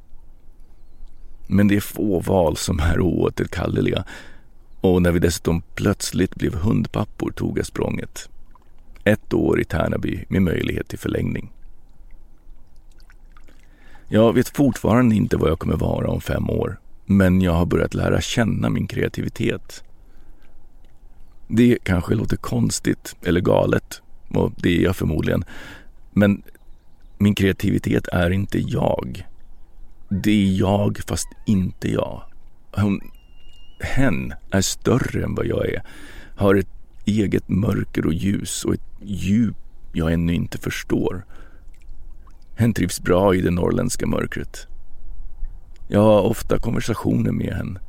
[1.46, 4.04] Men det är få val som är oåterkalleliga
[4.82, 8.28] och när vi dessutom plötsligt blev hundpappor tog jag språnget.
[9.04, 11.52] Ett år i Tärnaby med möjlighet till förlängning.
[14.08, 17.94] Jag vet fortfarande inte vad jag kommer vara om fem år, men jag har börjat
[17.94, 19.84] lära känna min kreativitet.
[21.48, 25.44] Det kanske låter konstigt eller galet, och det är jag förmodligen,
[26.10, 26.42] men
[27.18, 29.26] min kreativitet är inte jag.
[30.08, 32.22] Det är jag fast inte jag.
[32.72, 33.00] Hon,
[33.82, 35.82] hen är större än vad jag är,
[36.36, 36.68] har ett
[37.04, 39.56] eget mörker och ljus och ett djup
[39.92, 41.24] jag ännu inte förstår.
[42.54, 44.66] Hen trivs bra i det norrländska mörkret.
[45.88, 47.80] Jag har ofta konversationer med henne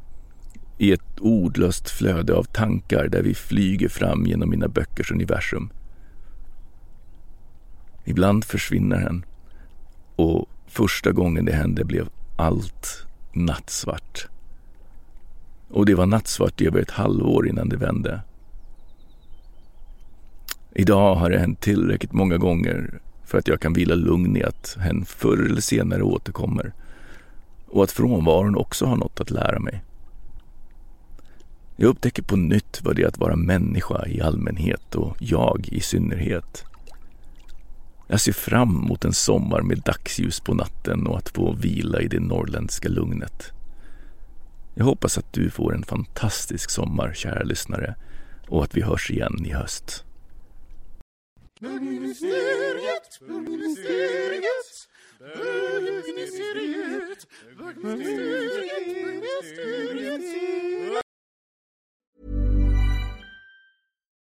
[0.78, 5.70] i ett ordlöst flöde av tankar där vi flyger fram genom mina böckers universum.
[8.06, 9.26] Ibland försvinner hen
[10.16, 14.28] och första gången det hände blev allt nattsvart.
[15.74, 18.22] Och det var nattsvart i över ett halvår innan det vände.
[20.76, 24.78] Idag har det hänt tillräckligt många gånger för att jag kan vila lugn i att
[24.80, 26.74] hen förr eller senare återkommer
[27.68, 29.84] och att frånvaron också har något att lära mig.
[31.76, 35.80] Jag upptäcker på nytt vad det är att vara människa i allmänhet och jag i
[35.80, 36.66] synnerhet.
[38.08, 42.08] Jag ser fram emot en sommar med dagsljus på natten och att få vila i
[42.08, 43.54] det norrländska lugnet.
[44.76, 47.96] Jag hoppas att du får en fantastisk sommar, kära lyssnare,
[48.48, 50.06] och att vi hörs igen i höst.
[51.60, 54.88] Bögministeriet, bögministeriet,
[55.20, 57.28] bögministeriet,
[57.58, 61.03] bögministeriet, bögministeriet.